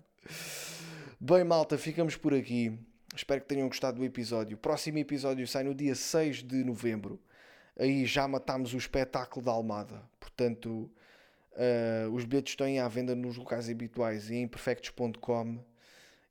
Bem, 1.18 1.42
malta, 1.42 1.78
ficamos 1.78 2.16
por 2.16 2.34
aqui. 2.34 2.78
Espero 3.20 3.42
que 3.42 3.48
tenham 3.48 3.68
gostado 3.68 3.98
do 3.98 4.04
episódio. 4.04 4.56
O 4.56 4.58
próximo 4.58 4.96
episódio 4.96 5.46
sai 5.46 5.62
no 5.62 5.74
dia 5.74 5.94
6 5.94 6.42
de 6.42 6.64
novembro. 6.64 7.20
Aí 7.78 8.06
já 8.06 8.26
matámos 8.26 8.72
o 8.72 8.78
espetáculo 8.78 9.44
da 9.44 9.52
Almada. 9.52 10.02
Portanto, 10.18 10.90
uh, 11.52 12.10
os 12.14 12.24
bilhetes 12.24 12.52
estão 12.52 12.66
à 12.82 12.88
venda 12.88 13.14
nos 13.14 13.36
locais 13.36 13.68
habituais 13.68 14.30
e 14.30 14.36
em 14.36 14.48
perfectos.com. 14.48 15.62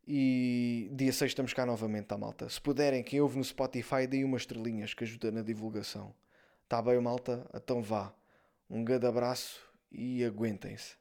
E 0.08 0.90
dia 0.92 1.14
6 1.14 1.30
estamos 1.30 1.54
cá 1.54 1.64
novamente, 1.64 2.08
tá, 2.08 2.18
malta? 2.18 2.50
Se 2.50 2.60
puderem, 2.60 3.04
quem 3.04 3.22
ouve 3.22 3.38
no 3.38 3.44
Spotify, 3.44 4.08
deem 4.08 4.24
umas 4.24 4.42
estrelinhas 4.42 4.96
que 4.96 5.04
ajuda 5.04 5.32
na 5.32 5.44
divulgação. 5.44 6.12
Tá 6.68 6.82
bem, 6.82 7.00
malta? 7.00 7.48
Então 7.54 7.84
vá. 7.84 8.12
Um 8.68 8.84
grande 8.84 9.06
abraço 9.06 9.62
e 9.92 10.26
aguentem-se. 10.26 10.96